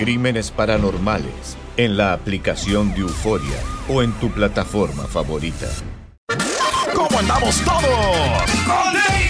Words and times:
Crímenes 0.00 0.50
Paranormales 0.50 1.58
en 1.76 1.98
la 1.98 2.14
aplicación 2.14 2.94
de 2.94 3.00
Euforia 3.02 3.58
o 3.86 4.02
en 4.02 4.12
tu 4.12 4.30
plataforma 4.30 5.04
favorita. 5.04 5.66
¿Cómo 6.94 7.18
andamos 7.18 7.60
todos? 7.60 9.29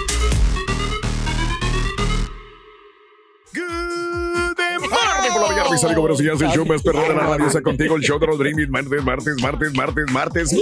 Amigos, 5.71 5.95
buenos 5.95 6.19
días. 6.19 6.41
El 6.41 6.49
show 6.49 6.65
más 6.65 6.81
perrón 6.81 7.07
de 7.07 7.15
la 7.15 7.27
radio 7.27 7.47
está 7.47 7.61
contigo. 7.61 7.95
El 7.95 8.01
show 8.01 8.19
de 8.19 8.27
los 8.27 8.37
Brindis. 8.37 8.67
Martes, 8.67 9.01
martes, 9.03 9.35
martes, 9.41 9.73
martes, 9.73 10.11
martes, 10.11 10.53
martes. 10.53 10.57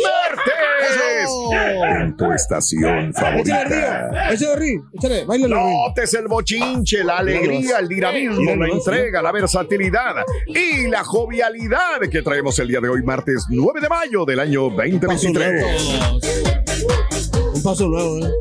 En 2.00 2.16
tu 2.16 2.32
estación 2.32 3.12
favorita. 3.14 3.64
Échale. 4.32 4.82
Échale, 4.94 5.26
bailalo, 5.26 5.56
Río. 5.56 5.66
Notes 5.88 6.14
el 6.14 6.28
bochinche, 6.28 7.04
la 7.04 7.18
alegría, 7.18 7.80
el 7.80 7.88
dinamismo, 7.88 8.56
la 8.56 8.68
entrega, 8.68 9.24
la 9.24 9.32
versatilidad 9.32 10.16
y 10.46 10.88
la 10.88 11.04
jovialidad 11.04 12.02
que 12.12 12.22
traemos 12.22 12.60
el 12.60 12.68
día 12.68 12.80
de 12.80 12.90
hoy, 12.90 13.02
martes 13.02 13.48
9 13.50 13.82
de 13.82 13.90
mayo 13.90 14.26
del 14.26 14.40
año 14.40 14.70
2023. 14.70 15.66
Un 17.56 17.64
paso 17.64 17.88
nuevo, 17.88 18.20
¿eh? 18.20 18.32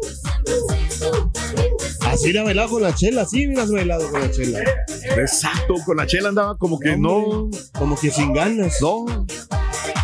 Así 2.21 2.33
la 2.33 2.43
bailado 2.43 2.69
con 2.71 2.83
la 2.83 2.95
chela, 2.95 3.23
así 3.23 3.47
mira 3.47 3.63
has 3.63 3.71
bailado 3.71 4.11
con 4.11 4.21
la 4.21 4.31
chela. 4.31 4.59
Exacto, 5.17 5.75
con 5.87 5.97
la 5.97 6.07
chela 6.07 6.31
andaba 6.31 6.59
como 6.59 6.79
que 6.81 6.97
no, 6.97 7.49
Como 7.79 7.99
que 7.99 8.11
sin 8.11 8.33
ganas. 8.33 8.79
no. 8.83 9.07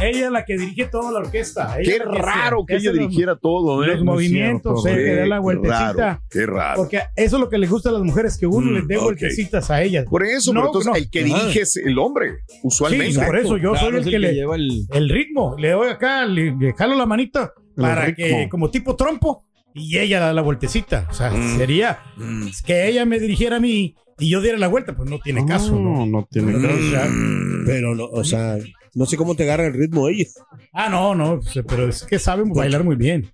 Ella 0.00 0.26
es 0.26 0.30
la 0.32 0.44
que 0.44 0.56
dirige 0.56 0.86
toda 0.86 1.12
la 1.12 1.19
orquesta. 1.20 1.76
Ella 1.78 1.92
Qué 1.92 1.98
la 2.04 2.04
raro 2.20 2.64
que 2.66 2.76
ella 2.76 2.91
los- 2.91 2.98
dirigiera 3.00 3.36
todo, 3.36 3.84
¿eh? 3.84 3.88
Los 3.88 4.04
movimientos, 4.04 4.84
eh, 4.86 4.94
que 4.94 5.14
da 5.16 5.26
la 5.26 5.38
vueltecita. 5.41 5.92
raro, 5.92 6.20
qué 6.30 6.47
raro. 6.47 6.76
Porque 6.76 7.00
eso 7.16 7.36
es 7.36 7.41
lo 7.41 7.48
que 7.48 7.58
les 7.58 7.70
gusta 7.70 7.88
a 7.91 7.92
las 7.92 8.03
mujeres, 8.03 8.36
que 8.38 8.47
uno 8.47 8.70
Mm, 8.70 8.74
les 8.74 8.88
dé 8.88 8.97
ok. 8.97 9.03
vueltecitas 9.04 9.70
a 9.70 9.82
ellas. 9.82 10.04
Por 10.08 10.24
eso, 10.24 10.53
No, 10.53 10.60
pero 10.60 10.66
entonces 10.69 10.91
no. 10.91 10.97
el 10.97 11.10
que 11.10 11.24
Ajá. 11.24 11.41
dirige 11.42 11.60
es 11.62 11.76
el 11.76 11.98
hombre, 11.98 12.38
usualmente. 12.62 13.12
Sí, 13.14 13.20
por 13.24 13.38
eso 13.38 13.56
yo 13.56 13.70
Claro, 13.72 13.86
soy 13.86 13.94
el 13.97 14.00
es 14.03 14.06
que, 14.08 14.19
le 14.19 14.34
lleva 14.34 14.56
el... 14.56 14.86
el 14.92 15.08
ritmo, 15.08 15.54
le 15.58 15.70
doy 15.70 15.88
acá, 15.88 16.26
le, 16.26 16.54
le 16.56 16.72
jalo 16.74 16.94
la 16.97 17.06
manita 17.06 17.53
para 17.76 18.14
que 18.14 18.48
como 18.50 18.70
tipo 18.70 18.97
trompo 18.97 19.44
y 19.74 19.98
ella 19.98 20.20
da 20.20 20.32
la 20.32 20.40
vueltecita. 20.42 21.06
O 21.10 21.14
sea, 21.14 21.30
Mm. 21.30 21.58
sería 21.58 21.98
Mm. 22.16 22.46
que 22.64 22.88
ella 22.88 23.04
me 23.04 23.18
dirigiera 23.18 23.56
a 23.56 23.60
mí 23.60 23.96
y 24.18 24.30
yo 24.30 24.40
diera 24.40 24.56
la 24.58 24.68
vuelta, 24.68 24.94
pues 24.96 25.10
no 25.10 25.18
tiene 25.18 25.44
caso, 25.44 25.78
¿no? 25.78 26.06
no 26.06 26.26
tiene 26.30 26.52
Pero, 26.52 26.68
caso. 26.68 26.80
o 26.80 26.90
sea, 26.90 27.04
Mm. 27.10 27.64
Pero, 27.66 27.94
no, 27.94 28.04
o 28.06 28.24
sea, 28.24 28.56
no 28.94 29.06
sé 29.06 29.16
cómo 29.16 29.34
te 29.34 29.42
agarra 29.42 29.66
el 29.66 29.74
ritmo 29.74 30.08
ella. 30.08 30.26
ah, 30.72 30.88
no, 30.88 31.14
no, 31.14 31.40
pero 31.68 31.88
es 31.88 32.04
que 32.04 32.18
saben 32.18 32.52
bailar 32.52 32.84
muy 32.84 32.96
bien. 32.96 33.30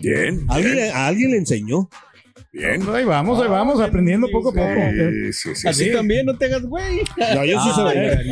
Bien, 0.00 0.44
¿Alguien, 0.48 0.74
bien, 0.74 0.86
le- 0.86 0.92
a 0.92 1.06
alguien 1.08 1.30
le 1.32 1.38
enseñó. 1.38 1.88
Bien. 2.56 2.82
Ahí 2.94 3.04
vamos, 3.04 3.40
ahí 3.40 3.48
vamos, 3.48 3.80
aprendiendo 3.80 4.26
poco 4.30 4.50
a 4.50 4.52
poco. 4.52 4.64
Sí, 5.32 5.32
sí, 5.32 5.54
sí, 5.54 5.72
sí. 5.72 5.92
también, 5.92 6.26
no 6.26 6.36
te 6.36 6.46
hagas 6.46 6.62
güey. 6.62 7.00
No, 7.34 7.44
yo 7.44 7.60
sí 7.60 7.70
sé 7.74 7.82
bailar. 7.82 8.22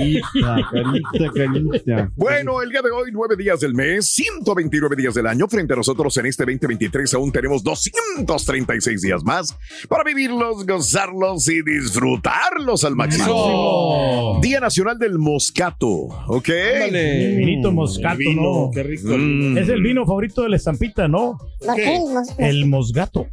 Bueno, 2.16 2.62
el 2.62 2.70
día 2.70 2.82
de 2.82 2.90
hoy, 2.90 3.10
nueve 3.12 3.36
días 3.36 3.60
del 3.60 3.74
mes, 3.74 4.06
129 4.10 4.96
días 4.96 5.14
del 5.14 5.26
año. 5.26 5.48
Frente 5.48 5.72
a 5.72 5.76
nosotros 5.76 6.16
en 6.16 6.26
este 6.26 6.44
2023 6.44 7.14
aún 7.14 7.32
tenemos 7.32 7.62
236 7.62 9.02
días 9.02 9.22
más 9.24 9.56
para 9.88 10.04
vivirlos, 10.04 10.66
gozarlos 10.66 11.48
y 11.48 11.62
disfrutarlos 11.62 12.84
al 12.84 12.96
máximo. 12.96 14.38
Día 14.42 14.60
Nacional 14.60 14.98
del 14.98 15.18
Moscato, 15.18 15.88
¿ok? 15.88 16.48
El 16.48 17.36
vinito 17.36 17.72
moscato, 17.72 18.14
El 18.14 18.18
vino, 18.18 18.42
¿no? 18.42 18.70
Qué 18.72 18.82
rico. 18.82 19.08
Mm. 19.16 19.58
Es 19.58 19.68
el 19.68 19.82
vino 19.82 20.04
favorito 20.06 20.42
de 20.42 20.48
la 20.48 20.56
estampita, 20.56 21.08
¿no? 21.08 21.38
¿Qué? 21.74 21.98
El 22.38 22.66
mosgato. 22.66 23.26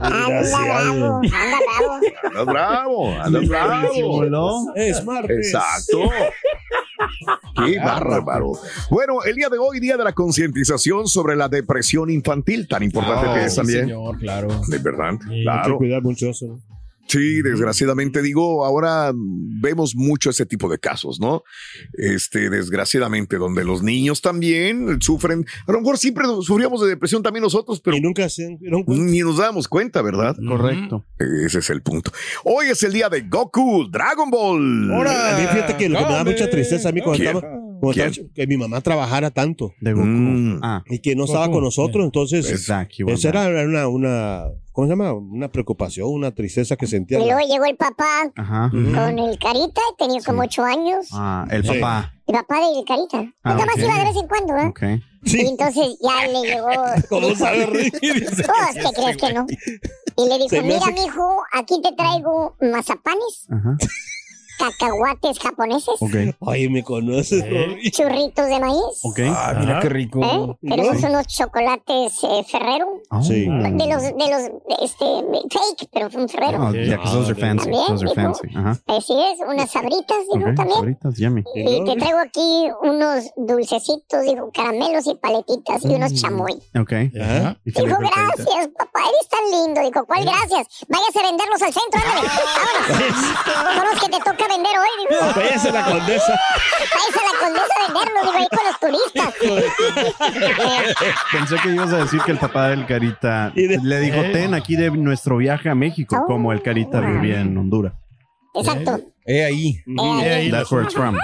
Desgraciado. 0.00 1.20
Andas 2.24 2.46
bravo, 2.46 3.12
andas 3.20 3.48
bravo. 3.48 4.72
Es 4.74 5.04
martes. 5.04 5.46
Exacto. 5.52 5.98
Qué 7.64 7.78
bárbaro. 7.78 8.52
Bueno, 8.90 9.22
el 9.24 9.34
día 9.36 9.48
de 9.48 9.58
hoy, 9.58 9.80
día 9.80 9.96
de 9.96 10.04
la 10.04 10.12
concientización 10.12 11.06
sobre 11.06 11.36
la 11.36 11.48
depresión 11.48 12.10
infantil, 12.10 12.66
tan 12.68 12.82
importante 12.82 13.26
que 13.40 13.46
es 13.46 13.54
también. 13.54 13.80
Señor, 13.86 14.18
claro. 14.18 14.48
De 14.68 14.78
verdad, 14.78 15.12
Sí, 15.20 15.28
Hay 15.30 15.36
que 15.38 15.42
claro. 15.42 15.78
cuidar 15.78 16.02
mucho 16.02 16.28
eso. 16.30 16.46
¿no? 16.46 16.77
Sí, 17.08 17.40
desgraciadamente 17.42 18.20
digo, 18.22 18.64
ahora 18.66 19.12
vemos 19.14 19.96
mucho 19.96 20.30
ese 20.30 20.44
tipo 20.46 20.68
de 20.68 20.78
casos, 20.78 21.18
¿no? 21.20 21.42
Este, 21.94 22.50
desgraciadamente, 22.50 23.36
donde 23.38 23.64
los 23.64 23.82
niños 23.82 24.20
también 24.20 25.00
sufren. 25.00 25.46
A 25.66 25.72
lo 25.72 25.80
mejor 25.80 25.98
siempre 25.98 26.26
sufríamos 26.42 26.82
de 26.82 26.88
depresión 26.88 27.22
también 27.22 27.42
nosotros, 27.42 27.80
pero 27.80 27.96
Y 27.96 28.00
nunca 28.00 28.28
se 28.28 28.56
dieron 28.60 28.84
cuenta. 28.84 29.04
ni 29.04 29.20
nos 29.20 29.38
damos 29.38 29.68
cuenta, 29.68 30.02
¿verdad? 30.02 30.36
Correcto. 30.46 31.04
Ese 31.18 31.60
es 31.60 31.70
el 31.70 31.82
punto. 31.82 32.12
Hoy 32.44 32.66
es 32.66 32.82
el 32.82 32.92
día 32.92 33.08
de 33.08 33.22
Goku, 33.22 33.88
Dragon 33.90 34.30
Ball. 34.30 34.92
A 35.08 35.38
mí 35.38 35.46
fíjate 35.50 35.76
que 35.76 35.88
lo 35.88 35.98
que 35.98 36.04
me 36.04 36.12
da 36.12 36.24
mucha 36.24 36.50
tristeza 36.50 36.90
a 36.90 36.92
mí 36.92 37.00
cuando 37.00 37.22
¿Quién? 37.24 37.36
estaba, 37.36 37.57
¿Quién? 37.92 38.12
que 38.34 38.46
mi 38.46 38.56
mamá 38.56 38.80
trabajara 38.80 39.30
tanto 39.30 39.72
De 39.80 39.92
Goku. 39.92 40.06
Mm. 40.06 40.60
Ah, 40.62 40.82
y 40.86 40.98
que 41.00 41.14
no 41.16 41.24
estaba 41.24 41.50
con 41.50 41.62
nosotros, 41.62 42.04
entonces 42.04 42.50
exacto. 42.50 43.08
esa 43.08 43.28
era 43.28 43.46
una, 43.64 43.88
una, 43.88 44.44
¿cómo 44.72 44.86
se 44.86 44.92
llama? 44.92 45.12
Una 45.12 45.48
preocupación, 45.50 46.08
una 46.10 46.32
tristeza 46.34 46.76
que 46.76 46.86
sentía. 46.86 47.18
Y 47.20 47.24
luego 47.24 47.40
llegó 47.48 47.64
el 47.64 47.76
papá 47.76 48.30
Ajá. 48.36 48.70
con 48.70 49.18
el 49.18 49.38
Carita, 49.38 49.80
tenía 49.98 50.20
como 50.24 50.42
ocho 50.42 50.62
años. 50.64 51.08
Ah, 51.12 51.46
el 51.50 51.62
Sí. 51.64 51.68
papá. 51.78 52.12
El 52.26 52.34
papá 52.34 52.56
del 52.60 52.84
Carita. 52.84 53.32
Ah, 53.42 53.54
Nada 53.54 53.66
más 53.66 53.78
iba 53.78 53.98
de 53.98 54.04
vez 54.04 54.16
en 54.16 54.28
cuando, 54.28 54.56
¿eh? 54.56 54.66
Ok. 54.66 55.02
Sí. 55.24 55.42
Y 55.42 55.46
entonces 55.48 55.98
ya 56.02 56.26
le 56.26 56.42
llegó. 56.48 56.68
¿Cómo 57.08 57.34
sabe 57.34 57.66
reír? 57.66 57.92
Pues, 57.92 58.74
¿qué 58.74 58.90
crees 58.94 59.16
que 59.16 59.32
no? 59.32 59.46
Y 60.16 60.28
le 60.28 60.38
dijo, 60.38 60.62
mira, 60.64 60.86
mijo, 60.92 61.42
aquí 61.52 61.80
te 61.82 61.92
traigo 61.96 62.56
mazapanes 62.60 63.46
Ajá. 63.50 63.76
Cacahuates 64.58 65.38
japoneses, 65.38 65.94
Ok. 66.00 66.34
Ay, 66.48 66.68
me 66.68 66.82
conoces, 66.82 67.42
Rory. 67.48 67.90
churritos 67.90 68.46
de 68.46 68.60
maíz, 68.60 69.00
Ok. 69.02 69.20
Ah, 69.28 69.54
mira 69.58 69.80
qué 69.80 69.88
rico. 69.88 70.20
¿eh? 70.22 70.56
Tenemos 70.68 71.02
unos 71.02 71.26
chocolates 71.28 72.18
eh, 72.24 72.44
Ferrero, 72.50 72.86
Oh. 73.10 73.22
Sí. 73.22 73.46
de 73.46 73.86
los, 73.86 74.02
de 74.02 74.28
los, 74.30 74.42
este, 74.82 75.04
fake, 75.50 75.88
pero 75.92 76.10
son 76.10 76.28
Ferrero. 76.28 76.58
Oh, 76.68 76.72
yeah, 76.72 76.96
because 76.96 77.12
those 77.12 77.30
are 77.30 77.40
fancy. 77.40 77.64
También, 77.70 77.86
Those 77.88 78.04
are 78.06 78.14
fancy. 78.14 78.48
Ajá. 78.54 78.78
Así 78.88 79.12
es, 79.14 79.38
unas 79.48 79.70
sabritas, 79.70 80.18
dijo 80.32 80.48
Ok, 80.50 80.54
también. 80.56 80.78
Ahorita, 80.78 81.08
yummy. 81.16 81.42
Y 81.54 81.84
te 81.84 81.96
traigo 81.96 82.18
aquí 82.18 82.68
unos 82.82 83.30
dulcecitos, 83.36 84.22
dijo, 84.22 84.50
caramelos 84.52 85.06
y 85.06 85.14
paletitas 85.14 85.84
y 85.84 85.88
Mm. 85.88 85.92
unos 85.94 86.14
chamoy. 86.14 86.52
Ok. 86.78 86.92
Ajá. 87.20 87.56
¿Y 87.64 87.72
qué 87.72 87.82
le 87.82 87.88
Dijo, 87.88 87.98
gracias, 88.00 88.68
papá, 88.76 89.00
eres 89.08 89.28
tan 89.28 89.50
lindo. 89.50 89.80
Dijo, 89.82 90.04
¿cuál 90.06 90.24
gracias? 90.24 90.66
Váyase 90.88 91.18
a 91.18 91.22
venderlos 91.22 91.62
al 91.62 91.72
centro, 91.72 92.00
ándale. 92.00 92.28
Vámonos. 92.88 93.76
Son 93.76 93.84
los 93.90 94.00
que 94.02 94.08
te 94.16 94.20
vender 94.48 94.72
hoy, 94.78 94.88
dijo. 95.08 95.32
Váyase 95.36 95.72
la 95.78 95.84
condesa. 95.84 96.40
Váyase 96.78 97.20
la 97.24 97.38
condesa 97.46 97.74
a 97.78 97.92
venderlos, 97.92 98.22
digo, 98.24 98.38
ahí 98.38 98.48
con 98.48 98.64
los 98.66 98.80
turistas. 98.80 99.34
Pensé 101.32 101.56
que 101.62 101.68
ibas 101.70 101.92
a 101.92 101.98
decir 101.98 102.20
que 102.22 102.32
el 102.32 102.38
papá 102.38 102.68
del 102.68 102.86
Carita 102.86 103.52
le 103.54 104.00
dijo, 104.00 104.20
ten 104.32 104.54
aquí 104.54 104.76
de 104.76 104.90
nuestro 104.90 105.36
viaje 105.36 105.68
a 105.68 105.74
México, 105.74 106.16
Oh. 106.20 106.26
como 106.26 106.52
el 106.52 106.62
Carita 106.62 107.00
vivía 107.00 107.40
en 107.40 107.56
Honduras. 107.56 107.92
Exacto. 108.54 109.00
Eh, 109.26 109.44
ahí. 109.44 109.76
Eh, 110.22 110.48
That's 110.50 110.70
where 110.72 110.84
it's 110.84 110.94
from. 110.94 111.18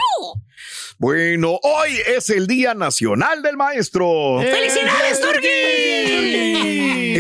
Bueno, 1.05 1.59
hoy 1.63 1.91
es 2.17 2.31
el 2.31 2.47
Día 2.47 2.73
Nacional 2.73 3.43
del 3.43 3.59
Maestro. 3.59 4.39
¡Felicidades, 4.41 5.21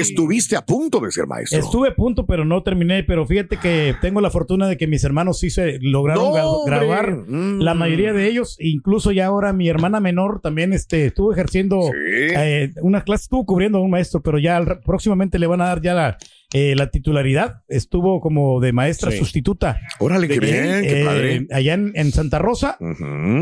Estuviste 0.01 0.57
a 0.57 0.65
punto 0.65 1.01
de 1.01 1.11
ser 1.13 1.27
maestro. 1.27 1.59
Estuve 1.59 1.89
a 1.91 1.95
punto, 1.95 2.25
pero 2.25 2.47
no 2.47 2.63
terminé. 2.63 3.05
Pero 3.05 3.27
fíjate 3.27 3.59
que 3.59 3.95
tengo 4.01 4.23
la 4.23 4.31
fortuna 4.31 4.69
de 4.69 4.79
que 4.79 4.87
mis 4.87 5.05
hermanos 5.05 5.39
sí 5.39 5.51
se 5.51 5.79
lograron 5.83 6.25
No, 6.25 6.33
gra- 6.33 6.45
hombre. 6.47 6.77
grabar. 6.79 7.11
Mm. 7.29 7.61
La 7.61 7.75
mayoría 7.75 8.15
de 8.15 8.27
ellos, 8.27 8.57
incluso 8.59 9.13
ya 9.13 9.27
ahora 9.27 9.53
mi 9.53 9.69
hermana 9.69 10.01
menor 10.01 10.41
también 10.41 10.73
este, 10.73 11.05
estuvo 11.09 11.31
ejerciendo 11.35 11.83
Sí. 11.83 11.91
eh, 12.37 12.71
una 12.81 13.05
clase, 13.05 13.25
estuvo 13.25 13.45
cubriendo 13.45 13.77
a 13.77 13.83
un 13.83 13.91
maestro, 13.91 14.23
pero 14.23 14.39
ya 14.39 14.65
próximamente 14.87 15.39
le 15.39 15.47
van 15.47 15.61
a 15.61 15.67
dar 15.67 15.83
ya 15.83 15.93
la, 15.93 16.17
eh, 16.55 16.75
la 16.77 16.91
titularidad. 16.91 17.63
Estuvo 17.69 18.21
como 18.21 18.61
de 18.61 18.73
maestra 18.73 19.11
Sí. 19.11 19.19
sustituta. 19.19 19.81
Órale, 19.99 20.29
qué 20.29 20.39
bien, 20.41 20.83
qué 20.83 21.03
Eh, 21.03 21.05
padre. 21.05 21.47
Allá 21.51 21.75
en, 21.75 21.93
en 21.95 22.13
Santa 22.13 22.39
Rosa. 22.39 22.79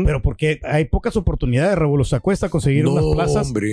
Pero 0.05 0.21
porque 0.21 0.59
hay 0.63 0.85
pocas 0.85 1.15
oportunidades, 1.15 1.77
Raúl, 1.77 2.03
se 2.05 2.15
acuesta 2.15 2.49
conseguir 2.49 2.83
no, 2.85 2.91
unas 2.93 3.05
plazas. 3.13 3.47
hombre. 3.47 3.69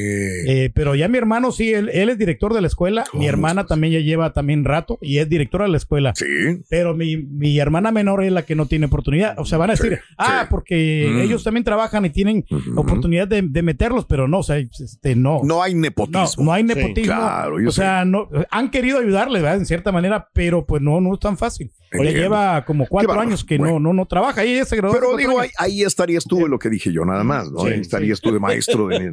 Eh, 0.64 0.70
pero 0.74 0.94
ya 0.94 1.08
mi 1.08 1.18
hermano 1.18 1.50
sí, 1.52 1.72
él, 1.72 1.88
él 1.92 2.10
es 2.10 2.18
director 2.18 2.54
de 2.54 2.60
la 2.60 2.66
escuela. 2.68 3.04
Mi 3.14 3.20
¿Cómo 3.20 3.28
hermana 3.28 3.66
también 3.66 3.94
ya 3.94 4.00
lleva 4.00 4.32
también 4.32 4.64
rato 4.64 4.98
y 5.00 5.18
es 5.18 5.28
directora 5.28 5.64
de 5.64 5.70
la 5.70 5.76
escuela. 5.78 6.12
sí. 6.14 6.26
Pero 6.68 6.94
mi, 6.94 7.16
mi 7.16 7.58
hermana 7.58 7.90
menor 7.90 8.22
es 8.22 8.32
la 8.32 8.42
que 8.42 8.54
no 8.54 8.66
tiene 8.66 8.86
oportunidad. 8.86 9.38
O 9.38 9.44
sea, 9.46 9.56
van 9.58 9.70
a 9.70 9.72
decir, 9.72 9.94
Sí, 9.94 10.14
ah, 10.18 10.40
sí. 10.42 10.46
porque 10.50 11.08
Mm. 11.10 11.18
ellos 11.20 11.42
también 11.42 11.64
trabajan 11.64 12.04
y 12.04 12.10
tienen 12.10 12.44
oportunidad 12.76 13.26
de, 13.26 13.42
de 13.42 13.62
meterlos, 13.62 14.04
pero 14.04 14.28
no, 14.28 14.40
o 14.40 14.42
sea, 14.42 14.58
este, 14.58 15.16
no. 15.16 15.40
No 15.44 15.62
hay 15.62 15.74
nepotismo. 15.74 16.44
no 16.44 16.52
hay 16.52 16.62
nepotismo. 16.62 17.14
claro, 17.14 17.56
o 17.66 17.70
sea, 17.72 18.04
no, 18.04 18.28
han 18.50 18.70
querido 18.70 19.00
ayudarle, 19.30 19.40
¿verdad? 19.42 19.58
En 19.60 19.66
cierta 19.66 19.92
manera, 19.92 20.28
pero 20.32 20.64
pues 20.66 20.82
no, 20.82 21.00
no 21.00 21.14
es 21.14 21.20
tan 21.20 21.36
fácil. 21.36 21.70
Ya 21.92 21.98
Entiendo. 21.98 22.20
lleva 22.20 22.64
como 22.64 22.86
cuatro 22.86 23.18
años 23.20 23.44
que 23.44 23.58
Bueno. 23.58 23.74
no, 23.74 23.80
no, 23.80 23.92
no 23.94 24.06
trabaja. 24.06 24.44
Y 24.44 24.52
ella 24.54 24.64
se 24.64 24.76
graduó. 24.76 24.94
Pero 24.94 25.16
digo, 25.16 25.40
ahí, 25.40 25.50
ahí 25.58 25.82
estarías 25.82 26.24
tú 26.24 26.44
en 26.44 26.50
lo 26.50 26.58
que 26.58 26.68
dije 26.70 26.92
yo, 26.92 27.04
nada 27.04 27.24
más, 27.24 27.50
¿no? 27.50 27.60
Sí, 27.60 27.68
ahí 27.68 27.80
estarías 27.80 28.20
tú 28.20 28.32
de 28.32 28.38
maestro. 28.38 28.88
De... 28.88 29.10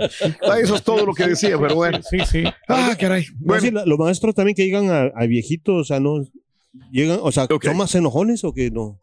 Ah, 0.49 0.59
Eso 0.59 0.75
es 0.75 0.83
todo 0.83 1.05
lo 1.05 1.13
que 1.13 1.27
decía, 1.27 1.57
pero 1.59 1.75
bueno. 1.75 1.99
Sí, 2.09 2.17
sí. 2.29 2.43
Ah, 2.67 2.95
caray. 2.99 3.25
No, 3.39 3.55
Bueno, 3.55 3.85
los 3.85 3.97
maestros 3.99 4.35
también 4.35 4.55
que 4.55 4.65
llegan 4.65 4.89
a, 4.89 5.11
a 5.15 5.25
viejitos, 5.25 5.81
o 5.81 5.83
sea, 5.83 5.99
no. 5.99 6.23
Llegan, 6.91 7.19
o 7.21 7.31
sea, 7.31 7.45
Ok. 7.45 7.63
¿son 7.65 7.77
más 7.77 7.93
enojones 7.95 8.43
o 8.43 8.53
que 8.53 8.69
no? 8.71 8.99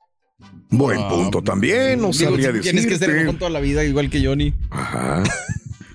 buen 0.70 0.98
Ah, 1.00 1.08
punto 1.08 1.40
también, 1.42 2.00
no 2.00 2.08
Digo, 2.10 2.30
sabría 2.30 2.52
si 2.52 2.60
Tienes 2.60 2.86
que 2.86 2.96
ser 2.98 3.10
enojón 3.10 3.38
toda 3.38 3.50
la 3.50 3.60
vida, 3.60 3.84
igual 3.84 4.10
que 4.10 4.24
Johnny. 4.24 4.52
Ajá. 4.70 5.22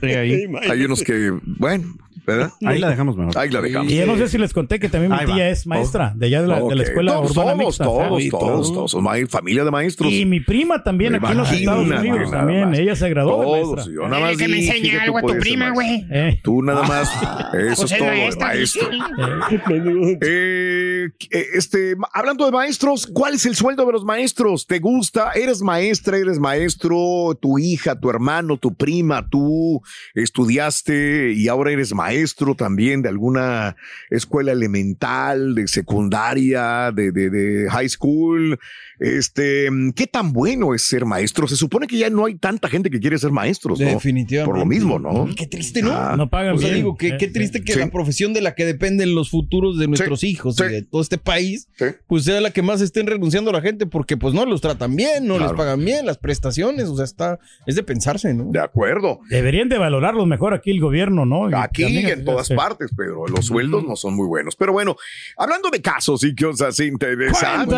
Sí, 0.01 0.07
ahí, 0.07 0.45
Hay 0.69 0.83
unos 0.85 1.03
que, 1.03 1.31
bueno, 1.59 1.93
¿verdad? 2.37 2.51
ahí 2.65 2.79
la 2.79 2.89
dejamos 2.89 3.15
mejor. 3.17 3.37
Ahí 3.37 3.49
la 3.49 3.61
dejamos. 3.61 3.91
Y 3.91 3.95
yo 3.97 4.05
no 4.05 4.17
sé 4.17 4.27
si 4.29 4.37
les 4.37 4.53
conté 4.53 4.79
que 4.79 4.89
también 4.89 5.11
mi 5.11 5.33
tía 5.33 5.49
es 5.49 5.65
maestra 5.67 6.13
de 6.15 6.25
allá 6.27 6.41
de 6.41 6.47
la, 6.47 6.61
de 6.61 6.75
la 6.75 6.83
escuela 6.83 7.13
todos, 7.13 7.31
urbana 7.31 7.51
todos, 7.53 7.65
mixta. 7.65 7.83
todos, 7.83 8.07
¿sabes? 8.09 8.29
todos, 8.29 8.73
todos, 8.73 8.91
son 8.91 9.03
ma- 9.03 9.15
familia 9.27 9.63
de 9.63 9.71
maestros. 9.71 10.11
Y 10.11 10.25
mi 10.25 10.39
prima 10.39 10.83
también 10.83 11.15
aquí 11.15 11.31
en 11.31 11.37
los 11.37 11.51
Estados 11.51 11.87
Unidos 11.87 12.31
también. 12.31 12.73
Ella 12.73 12.95
se 12.95 13.09
graduó 13.09 13.39
de 13.41 13.45
Todos, 13.61 13.75
maestra. 13.75 13.93
yo 13.93 14.07
nada 14.07 14.21
más 14.21 14.37
que 14.37 14.47
me 14.47 14.59
tú 14.65 14.99
algo 15.01 15.17
a 15.17 15.21
tu 15.21 15.37
prima, 15.39 15.69
güey. 15.71 16.05
Eh, 16.11 16.39
Tú 16.43 16.61
nada 16.61 16.83
más, 16.83 17.09
eso 17.53 17.53
Pues 17.53 17.79
es 17.79 17.91
es 17.91 17.97
todo, 17.97 18.07
maestra, 18.07 18.47
maestro. 18.47 18.89
eh. 18.91 20.17
Eh, 20.21 21.09
eh, 21.31 21.45
este, 21.55 21.95
hablando 22.13 22.45
de 22.45 22.51
maestros, 22.51 23.07
¿cuál 23.07 23.33
es 23.35 23.45
el 23.45 23.55
sueldo 23.55 23.85
de 23.85 23.91
los 23.91 24.03
maestros? 24.05 24.65
¿Te 24.67 24.79
gusta? 24.79 25.31
¿Eres 25.31 25.61
maestra? 25.61 26.17
¿Eres 26.17 26.39
maestro? 26.39 27.37
¿Tu 27.41 27.59
hija, 27.59 27.99
tu 27.99 28.09
hermano, 28.09 28.57
tu 28.57 28.73
prima, 28.73 29.27
tú 29.29 29.81
estudiaste 30.13 31.33
y 31.33 31.47
ahora 31.47 31.71
eres 31.71 31.93
maestro 31.93 32.18
también 32.55 33.01
de 33.01 33.09
alguna 33.09 33.75
escuela 34.09 34.51
elemental, 34.51 35.55
de 35.55 35.67
secundaria, 35.67 36.91
de, 36.91 37.11
de, 37.11 37.29
de 37.29 37.69
high 37.69 37.89
school? 37.89 38.59
Este, 38.99 39.69
¿qué 39.95 40.07
tan 40.07 40.33
bueno 40.33 40.73
es 40.75 40.87
ser 40.87 41.05
maestro? 41.05 41.47
Se 41.47 41.55
supone 41.55 41.87
que 41.87 41.97
ya 41.97 42.09
no 42.09 42.25
hay 42.25 42.35
tanta 42.35 42.67
gente 42.67 42.89
que 42.89 42.99
quiere 42.99 43.17
ser 43.17 43.31
maestros, 43.31 43.79
¿no? 43.79 43.85
Definitivamente. 43.87 44.49
Por 44.51 44.59
lo 44.59 44.65
mismo, 44.65 44.99
¿no? 44.99 45.27
Qué 45.35 45.47
triste, 45.47 45.81
¿no? 45.81 45.91
Ah, 45.93 46.15
No 46.17 46.29
pagan 46.29 46.55
O 46.55 46.57
sea, 46.57 46.67
bien. 46.69 46.79
digo, 46.81 46.97
qué, 46.97 47.09
Eh, 47.09 47.17
qué 47.17 47.27
triste 47.27 47.63
que 47.63 47.73
Sí. 47.73 47.79
la 47.79 47.89
profesión 47.91 48.33
de 48.33 48.41
la 48.41 48.55
que 48.55 48.65
dependen 48.65 49.15
los 49.15 49.29
futuros 49.29 49.77
de 49.79 49.87
nuestros 49.87 50.23
hijos 50.23 50.57
sí. 50.57 50.63
y 50.63 50.67
de 50.67 50.81
todo 50.83 51.01
este 51.01 51.17
país, 51.17 51.67
Sí. 51.77 51.85
pues 52.07 52.25
sea 52.25 52.41
la 52.41 52.51
que 52.51 52.61
más 52.61 52.81
estén 52.81 53.07
renunciando 53.07 53.51
a 53.51 53.53
la 53.53 53.61
gente 53.61 53.85
porque 53.85 54.17
pues 54.17 54.33
no 54.33 54.45
los 54.45 54.59
tratan 54.61 54.95
bien, 54.95 55.25
no 55.27 55.35
Claro. 55.37 55.53
les 55.53 55.57
pagan 55.57 55.83
bien, 55.85 56.05
las 56.05 56.17
prestaciones, 56.17 56.85
o 56.89 56.95
sea, 56.95 57.05
está, 57.05 57.39
es 57.65 57.75
de 57.75 57.83
pensarse, 57.83 58.33
¿no? 58.33 58.45
De 58.51 58.59
acuerdo. 58.59 59.19
Deberían 59.29 59.69
de 59.69 59.77
valorarlos 59.77 60.27
mejor 60.27 60.53
aquí 60.53 60.71
el 60.71 60.81
gobierno, 60.81 61.25
¿no? 61.25 61.49
Y 61.49 61.53
Aquí 61.55 61.85
y 61.85 61.97
en 62.05 62.25
todas 62.25 62.43
este, 62.47 62.55
partes, 62.55 62.91
pero 62.97 63.25
los 63.27 63.45
sueldos 63.45 63.83
no 63.85 63.95
son 63.95 64.15
muy 64.15 64.27
buenos. 64.27 64.55
Pero 64.55 64.73
bueno, 64.73 64.95
hablando 65.37 65.69
de 65.69 65.81
casos 65.81 66.23
y 66.23 66.35
cosas 66.35 66.79
interesantes. 66.79 67.77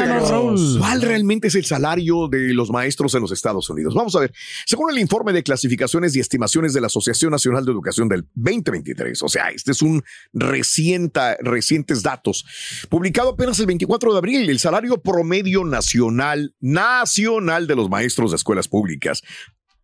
¿cuál 0.79 1.01
realmente 1.11 1.47
es 1.47 1.55
el 1.55 1.65
salario 1.65 2.27
de 2.27 2.53
los 2.53 2.69
maestros 2.69 3.13
en 3.15 3.21
los 3.21 3.31
Estados 3.31 3.69
Unidos? 3.69 3.93
Vamos 3.93 4.15
a 4.15 4.21
ver. 4.21 4.33
Según 4.65 4.91
el 4.91 4.99
informe 4.99 5.33
de 5.33 5.43
clasificaciones 5.43 6.15
y 6.15 6.19
estimaciones 6.19 6.73
de 6.73 6.81
la 6.81 6.87
Asociación 6.87 7.31
Nacional 7.31 7.65
de 7.65 7.71
Educación 7.71 8.07
del 8.07 8.23
2023, 8.35 9.21
o 9.23 9.29
sea, 9.29 9.49
este 9.49 9.71
es 9.71 9.81
un 9.81 10.03
reciente, 10.33 11.37
recientes 11.41 12.03
datos, 12.03 12.45
publicado 12.89 13.29
apenas 13.29 13.59
el 13.59 13.67
24 13.67 14.13
de 14.13 14.17
abril, 14.17 14.49
el 14.49 14.59
salario 14.59 15.01
promedio 15.01 15.65
nacional, 15.65 16.55
nacional 16.59 17.67
de 17.67 17.75
los 17.75 17.89
maestros 17.89 18.31
de 18.31 18.37
escuelas 18.37 18.67
públicas 18.67 19.21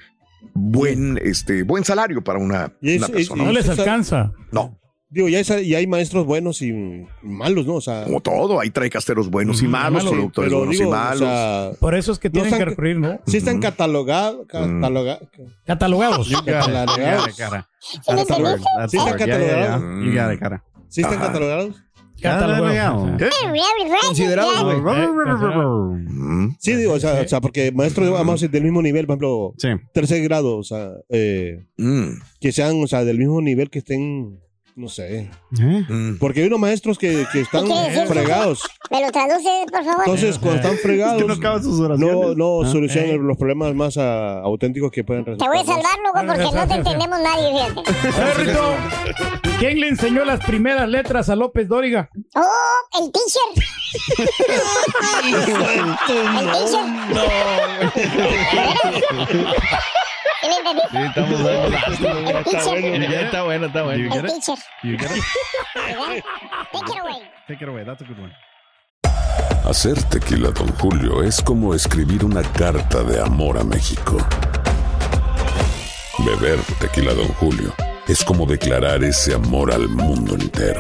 buen, 0.54 1.20
este, 1.24 1.64
buen 1.64 1.84
salario 1.84 2.24
para 2.24 2.40
una, 2.40 2.74
Y 2.82 2.98
una 2.98 3.06
eso- 3.08 3.14
persona. 3.14 3.44
No 3.44 3.52
y- 3.52 3.56
les 3.56 3.68
Eso- 3.68 3.82
alcanza. 3.82 4.32
No, 4.52 4.80
Digo, 5.12 5.28
ya, 5.28 5.40
es- 5.40 5.68
ya 5.68 5.80
hay 5.80 5.88
maestros 5.88 6.26
buenos 6.28 6.62
y 6.62 6.72
malos, 7.24 7.66
¿no? 7.66 7.76
O 7.76 7.82
sea, 7.82 8.04
Como 8.04 8.22
todo, 8.22 8.60
hay 8.60 8.70
traecasteros 8.70 9.32
buenos 9.32 9.64
y 9.64 9.68
malos, 9.68 10.04
malos, 10.04 10.12
productores 10.12 10.50
pero 10.50 10.58
buenos 10.60 10.78
digo, 10.78 10.84
y 10.84 10.88
o 10.88 10.96
malos. 10.96 11.20
sea, 11.20 11.72
Por 11.80 11.96
eso 11.96 12.12
es 12.12 12.20
que 12.20 12.30
no 12.30 12.34
tienen 12.34 12.48
están- 12.54 12.60
que 12.60 12.66
recurrir, 12.66 13.00
¿no? 13.00 13.20
Sí 13.26 13.38
están 13.38 13.60
catalogados. 13.60 14.46
Cataloga, 14.48 15.20
Catalogados. 15.66 16.32
Got 16.32 16.46
catalogados. 16.46 17.36
cara. 17.38 17.68
¿Sí 17.80 17.98
están 17.98 18.18
catalogados. 18.18 18.62
Cara. 20.40 20.64
¿Sí 20.90 21.02
están 21.02 21.20
catalogados? 21.20 21.76
Catalogados. 22.22 23.18
¿Qué? 23.18 23.30
Considerados. 24.06 24.82
Mm. 25.98 26.50
Sí, 26.60 26.76
digo, 26.76 26.94
o 26.94 27.00
sea, 27.00 27.22
o 27.22 27.28
sea 27.28 27.42
porque 27.42 27.72
maestros, 27.72 28.10
vamos 28.12 28.30
a 28.30 28.34
decir, 28.34 28.50
del 28.52 28.64
mismo 28.64 28.82
nivel, 28.82 29.06
por 29.08 29.14
ejemplo, 29.14 29.54
Sí. 29.58 29.70
tercer 29.94 30.22
grado, 30.24 30.58
o 30.58 30.64
sea, 30.64 30.92
eh, 31.10 31.66
Mm. 31.78 32.10
que 32.40 32.52
sean, 32.52 32.82
o 32.84 32.88
sea, 32.88 33.04
del 33.06 33.18
mismo 33.18 33.42
nivel 33.42 33.70
que 33.70 33.80
estén, 33.80 34.40
no 34.80 34.88
sé. 34.88 35.20
¿Eh? 35.20 35.30
Mm. 35.52 36.18
Porque 36.20 36.40
hay 36.40 36.48
unos 36.48 36.60
maestros 36.60 36.98
que, 36.98 37.26
que 37.34 37.42
están 37.42 37.68
fregados. 38.08 38.62
¿Me 38.90 39.02
lo 39.02 39.12
traduces, 39.12 39.66
por 39.70 39.84
favor? 39.84 40.04
Entonces, 40.06 40.40
cuando 40.40 40.62
están 40.62 40.78
fregados, 40.78 41.22
Es 41.22 41.22
que 41.22 41.28
no 41.44 41.60
sus 41.62 41.80
no, 42.00 42.34
no 42.34 42.62
Ah. 42.64 42.72
solucionan 42.72 43.28
los 43.28 43.36
problemas 43.38 43.76
más 43.76 43.98
ah, 43.98 44.40
auténticos 44.40 44.90
que 44.92 45.04
pueden 45.04 45.26
Te 45.26 45.32
resultar. 45.32 45.50
voy 45.50 45.60
a 45.60 45.64
¿no? 45.64 45.74
salvar, 45.74 46.00
loco, 46.00 46.22
porque 46.28 46.50
no 46.56 46.66
te 46.68 46.76
entendemos 46.76 47.20
nadie, 47.22 47.52
fíjate. 47.52 47.82
¿quién 49.60 49.82
le 49.82 49.90
enseñó 49.90 50.24
las 50.24 50.40
primeras 50.46 50.88
letras 50.88 51.28
a 51.30 51.36
López 51.36 51.68
Dóriga? 51.68 52.10
Oh, 52.36 53.02
el 53.02 53.12
teacher. 53.12 53.50
el 56.40 56.52
teacher. 56.52 56.86
¿Sí 59.28 59.36
Sí, 60.92 60.98
estamos 60.98 61.44
dando 61.44 61.70
la- 61.70 62.40
está 63.22 63.44
bueno, 63.44 63.66
está 63.68 63.84
bueno. 63.84 64.04
You 64.04 64.10
get 64.12 64.26
it? 64.26 64.32
teacher. 64.34 64.56
You 64.84 64.98
get 64.98 65.12
it? 65.12 65.24
Take 66.72 66.92
it 66.92 67.00
away. 67.00 67.22
Take 67.48 67.64
it 67.64 67.70
away. 67.70 67.84
That's 67.86 68.02
a 68.02 68.06
good 68.06 68.20
one. 68.20 68.34
Hacer 69.68 70.02
tequila, 70.10 70.50
Don 70.52 70.70
Julio, 70.80 71.22
es 71.24 71.42
como 71.42 71.74
escribir 71.76 72.26
una 72.26 72.42
carta 72.42 73.04
de 73.04 73.22
amor 73.22 73.58
a 73.58 73.64
México. 73.64 74.18
Beber 76.26 76.60
tequila, 76.80 77.14
Don 77.14 77.28
Julio, 77.36 77.74
es 78.08 78.24
como 78.24 78.46
declarar 78.46 79.04
ese 79.04 79.34
amor 79.36 79.72
al 79.72 79.88
mundo 79.88 80.36
entero. 80.36 80.80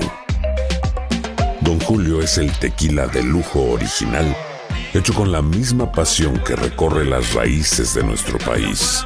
Don 1.62 1.80
Julio 1.82 2.22
es 2.22 2.38
el 2.38 2.52
tequila 2.54 3.08
de 3.08 3.22
lujo 3.24 3.62
original, 3.72 4.36
hecho 4.94 5.14
con 5.14 5.32
la 5.32 5.42
misma 5.42 5.92
pasión 5.92 6.40
que 6.40 6.56
recorre 6.56 7.06
las 7.06 7.34
raíces 7.34 7.94
de 7.94 8.04
nuestro 8.04 8.38
país. 8.40 9.06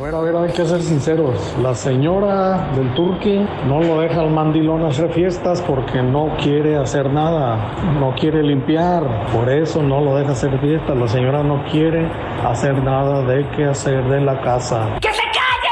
A 0.00 0.02
ver, 0.02 0.14
a 0.14 0.20
ver, 0.20 0.34
hay 0.34 0.50
que 0.54 0.64
ser 0.64 0.80
sinceros. 0.80 1.38
La 1.62 1.74
señora 1.74 2.70
del 2.74 2.94
Turqui 2.94 3.46
no 3.66 3.82
lo 3.82 4.00
deja 4.00 4.22
al 4.22 4.30
mandilón 4.30 4.82
hacer 4.86 5.12
fiestas 5.12 5.60
porque 5.60 6.00
no 6.00 6.34
quiere 6.42 6.78
hacer 6.78 7.10
nada, 7.10 7.74
no 8.00 8.14
quiere 8.14 8.42
limpiar. 8.42 9.02
Por 9.30 9.50
eso 9.50 9.82
no 9.82 10.00
lo 10.00 10.16
deja 10.16 10.32
hacer 10.32 10.58
fiestas. 10.58 10.96
La 10.96 11.06
señora 11.06 11.42
no 11.42 11.62
quiere 11.70 12.10
hacer 12.42 12.82
nada 12.82 13.20
de 13.24 13.46
qué 13.50 13.66
hacer 13.66 14.02
de 14.04 14.22
la 14.22 14.40
casa. 14.40 14.88
¡Que 15.02 15.12
se 15.12 15.20
calle, 15.20 15.68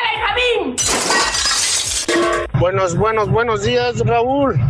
Benjamín! 0.53 0.77
Buenos, 2.61 2.99
buenos, 2.99 3.31
buenos 3.31 3.63
días, 3.63 3.99
Raúl. 4.05 4.61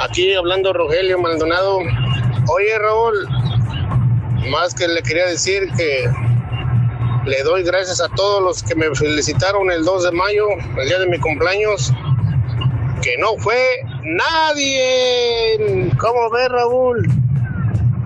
Aquí 0.00 0.32
hablando 0.32 0.72
Rogelio 0.72 1.18
Maldonado. 1.18 1.76
Oye, 1.76 2.78
Raúl, 2.78 3.28
más 4.50 4.74
que 4.74 4.88
le 4.88 5.02
quería 5.02 5.26
decir 5.26 5.70
que 5.76 6.10
le 7.28 7.42
doy 7.42 7.62
gracias 7.62 8.00
a 8.00 8.08
todos 8.08 8.42
los 8.42 8.62
que 8.62 8.74
me 8.74 8.94
felicitaron 8.94 9.70
el 9.70 9.84
2 9.84 10.04
de 10.04 10.12
mayo, 10.12 10.48
el 10.78 10.88
día 10.88 10.98
de 10.98 11.06
mi 11.06 11.18
cumpleaños, 11.18 11.92
que 13.02 13.18
no 13.18 13.36
fue 13.36 13.58
nadie. 14.02 15.90
¿Cómo 15.98 16.30
ves, 16.30 16.48
Raúl? 16.48 17.06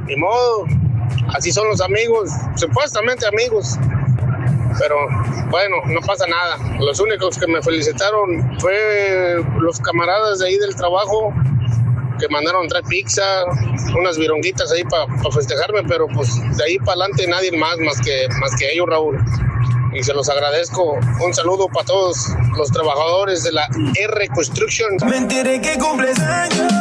Ni 0.07 0.17
modo, 0.17 0.65
así 1.35 1.53
son 1.53 1.69
los 1.69 1.81
amigos, 1.81 2.31
supuestamente 2.57 3.25
amigos. 3.27 3.79
Pero 4.81 4.97
bueno, 5.51 5.77
no 5.87 6.01
pasa 6.01 6.27
nada. 6.27 6.57
Los 6.81 6.99
únicos 6.99 7.39
que 7.39 7.47
me 7.47 7.63
felicitaron 7.63 8.59
fue 8.59 9.37
los 9.61 9.79
camaradas 9.79 10.41
de 10.41 10.49
ahí 10.49 10.57
del 10.59 10.75
trabajo 10.75 11.33
que 12.23 12.29
mandaron 12.29 12.69
traer 12.69 12.85
pizza, 12.85 13.45
unas 13.99 14.17
vironguitas 14.17 14.71
ahí 14.71 14.85
para 14.85 15.07
festejarme, 15.33 15.83
pero 15.89 16.07
pues 16.07 16.31
de 16.57 16.65
ahí 16.65 16.79
para 16.79 16.93
adelante 16.93 17.27
nadie 17.27 17.51
más 17.51 17.77
más 17.79 18.01
que, 18.01 18.29
más 18.41 18.55
que 18.55 18.73
ellos, 18.73 18.87
Raúl. 18.89 19.19
Y 19.93 20.05
se 20.05 20.15
los 20.15 20.29
agradezco. 20.29 20.99
Un 21.21 21.35
saludo 21.35 21.67
para 21.67 21.85
todos 21.85 22.29
los 22.57 22.71
trabajadores 22.71 23.43
de 23.43 23.53
la 23.53 23.69
R 23.99 24.29
Construction. 24.29 24.97
Me 25.05 25.17
enteré 25.17 25.61
que 25.61 25.77
cumples 25.79 26.19
años. 26.21 26.73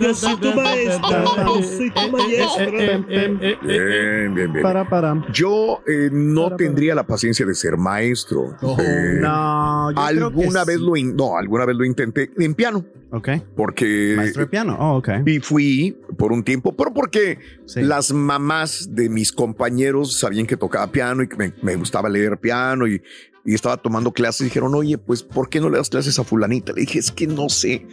Yo 0.00 0.14
soy 0.14 0.36
tu 0.36 0.54
maestra, 0.54 1.24
yo 1.46 1.62
soy 1.62 1.90
tu 1.90 2.10
maestra. 2.10 2.66
Bien, 3.08 4.34
bien, 4.34 4.52
bien. 4.52 4.62
Para, 4.62 4.88
para. 4.88 5.24
Yo 5.32 5.80
eh, 5.86 6.08
no 6.12 6.54
tendría 6.56 6.94
la 6.94 7.06
paciencia 7.06 7.44
de 7.46 7.54
ser 7.54 7.76
maestro. 7.76 8.56
Eh, 8.78 9.18
No, 9.20 9.90
yo 9.90 9.94
creo 9.96 10.26
alguna 10.26 10.60
que 10.64 10.66
vez 10.66 10.78
sí. 10.78 10.84
lo 10.84 10.96
in- 10.96 11.16
no, 11.16 11.36
alguna 11.36 11.64
vez 11.64 11.76
lo 11.76 11.84
intenté 11.84 12.30
en 12.38 12.54
piano. 12.54 12.84
Ok. 13.10 13.28
Porque 13.56 14.14
Maestro 14.16 14.42
de 14.42 14.48
piano. 14.48 14.76
Oh, 14.78 14.96
ok. 14.98 15.08
y 15.26 15.40
fui 15.40 15.96
por 16.18 16.32
un 16.32 16.42
tiempo, 16.42 16.76
pero 16.76 16.92
porque 16.92 17.38
las 17.76 18.12
mamás 18.12 18.88
de 18.94 19.08
mis 19.08 19.32
compañeros 19.32 20.18
sabían 20.18 20.46
que 20.46 20.56
tocaba 20.56 20.90
piano 20.92 21.22
y 21.22 21.28
que 21.28 21.36
me, 21.36 21.52
me 21.62 21.74
gustaba 21.76 22.08
leer 22.08 22.38
piano 22.38 22.86
y, 22.86 23.00
y 23.50 23.54
estaba 23.54 23.78
tomando 23.78 24.12
clases. 24.12 24.44
Dijeron, 24.44 24.74
oye, 24.74 24.98
pues, 24.98 25.22
¿por 25.22 25.48
qué 25.48 25.58
no 25.60 25.70
le 25.70 25.78
das 25.78 25.88
clases 25.88 26.18
a 26.18 26.24
fulanita? 26.24 26.72
Le 26.74 26.82
dije, 26.82 26.98
es 26.98 27.10
que 27.10 27.26
no 27.26 27.48
sé. 27.48 27.86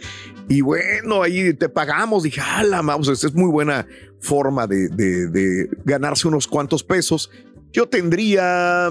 Y 0.48 0.60
bueno, 0.60 1.22
ahí 1.22 1.54
te 1.54 1.68
pagamos. 1.70 2.24
Dije, 2.24 2.40
ah, 2.44 2.62
la 2.62 2.82
vamos, 2.82 3.08
esta 3.08 3.26
es 3.26 3.34
muy 3.34 3.50
buena 3.50 3.86
forma 4.20 4.66
de- 4.66 4.88
de 4.88 5.70
ganarse 5.84 6.28
unos 6.28 6.46
cuantos 6.46 6.84
pesos. 6.84 7.30
Yo 7.72 7.88
tendría 7.88 8.90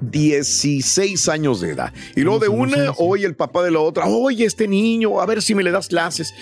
16 0.00 1.28
años 1.28 1.60
de 1.60 1.70
edad. 1.70 1.92
Y 2.16 2.20
luego 2.20 2.40
de 2.40 2.48
una, 2.48 2.92
oye, 2.98 3.26
el 3.26 3.34
papá 3.34 3.62
de 3.62 3.70
la 3.70 3.80
otra, 3.80 4.06
oye, 4.06 4.44
este 4.44 4.68
niño, 4.68 5.20
a 5.20 5.26
ver 5.26 5.42
si 5.42 5.54
me 5.54 5.62
le 5.62 5.70
das 5.70 5.88
clases. 5.88 6.32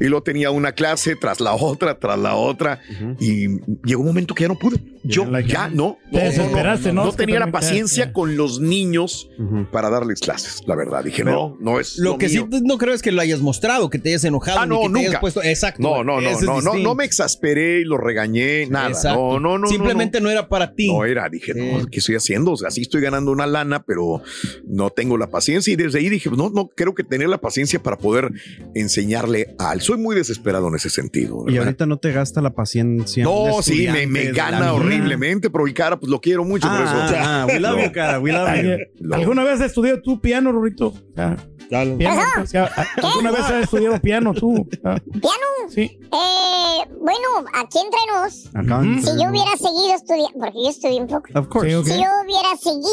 Y 0.00 0.04
luego 0.04 0.22
tenía 0.22 0.50
una 0.50 0.72
clase 0.72 1.16
tras 1.16 1.40
la 1.40 1.54
otra, 1.54 1.98
tras 1.98 2.18
la 2.18 2.36
otra. 2.36 2.80
Y 3.20 3.60
llegó 3.84 4.00
un 4.00 4.06
momento 4.06 4.34
que 4.34 4.42
ya 4.42 4.48
no 4.48 4.58
pude. 4.58 4.80
Yo 5.04 5.26
ya 5.40 5.68
no. 5.68 5.98
Te 6.10 6.36
no, 6.38 6.92
¿no? 6.92 7.04
No 7.04 7.10
que 7.10 7.16
tenía 7.18 7.38
la 7.38 7.50
paciencia 7.50 8.12
con 8.12 8.36
los 8.36 8.60
niños 8.60 9.28
para 9.70 9.90
darles 9.90 10.20
clases, 10.20 10.62
la 10.66 10.74
verdad. 10.74 11.04
Dije, 11.04 11.24
no, 11.24 11.56
no 11.60 11.78
es. 11.78 11.98
Lo 11.98 12.16
que 12.16 12.28
mío. 12.28 12.48
sí 12.50 12.60
no 12.64 12.78
creo 12.78 12.94
es 12.94 13.02
que 13.02 13.12
lo 13.12 13.20
hayas 13.20 13.40
mostrado, 13.40 13.90
que 13.90 13.98
te 13.98 14.10
hayas 14.10 14.24
enojado. 14.24 14.60
Ah, 14.60 14.66
no, 14.66 14.80
que 14.82 14.88
te 14.88 14.98
hayas 14.98 15.08
nunca. 15.08 15.20
puesto. 15.20 15.42
Exacto. 15.42 15.82
No, 15.82 16.02
no, 16.02 16.20
no, 16.20 16.40
no, 16.40 16.60
no, 16.60 16.74
no 16.74 16.94
me 16.94 17.04
exasperé 17.04 17.80
y 17.80 17.84
lo 17.84 17.98
regañé, 17.98 18.66
nada. 18.66 18.88
Exacto. 18.88 19.20
No, 19.20 19.40
no, 19.40 19.58
no. 19.58 19.66
Simplemente 19.68 20.20
no, 20.20 20.30
era 20.30 20.48
para 20.48 20.74
ti. 20.74 20.88
No 20.88 21.04
era, 21.04 21.28
dije, 21.28 21.52
no, 21.54 21.86
¿qué 21.86 21.98
estoy 21.98 22.14
haciendo? 22.14 22.52
O 22.52 22.56
sea, 22.56 22.68
así 22.68 22.82
estoy 22.82 22.93
estoy 22.94 23.02
ganando 23.02 23.32
una 23.32 23.46
lana, 23.46 23.82
pero 23.84 24.22
no 24.66 24.90
tengo 24.90 25.18
la 25.18 25.28
paciencia. 25.28 25.72
Y 25.72 25.76
desde 25.76 25.98
ahí 25.98 26.08
dije, 26.08 26.30
no, 26.30 26.48
no 26.50 26.68
creo 26.68 26.94
que 26.94 27.02
tener 27.02 27.28
la 27.28 27.38
paciencia 27.38 27.82
para 27.82 27.98
poder 27.98 28.30
enseñarle 28.74 29.54
a 29.58 29.72
él. 29.72 29.80
Soy 29.80 29.98
muy 29.98 30.14
desesperado 30.14 30.68
en 30.68 30.76
ese 30.76 30.90
sentido. 30.90 31.44
Y 31.48 31.56
ahorita 31.58 31.86
no 31.86 31.98
te 31.98 32.12
gasta 32.12 32.40
la 32.40 32.50
paciencia. 32.54 33.24
No, 33.24 33.62
sí, 33.62 33.86
me, 33.90 34.06
me 34.06 34.32
gana 34.32 34.72
horriblemente, 34.72 35.50
pero 35.50 35.66
el 35.66 35.74
cara, 35.74 35.98
pues 35.98 36.10
lo 36.10 36.20
quiero 36.20 36.44
mucho 36.44 36.68
por 36.68 36.80
eso. 36.80 36.92
Ah, 37.16 37.46
we 37.48 37.58
love 37.60 37.82
you, 37.84 37.92
cara, 37.92 38.20
we 38.20 38.32
love 38.32 38.48
you. 38.62 38.70
Lo- 39.06 39.16
¿Alguna 39.16 39.44
vez 39.44 39.60
has 39.60 39.66
estudiado 39.66 40.00
tú 40.02 40.20
piano, 40.20 40.52
Rorito? 40.52 40.94
Ah, 41.16 41.36
piano, 41.68 41.96
o 42.42 42.46
sea, 42.46 42.70
¿Alguna 43.02 43.30
vez 43.32 43.40
has 43.40 43.64
estudiado 43.64 44.00
piano 44.00 44.32
tú? 44.34 44.68
Ah, 44.84 45.00
¿Piano? 45.10 45.46
Sí. 45.68 45.98
Eh, 46.02 46.88
bueno, 47.00 47.48
aquí 47.54 47.78
entre 47.78 47.98
nos, 48.12 48.46
Acaban- 48.54 49.00
si 49.02 49.10
yo 49.22 49.30
hubiera 49.30 49.56
seguido 49.56 49.94
estudiando, 49.96 50.38
porque 50.38 50.62
yo 50.62 50.70
estudié 50.70 51.00
un 51.00 51.06
poco. 51.08 51.38
Of 51.38 51.48
course. 51.48 51.68
Sí, 51.70 51.74
ok. 51.74 51.86
Si 51.86 51.92
yo 51.92 52.08
hubiera 52.24 52.56
seguido 52.60 52.83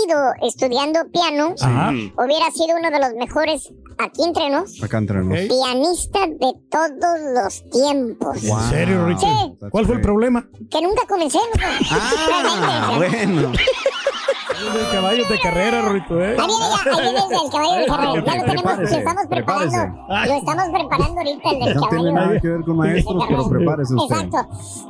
estudiando 0.42 1.00
piano, 1.12 1.56
Ajá. 1.62 1.92
hubiera 1.92 2.52
sido 2.52 2.78
uno 2.80 2.90
de 2.92 3.00
los 3.00 3.14
mejores 3.16 3.72
aquí 3.98 4.24
entre 4.24 4.50
nos. 4.50 4.82
Acá 4.84 4.98
entre 4.98 5.24
nos. 5.24 5.40
Pianista 5.40 6.28
de 6.28 6.54
todos 6.70 7.20
los 7.36 7.70
tiempos. 7.70 8.44
¿En 8.44 8.60
serio, 8.70 9.02
Rorito? 9.04 9.22
Sí. 9.22 9.68
¿Cuál 9.70 9.86
fue 9.86 9.96
el 9.96 10.02
problema? 10.02 10.48
Que 10.70 10.82
nunca 10.82 11.04
comencé. 11.08 11.40
Ah, 11.92 12.94
bueno. 12.98 13.52
El 14.62 14.92
caballo 14.92 15.24
de 15.28 15.40
carrera, 15.40 15.82
Rorito, 15.82 16.22
¿eh? 16.22 16.36
Ahí 16.38 16.48
viene 16.48 16.66
ya, 16.70 16.92
ahí 16.92 17.14
viene 17.14 17.20
el 17.46 17.52
caballo 17.52 17.80
de 17.82 17.86
carrera. 17.88 18.14
Ya 18.26 18.36
lo 18.36 18.46
tenemos, 18.46 18.78
lo 18.78 18.98
estamos 18.98 19.26
preparando. 19.28 19.78
Lo 20.08 20.34
estamos 20.38 20.66
preparando 20.72 21.20
ahorita 21.20 21.50
el 21.52 21.60
del 21.60 21.76
No 21.76 21.82
tiene 21.90 21.90
caballo. 21.90 22.12
nada 22.14 22.40
que 22.42 22.48
ver 22.48 22.62
con 22.62 22.78
maestros, 22.78 23.26
pero 23.28 23.50
prepárese 23.50 23.94
usted. 23.96 24.16
Exacto. 24.16 24.38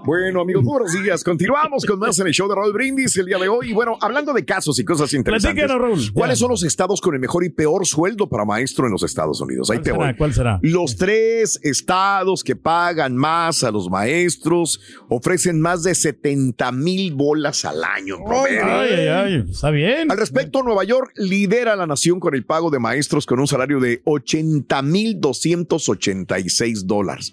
Bueno, 0.03 0.41
amigos, 0.41 0.63
buenos 0.63 0.91
días. 0.93 1.23
Continuamos 1.23 1.85
con 1.85 1.99
más 1.99 2.19
en 2.19 2.27
el 2.27 2.33
show 2.33 2.47
de 2.49 2.55
Raúl 2.55 2.73
Brindis 2.73 3.15
el 3.17 3.25
día 3.27 3.37
de 3.37 3.47
hoy. 3.47 3.69
Y 3.71 3.73
bueno, 3.73 3.97
hablando 4.01 4.33
de 4.33 4.43
casos 4.45 4.77
y 4.79 4.85
cosas 4.85 5.13
interesantes. 5.13 5.69
Raúl. 5.69 5.99
¿Cuáles 6.13 6.39
son 6.39 6.49
los 6.49 6.63
estados 6.63 6.99
con 7.01 7.13
el 7.13 7.19
mejor 7.21 7.43
y 7.43 7.49
peor 7.49 7.85
sueldo 7.85 8.27
para 8.27 8.43
maestro 8.45 8.85
en 8.85 8.91
los 8.91 9.03
Estados 9.03 9.39
Unidos? 9.41 9.69
Ahí 9.69 9.77
¿Cuál 9.77 9.83
te 9.83 9.91
voy. 9.91 10.15
¿Cuál 10.15 10.33
será? 10.33 10.59
Los 10.61 10.97
tres 10.97 11.59
estados 11.63 12.43
que 12.43 12.55
pagan 12.55 13.15
más 13.15 13.63
a 13.63 13.71
los 13.71 13.89
maestros 13.89 14.79
ofrecen 15.09 15.61
más 15.61 15.83
de 15.83 15.95
70 15.95 16.71
mil 16.71 17.13
bolas 17.13 17.63
al 17.65 17.83
año. 17.83 18.17
en 18.17 18.23
promedio. 18.25 18.65
Ay, 18.65 18.89
ay, 18.93 19.07
ay. 19.07 19.53
Está 19.61 19.69
bien. 19.69 20.09
Al 20.09 20.17
respecto, 20.17 20.63
Nueva 20.63 20.83
York 20.83 21.11
lidera 21.17 21.75
la 21.75 21.85
nación 21.85 22.19
con 22.19 22.33
el 22.33 22.43
pago 22.43 22.71
de 22.71 22.79
maestros 22.79 23.27
con 23.27 23.39
un 23.39 23.45
salario 23.45 23.79
de 23.79 24.01
80 24.05 24.81
mil 24.81 25.21
286 25.21 26.87
dólares, 26.87 27.31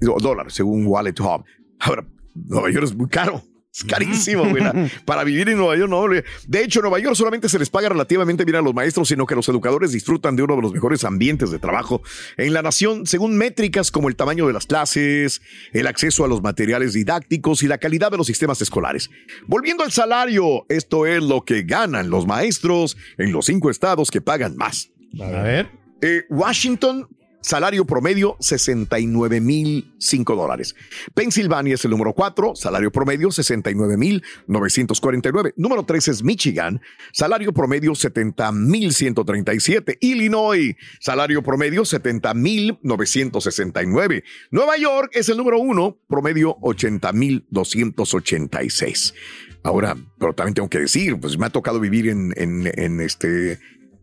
dólares, 0.00 0.54
según 0.54 0.86
Wallet 0.86 1.18
Hub. 1.18 1.44
Ahora, 1.80 2.06
Nueva 2.32 2.70
York 2.70 2.84
es 2.84 2.94
muy 2.94 3.08
caro. 3.08 3.42
Es 3.74 3.82
carísimo, 3.82 4.48
güey. 4.48 4.62
Para 5.04 5.24
vivir 5.24 5.48
en 5.48 5.56
Nueva 5.56 5.76
York, 5.76 5.90
no. 5.90 5.98
hombre. 5.98 6.24
De 6.46 6.62
hecho, 6.62 6.78
en 6.78 6.84
Nueva 6.84 7.00
York 7.00 7.16
solamente 7.16 7.48
se 7.48 7.58
les 7.58 7.70
paga 7.70 7.88
relativamente 7.88 8.44
bien 8.44 8.56
a 8.56 8.62
los 8.62 8.72
maestros, 8.72 9.08
sino 9.08 9.26
que 9.26 9.34
los 9.34 9.48
educadores 9.48 9.90
disfrutan 9.90 10.36
de 10.36 10.44
uno 10.44 10.54
de 10.54 10.62
los 10.62 10.72
mejores 10.72 11.02
ambientes 11.02 11.50
de 11.50 11.58
trabajo 11.58 12.00
en 12.36 12.52
la 12.52 12.62
nación, 12.62 13.04
según 13.04 13.36
métricas 13.36 13.90
como 13.90 14.08
el 14.08 14.14
tamaño 14.14 14.46
de 14.46 14.52
las 14.52 14.66
clases, 14.66 15.42
el 15.72 15.88
acceso 15.88 16.24
a 16.24 16.28
los 16.28 16.40
materiales 16.40 16.92
didácticos 16.92 17.64
y 17.64 17.66
la 17.66 17.78
calidad 17.78 18.12
de 18.12 18.16
los 18.16 18.28
sistemas 18.28 18.62
escolares. 18.62 19.10
Volviendo 19.48 19.82
al 19.82 19.90
salario, 19.90 20.66
esto 20.68 21.06
es 21.06 21.20
lo 21.20 21.44
que 21.44 21.62
ganan 21.64 22.10
los 22.10 22.28
maestros 22.28 22.96
en 23.18 23.32
los 23.32 23.46
cinco 23.46 23.70
estados 23.70 24.12
que 24.12 24.20
pagan 24.20 24.56
más. 24.56 24.90
A 25.20 25.42
ver. 25.42 25.68
Eh, 26.00 26.22
Washington, 26.28 27.08
salario 27.44 27.84
promedio 27.84 28.36
69 28.40 29.40
mil 29.40 29.94
5 29.98 30.34
dólares. 30.34 30.74
Pensilvania 31.12 31.74
es 31.74 31.84
el 31.84 31.90
número 31.90 32.14
4, 32.14 32.56
salario 32.56 32.90
promedio 32.90 33.30
69 33.30 33.98
mil 33.98 34.22
949. 34.46 35.52
Número 35.56 35.84
3 35.84 36.08
es 36.08 36.22
Michigan, 36.24 36.80
salario 37.12 37.52
promedio 37.52 37.94
70 37.94 38.50
mil 38.52 38.94
137. 38.94 39.98
Illinois, 40.00 40.74
salario 41.00 41.42
promedio 41.42 41.84
70 41.84 42.32
mil 42.32 42.78
969. 42.82 44.24
Nueva 44.50 44.78
York 44.78 45.10
es 45.12 45.28
el 45.28 45.36
número 45.36 45.58
1, 45.58 45.98
promedio 46.08 46.56
80 46.62 47.12
mil 47.12 47.44
286. 47.50 49.14
Ahora, 49.62 49.96
pero 50.18 50.34
también 50.34 50.54
tengo 50.54 50.68
que 50.68 50.78
decir, 50.78 51.18
pues 51.20 51.38
me 51.38 51.46
ha 51.46 51.50
tocado 51.50 51.78
vivir 51.80 52.08
en, 52.08 52.32
en 52.36 53.00
este 53.00 53.58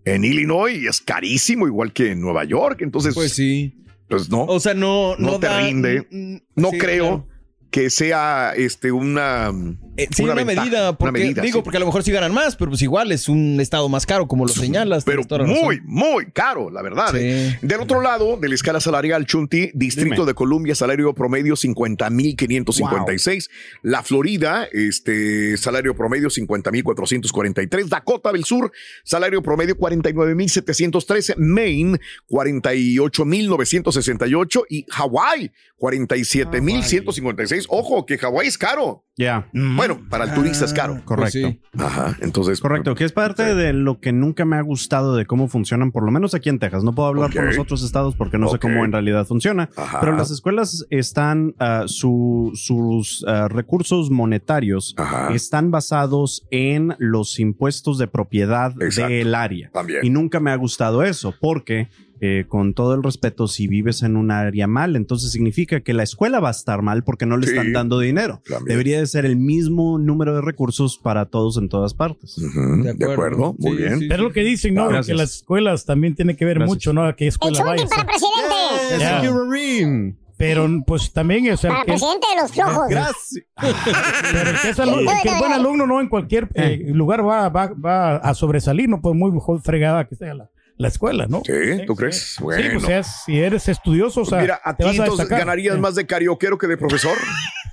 en 0.05 0.23
Illinois 0.23 0.85
es 0.87 1.01
carísimo, 1.01 1.67
igual 1.67 1.93
que 1.93 2.11
en 2.11 2.21
Nueva 2.21 2.43
York. 2.43 2.81
Entonces, 2.81 3.13
Pues 3.13 3.33
sí. 3.33 3.75
pues 4.07 4.29
no. 4.29 4.43
O 4.45 4.59
sea, 4.59 4.73
no, 4.73 5.15
no, 5.17 5.31
no, 5.33 5.39
te 5.39 5.47
da- 5.47 5.61
rinde. 5.61 6.07
No 6.55 6.69
sí, 6.71 6.77
creo 6.77 7.03
claro. 7.05 7.27
Que 7.71 7.89
sea 7.89 8.53
este 8.55 8.91
una, 8.91 9.51
Eh, 9.95 10.07
sí, 10.11 10.23
una, 10.23 10.33
ventaja, 10.33 10.61
medida, 10.61 10.89
una 10.89 10.97
porque, 10.97 11.19
medida, 11.19 11.41
digo, 11.41 11.59
sí. 11.59 11.63
porque 11.63 11.77
a 11.77 11.79
lo 11.79 11.85
mejor 11.85 12.03
sí 12.03 12.11
ganan 12.11 12.33
más, 12.33 12.57
pero 12.57 12.69
pues 12.71 12.81
igual 12.81 13.13
es 13.13 13.29
un 13.29 13.61
estado 13.61 13.87
más 13.87 14.05
caro, 14.05 14.27
como 14.27 14.45
lo 14.45 14.51
señalas. 14.53 15.05
pero 15.05 15.21
razón. 15.23 15.47
muy, 15.47 15.79
muy 15.85 16.25
caro, 16.31 16.69
la 16.69 16.81
verdad. 16.81 17.15
¿eh? 17.15 17.57
Del 17.61 17.79
otro 17.79 18.01
lado 18.01 18.35
de 18.35 18.49
la 18.49 18.55
escala 18.55 18.81
salarial, 18.81 19.25
Chunti, 19.25 19.71
Distrito 19.73 20.15
Dime. 20.15 20.25
de 20.27 20.33
Columbia, 20.33 20.75
salario 20.75 21.13
promedio 21.13 21.55
50.556. 21.55 23.49
La 23.83 24.03
Florida, 24.03 24.67
este, 24.71 25.55
salario 25.55 25.95
promedio 25.95 26.27
50.443. 26.27 27.87
Dakota 27.87 28.33
del 28.33 28.43
Sur, 28.43 28.73
salario 29.05 29.41
promedio 29.41 29.77
49.713. 29.77 31.37
Maine, 31.37 32.01
48.968. 32.29 34.65
Y 34.69 34.85
Hawái, 34.89 35.51
47.156. 35.79 37.60
Ojo, 37.69 38.05
que 38.05 38.17
Hawái 38.17 38.47
es 38.47 38.57
caro. 38.57 39.05
Ya. 39.17 39.47
Bueno, 39.53 39.99
para 40.09 40.23
el 40.23 40.33
turista 40.33 40.65
es 40.65 40.73
caro. 40.73 40.99
Correcto. 41.05 41.53
Ajá, 41.77 42.17
entonces. 42.21 42.59
Correcto, 42.59 42.95
que 42.95 43.03
es 43.03 43.11
parte 43.11 43.53
de 43.55 43.71
lo 43.73 43.99
que 43.99 44.11
nunca 44.13 44.45
me 44.45 44.55
ha 44.55 44.61
gustado 44.61 45.15
de 45.15 45.25
cómo 45.25 45.47
funcionan, 45.47 45.91
por 45.91 46.03
lo 46.03 46.11
menos 46.11 46.33
aquí 46.33 46.49
en 46.49 46.57
Texas. 46.59 46.83
No 46.83 46.95
puedo 46.95 47.09
hablar 47.09 47.29
por 47.31 47.41
Ok. 47.43 47.47
los 47.49 47.59
otros 47.59 47.83
estados 47.83 48.15
porque 48.15 48.37
no 48.39 48.47
sé 48.47 48.57
cómo 48.57 48.83
en 48.85 48.91
realidad 48.91 49.25
funciona. 49.27 49.69
Ajá. 49.75 49.99
Pero 49.99 50.15
las 50.15 50.31
escuelas 50.31 50.85
están, 50.89 51.53
ah, 51.59 51.83
su- 51.87 52.51
sus 52.55 53.23
ah, 53.27 53.47
recursos 53.47 54.09
monetarios 54.09 54.95
Ajá. 54.97 55.33
están 55.33 55.69
basados 55.71 56.47
en 56.49 56.95
los 56.97 57.39
impuestos 57.39 57.97
de 57.99 58.07
propiedad 58.07 58.73
Exacto. 58.81 59.11
del 59.13 59.35
área. 59.35 59.69
También. 59.71 59.99
Y 60.03 60.09
nunca 60.09 60.39
me 60.39 60.51
ha 60.51 60.55
gustado 60.55 61.03
eso 61.03 61.33
porque... 61.39 61.89
eh, 62.23 62.45
con 62.47 62.73
todo 62.75 62.93
el 62.93 63.01
respeto, 63.01 63.47
si 63.47 63.67
vives 63.67 64.03
en 64.03 64.15
un 64.15 64.29
área 64.31 64.67
mal, 64.67 64.95
entonces 64.95 65.31
significa 65.31 65.81
que 65.81 65.93
la 65.93 66.03
escuela 66.03 66.39
va 66.39 66.49
a 66.49 66.51
estar 66.51 66.81
mal 66.83 67.03
porque 67.03 67.25
no 67.25 67.35
le 67.35 67.47
Sí. 67.47 67.53
están 67.53 67.73
dando 67.73 67.99
dinero. 67.99 68.41
También. 68.47 68.67
Debería 68.67 68.99
de 68.99 69.07
ser 69.07 69.25
el 69.25 69.37
mismo 69.37 69.97
número 69.97 70.35
de 70.35 70.41
recursos 70.41 70.99
para 70.99 71.25
todos 71.25 71.57
en 71.57 71.67
todas 71.67 71.93
partes. 71.95 72.35
De 72.37 73.05
acuerdo, 73.11 73.55
muy 73.57 73.71
Sí, 73.71 73.77
bien. 73.77 73.99
sí, 73.99 74.07
Pero 74.07 74.23
lo 74.23 74.31
que 74.31 74.43
dicen, 74.43 74.75
¿no? 74.75 74.87
Gracias. 74.87 75.07
Que 75.07 75.13
las 75.15 75.33
escuelas 75.37 75.85
también 75.85 76.13
tiene 76.15 76.35
que 76.35 76.45
ver 76.45 76.59
Gracias. 76.59 76.75
mucho, 76.75 76.93
¿no? 76.93 77.05
A 77.05 77.15
qué 77.15 77.25
El 77.25 77.29
escuela 77.29 77.57
Chunti 77.57 77.69
vayas. 77.71 77.89
para 77.89 78.05
presidente. 78.05 78.99
Ya. 78.99 79.09
Thank 79.21 79.23
you, 79.25 79.45
Marine. 79.45 80.15
Pero 80.37 80.67
pues 80.87 81.11
también, 81.13 81.51
o 81.51 81.57
sea, 81.57 81.69
Para 81.69 81.81
que, 81.83 81.91
presidente 81.91 82.27
de 82.35 82.41
los 82.41 82.51
flojos. 82.51 82.87
Gracias. 82.89 83.43
pero 84.31 84.49
el 84.49 84.55
que 84.59 84.69
es, 84.69 84.79
alu- 84.79 84.99
el 85.01 85.21
que 85.21 85.29
es 85.29 85.39
buen 85.39 85.51
alumno, 85.53 85.85
no 85.87 86.01
en 86.01 86.07
cualquier 86.09 86.49
eh, 86.55 86.83
lugar 86.93 87.23
va, 87.27 87.49
va, 87.49 87.67
va 87.73 88.15
a 88.17 88.33
sobresalir, 88.33 88.89
no 88.89 89.01
por 89.01 89.13
muy 89.15 89.31
fregada 89.63 90.07
que 90.07 90.15
sea 90.15 90.33
la, 90.33 90.49
la 90.81 90.87
escuela, 90.89 91.27
¿no? 91.27 91.41
Sí, 91.45 91.53
¿tú 91.85 91.95
crees? 91.95 92.35
Sí, 92.37 92.43
Bueno. 92.43 92.69
pues 92.73 92.83
seas- 92.85 93.23
si 93.25 93.39
eres 93.39 93.67
estudioso, 93.69 94.21
o 94.21 94.25
sea, 94.25 94.39
Pues 94.39 94.43
Mira, 94.43 94.61
a 94.63 94.75
ti 94.75 94.83
entonces 94.97 95.27
ganarías 95.29 95.77
más 95.79 95.95
de 95.95 96.05
carioquero 96.05 96.57
que 96.57 96.67
de 96.67 96.77
profesor. 96.77 97.17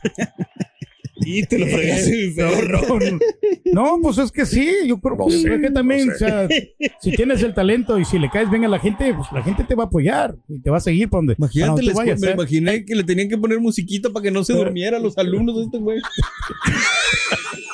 Y 1.21 1.43
te 1.45 1.59
lo 1.59 1.67
fregaste, 1.67 2.33
perro. 2.37 2.81
No, 3.73 3.99
pues 4.01 4.19
es 4.19 4.31
que 4.31 4.47
sí, 4.47 4.73
yo 4.87 5.01
creo 5.01 5.17
No 5.17 5.25
pues, 5.25 5.43
sé, 5.43 5.53
es 5.53 5.61
que 5.61 5.71
también, 5.73 6.07
no 6.07 6.13
o 6.15 6.17
sea, 6.17 6.49
si 7.01 7.11
tienes 7.11 7.43
el 7.43 7.53
talento 7.55 7.99
y 7.99 8.05
si 8.05 8.21
le 8.21 8.31
caes 8.31 8.49
bien 8.49 8.65
a 8.65 8.69
la 8.69 8.79
gente, 8.79 9.13
pues 9.13 9.27
la 9.33 9.43
gente 9.43 9.65
te 9.65 9.75
va 9.75 9.83
a 9.83 9.87
apoyar 9.89 10.37
y 10.49 10.61
te 10.61 10.71
va 10.71 10.77
a 10.77 10.81
seguir 10.81 11.11
para 11.11 11.19
donde, 11.19 11.35
para 11.35 11.47
Imagínate, 11.47 11.69
donde 11.71 11.83
la 11.83 11.87
tú 11.87 11.91
escuela- 11.99 12.13
vayas. 12.13 12.21
me 12.21 12.29
¿eh? 12.29 12.35
imaginé 12.35 12.85
que 12.87 12.95
le 12.95 13.03
tenían 13.03 13.29
que 13.29 13.37
poner 13.37 13.59
musiquita 13.59 14.11
para 14.11 14.23
que 14.23 14.31
no 14.31 14.45
se 14.45 14.53
durmiera 14.53 15.01
los 15.01 15.19
alumnos 15.19 15.57
de 15.57 15.65
este 15.65 15.79
güey. 15.79 15.99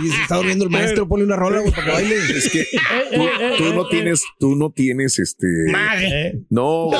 Si 0.00 0.08
se 0.10 0.22
está 0.22 0.36
durmiendo 0.36 0.64
el 0.64 0.70
maestro, 0.70 1.06
ponle 1.08 1.24
una 1.24 1.36
rola, 1.36 1.60
güey, 1.60 1.72
para 1.72 1.84
que 1.86 1.92
baile. 1.92 2.16
Es 2.16 2.50
que 2.50 2.60
Eh, 2.62 2.66
tú, 3.14 3.22
eh, 3.22 3.54
tú 3.58 3.64
eh, 3.64 3.72
no 3.74 3.82
eh, 3.82 3.86
tienes, 3.90 4.24
tú 4.38 4.54
no 4.56 4.70
tienes 4.70 5.18
este. 5.18 5.46
eh. 5.70 6.40
No, 6.50 6.90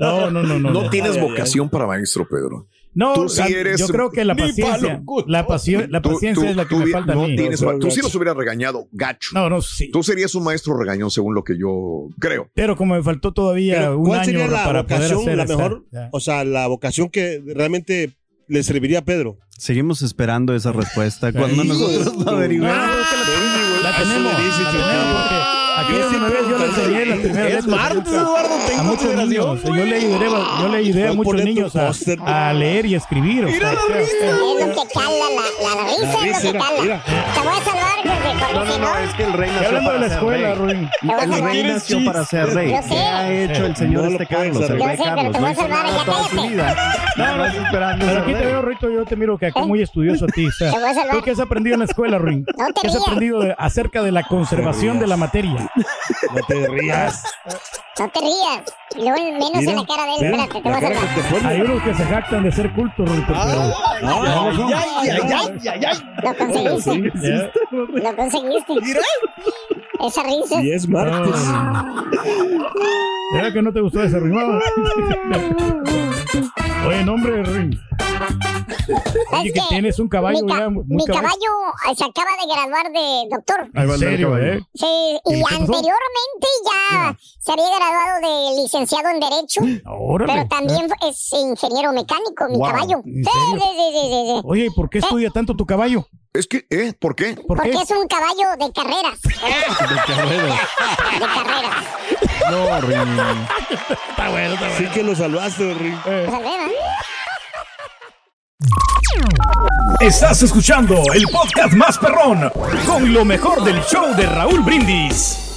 No, 0.00 0.30
no, 0.30 0.42
no, 0.42 0.58
no. 0.58 0.58
no 0.58 0.82
no. 0.82 0.90
tienes 0.90 1.12
Ay, 1.12 1.16
ay, 1.18 1.22
ay. 1.24 1.30
vocación 1.30 1.68
para 1.70 1.86
maestro, 1.86 2.26
Pedro. 2.28 2.66
No, 2.94 3.14
Tú 3.14 3.26
sí 3.30 3.40
eres- 3.50 3.80
yo 3.80 3.88
creo 3.88 4.10
que 4.10 4.22
la 4.22 4.34
paciencia, 4.34 5.02
la, 5.26 5.46
pasión, 5.46 5.86
la 5.90 6.02
paciencia 6.02 6.34
tú- 6.44 6.50
es 6.50 6.54
la 6.56 6.64
que 6.68 6.74
tú 6.74 6.80
me 6.82 6.86
falta 6.88 7.14
no 7.14 7.24
a 7.24 7.28
mí. 7.28 7.36
tienes- 7.36 7.64
tú 7.80 7.90
sí 7.90 8.02
los 8.02 8.14
hubieras 8.14 8.36
regañado, 8.36 8.86
gacho. 8.92 9.30
no, 9.32 9.48
no, 9.48 9.62
sí. 9.62 9.90
Tú 9.90 10.02
serías 10.02 10.34
un 10.34 10.44
maestro 10.44 10.76
regañón, 10.76 11.10
según 11.10 11.34
lo 11.34 11.42
que 11.42 11.56
yo 11.58 12.08
creo. 12.20 12.50
Pero 12.52 12.76
como 12.76 12.94
me 12.94 13.02
faltó 13.02 13.32
todavía 13.32 13.76
Pero, 13.78 13.98
un 13.98 14.04
¿Cuál 14.08 14.20
año 14.20 14.26
sería 14.26 14.46
la 14.46 14.64
para 14.64 14.82
poder 14.86 15.00
vocación, 15.00 15.20
hacer 15.20 15.36
la 15.38 15.44
mejor? 15.46 15.84
O 16.10 16.20
sea, 16.20 16.44
la 16.44 16.66
vocación 16.66 17.08
que 17.08 17.42
realmente 17.54 18.12
le 18.48 18.62
serviría 18.62 19.00
a 19.00 19.02
Pedro. 19.02 19.38
Seguimos 19.58 20.02
esperando 20.02 20.54
esa 20.54 20.72
respuesta 20.72 21.32
cuando 21.32 21.62
nosotros 21.64 22.16
la, 22.26 22.32
la 22.32 22.38
le 24.32 24.44
dice, 24.44 24.62
la 24.62 24.70
tenemos 24.70 25.12
porque 25.12 25.52
Aquí 25.74 25.92
me 26.18 26.28
ves, 26.28 26.48
yo 26.48 26.58
le 26.58 26.66
enseñé 26.66 27.06
las 27.06 27.18
primeras 27.18 27.46
Es 27.48 27.64
letras. 27.64 27.66
martes, 27.66 28.12
Eduardo, 28.12 28.54
ten 28.68 28.78
A 28.78 28.82
muchos 28.82 29.02
consideración, 29.06 29.54
niños. 29.56 29.62
Yo 29.64 29.84
le 29.84 29.96
ayudé, 29.96 30.30
yo 30.60 30.68
le 30.68 30.76
ayudé 30.78 31.08
a 31.08 31.12
muchos 31.14 31.34
niños 31.44 31.72
a, 32.24 32.52
leer 32.52 32.86
y 32.86 32.94
escribir. 32.94 33.44
o 33.44 33.48
sea, 33.48 33.72
Es 33.72 34.38
lo 34.38 34.56
que 34.56 34.92
cala, 34.92 35.08
la, 35.10 35.74
la 35.74 35.84
risa 35.84 36.02
La 36.02 36.12
es 36.12 36.22
risa 36.22 36.34
lo 36.34 36.40
que 36.42 36.48
era- 36.50 36.58
cala. 36.60 36.82
mira. 36.82 37.04
Te 37.34 37.40
voy 37.40 37.48
a 37.48 37.64
porque 37.64 38.11
No, 38.22 38.64
no, 38.64 38.64
no, 38.64 38.78
no... 38.78 38.98
es 38.98 39.14
que 39.14 39.24
el 39.24 39.32
rey 39.32 39.50
Y 39.50 39.52
nació 39.54 39.68
hablando 39.68 39.90
de 39.92 39.96
para 39.96 39.98
la 39.98 40.08
ser 40.08 40.18
escuela, 40.18 40.48
rey. 40.48 40.58
Ruin. 40.58 40.90
El 41.02 41.42
rey 41.44 41.62
nació 41.72 42.04
para 42.04 42.24
ser 42.24 42.54
rey. 42.54 42.74
¿Qué 42.88 42.96
ha 42.96 43.32
hecho 43.32 43.66
el 43.66 43.76
señor 43.76 44.04
No 44.04 44.10
este 44.10 44.26
Carlos, 44.26 44.70
el 44.70 44.80
rey 44.82 44.96
Carlos? 44.96 45.40
No 45.40 45.50
hizo 45.50 45.68
nada 45.68 46.04
toda 46.04 46.24
su 46.24 46.28
cállate. 46.36 46.48
vida. 46.48 46.94
Nada 47.16 47.36
más 47.36 47.54
esperando 47.54 48.06
Pero 48.06 48.12
ser 48.12 48.22
aquí 48.22 48.32
te 48.32 48.38
rey. 48.38 48.46
veo, 48.46 48.62
Rito, 48.62 48.90
yo 48.90 49.04
te 49.04 49.16
miro 49.16 49.38
que 49.38 49.46
acá 49.46 49.60
muy 49.64 49.82
estudioso 49.82 50.24
a 50.24 50.28
ti. 50.28 50.46
O 50.46 50.52
sea, 50.52 50.70
Te 50.72 50.78
voy 50.78 50.88
a 50.88 50.94
salvar. 50.94 51.16
¿Tú 51.16 51.22
qué 51.22 51.30
has 51.32 51.40
aprendido 51.40 51.74
en 51.74 51.80
la 51.80 51.86
escuela, 51.86 52.18
Ruin? 52.18 52.44
No 52.56 52.66
¿Qué 52.80 52.86
has 52.88 52.96
aprendido 52.96 53.42
acerca 53.58 54.02
de 54.02 54.12
la 54.12 54.22
conservación 54.24 54.98
de 55.00 55.06
la 55.06 55.16
materia? 55.16 55.70
No 56.34 56.40
te 56.46 56.66
rías. 56.68 57.22
No 57.98 58.08
te 58.08 58.20
rías. 58.20 58.62
Y 58.96 59.00
luego 59.00 59.32
menos 59.32 59.62
en 59.64 59.76
la 59.76 59.86
cara 59.86 60.04
de 60.04 60.12
él. 60.26 60.32
mira, 60.32 60.44
Espérate, 60.44 60.60
te 60.62 60.70
la 60.70 60.78
voy 60.78 60.86
a 60.86 60.92
cara 60.92 61.14
que 61.14 61.40
te. 61.40 61.46
Hay 61.46 61.60
unos 61.60 61.82
que 61.82 61.94
se 61.94 62.04
jactan 62.04 62.42
de 62.42 62.52
ser 62.52 62.72
cultos, 62.72 63.08
Rito, 63.10 63.26
pero... 63.28 63.38
Ay, 63.40 64.56
son. 64.56 64.72
ay, 64.72 65.08
ay, 65.08 65.20
ay, 65.32 65.68
ay, 65.68 65.84
ay. 65.84 65.98
Lo 66.22 66.36
conseguiste. 66.36 67.50
Lo 67.70 68.16
conseguiste. 68.16 68.72
Esa 70.00 70.22
risa. 70.24 70.62
Y 70.62 70.72
es 70.72 70.88
martes. 70.88 71.40
Era 73.34 73.52
que 73.52 73.62
no 73.62 73.72
te 73.72 73.80
gustó 73.80 74.02
ese 74.02 74.18
rimado. 74.18 74.60
Oye, 76.86 77.04
nombre, 77.04 77.42
Ruin. 77.42 77.78
Oye, 79.32 79.48
Es 79.48 79.52
que 79.52 79.60
tienes 79.68 79.98
un 79.98 80.08
caballo 80.08 80.44
mi, 80.44 80.52
ca- 80.52 80.58
ya. 80.58 80.68
muy 80.70 80.84
mi 80.88 81.04
caballo. 81.04 81.22
caballo 81.28 81.90
eh, 81.90 81.94
se 81.96 82.04
acaba 82.04 82.30
de 82.40 82.52
graduar 82.52 82.92
de 82.92 83.28
doctor. 83.30 83.70
En 83.74 83.98
serio, 83.98 84.38
¿eh? 84.38 84.60
Sí, 84.74 84.86
¿Y 85.26 85.34
anteriormente 85.34 86.46
ya 86.64 87.16
se 87.38 87.52
había 87.52 87.64
graduado 87.76 88.20
de 88.56 88.62
licenciado 88.62 89.08
en 89.10 89.20
Derecho, 89.20 89.60
Órale. 89.86 90.32
pero 90.32 90.48
también 90.48 90.88
es 91.08 91.32
ingeniero 91.32 91.92
mecánico, 91.92 92.48
mi 92.48 92.58
Wow, 92.58 92.66
caballo. 92.66 93.02
sí, 93.04 93.22
sí, 93.24 93.30
sí, 93.30 94.08
sí. 94.10 94.40
Oye, 94.44 94.66
¿y 94.66 94.70
por 94.70 94.88
qué 94.90 94.98
estudia 94.98 95.30
tanto 95.30 95.54
tu 95.54 95.66
caballo? 95.66 96.06
Es 96.34 96.46
que, 96.46 96.64
¿eh? 96.70 96.94
¿Por 96.98 97.14
qué? 97.14 97.34
¿Por 97.34 97.60
qué? 97.60 97.72
Porque 97.72 97.82
es 97.82 97.90
un 97.90 98.08
caballo 98.08 98.56
de 98.58 98.72
carreras. 98.72 99.20
De 99.22 99.30
carreras. 101.26 101.84
No, 102.50 102.80
Rin. 102.80 103.18
Está 104.08 104.30
bueno, 104.30 104.54
está 104.54 104.76
Sí 104.78 104.86
que 104.86 105.02
lo 105.02 105.14
salvaste, 105.14 105.74
ver, 105.74 105.94
¿eh? 106.06 106.26
Estás 110.00 110.42
escuchando 110.42 111.02
el 111.12 111.24
podcast 111.24 111.74
más 111.74 111.98
perrón 111.98 112.50
con 112.86 113.12
lo 113.12 113.26
mejor 113.26 113.62
del 113.62 113.82
show 113.84 114.14
de 114.16 114.24
Raúl 114.24 114.60
Brindis. 114.60 115.51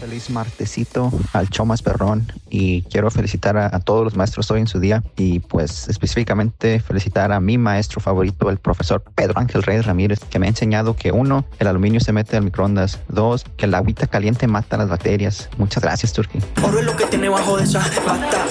Feliz 0.00 0.28
martesito 0.30 1.10
al 1.32 1.48
show 1.48 1.64
más 1.64 1.80
perrón 1.82 2.30
y 2.50 2.82
quiero 2.82 3.10
felicitar 3.10 3.56
a, 3.56 3.66
a 3.74 3.80
todos 3.80 4.04
los 4.04 4.14
maestros 4.14 4.50
hoy 4.50 4.60
en 4.60 4.66
su 4.66 4.78
día 4.78 5.02
y 5.16 5.38
pues 5.40 5.88
específicamente 5.88 6.80
felicitar 6.80 7.32
a 7.32 7.40
mi 7.40 7.56
maestro 7.56 8.00
favorito, 8.00 8.50
el 8.50 8.58
profesor 8.58 9.02
Pedro 9.14 9.38
Ángel 9.38 9.62
Reyes 9.62 9.86
Ramírez, 9.86 10.20
que 10.28 10.38
me 10.38 10.46
ha 10.46 10.50
enseñado 10.50 10.94
que 10.96 11.12
uno, 11.12 11.44
el 11.58 11.66
aluminio 11.66 12.00
se 12.00 12.12
mete 12.12 12.36
al 12.36 12.44
microondas, 12.44 13.00
dos, 13.08 13.44
que 13.56 13.64
el 13.64 13.74
agüita 13.74 14.06
caliente 14.06 14.46
mata 14.46 14.76
las 14.76 14.88
bacterias. 14.90 15.48
Muchas 15.56 15.82
gracias, 15.82 16.12
Turki. 16.12 16.38
Oro 16.62 16.78
es 16.80 16.84
lo 16.84 16.94
que 16.94 17.06
tiene 17.06 17.28
bajo 17.30 17.56
de 17.56 17.64
esa 17.64 17.78
bata. 18.06 18.44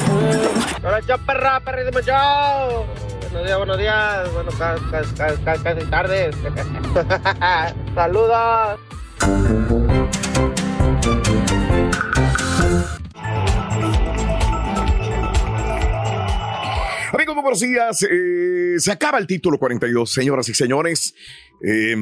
Hola, 0.83 0.99
yo, 1.07 1.17
perra, 1.25 1.59
perrísimo 1.59 1.99
yo. 1.99 2.85
Buenos 3.31 3.45
días, 3.47 3.57
buenos 3.57 3.77
días. 3.77 4.33
Bueno, 4.33 4.51
ca- 4.57 4.75
ca- 4.91 5.03
ca- 5.15 5.35
ca- 5.43 5.75
casi 5.75 5.85
tardes. 5.89 6.35
Saludos. 7.95 8.79
Amigos, 17.13 17.35
muy 17.35 17.43
buenos 17.43 17.61
días. 17.61 18.05
Eh, 18.09 18.75
se 18.77 18.91
acaba 18.91 19.17
el 19.17 19.27
título 19.27 19.57
42, 19.57 20.11
señoras 20.11 20.49
y 20.49 20.53
señores. 20.53 21.15
Eh, 21.63 21.95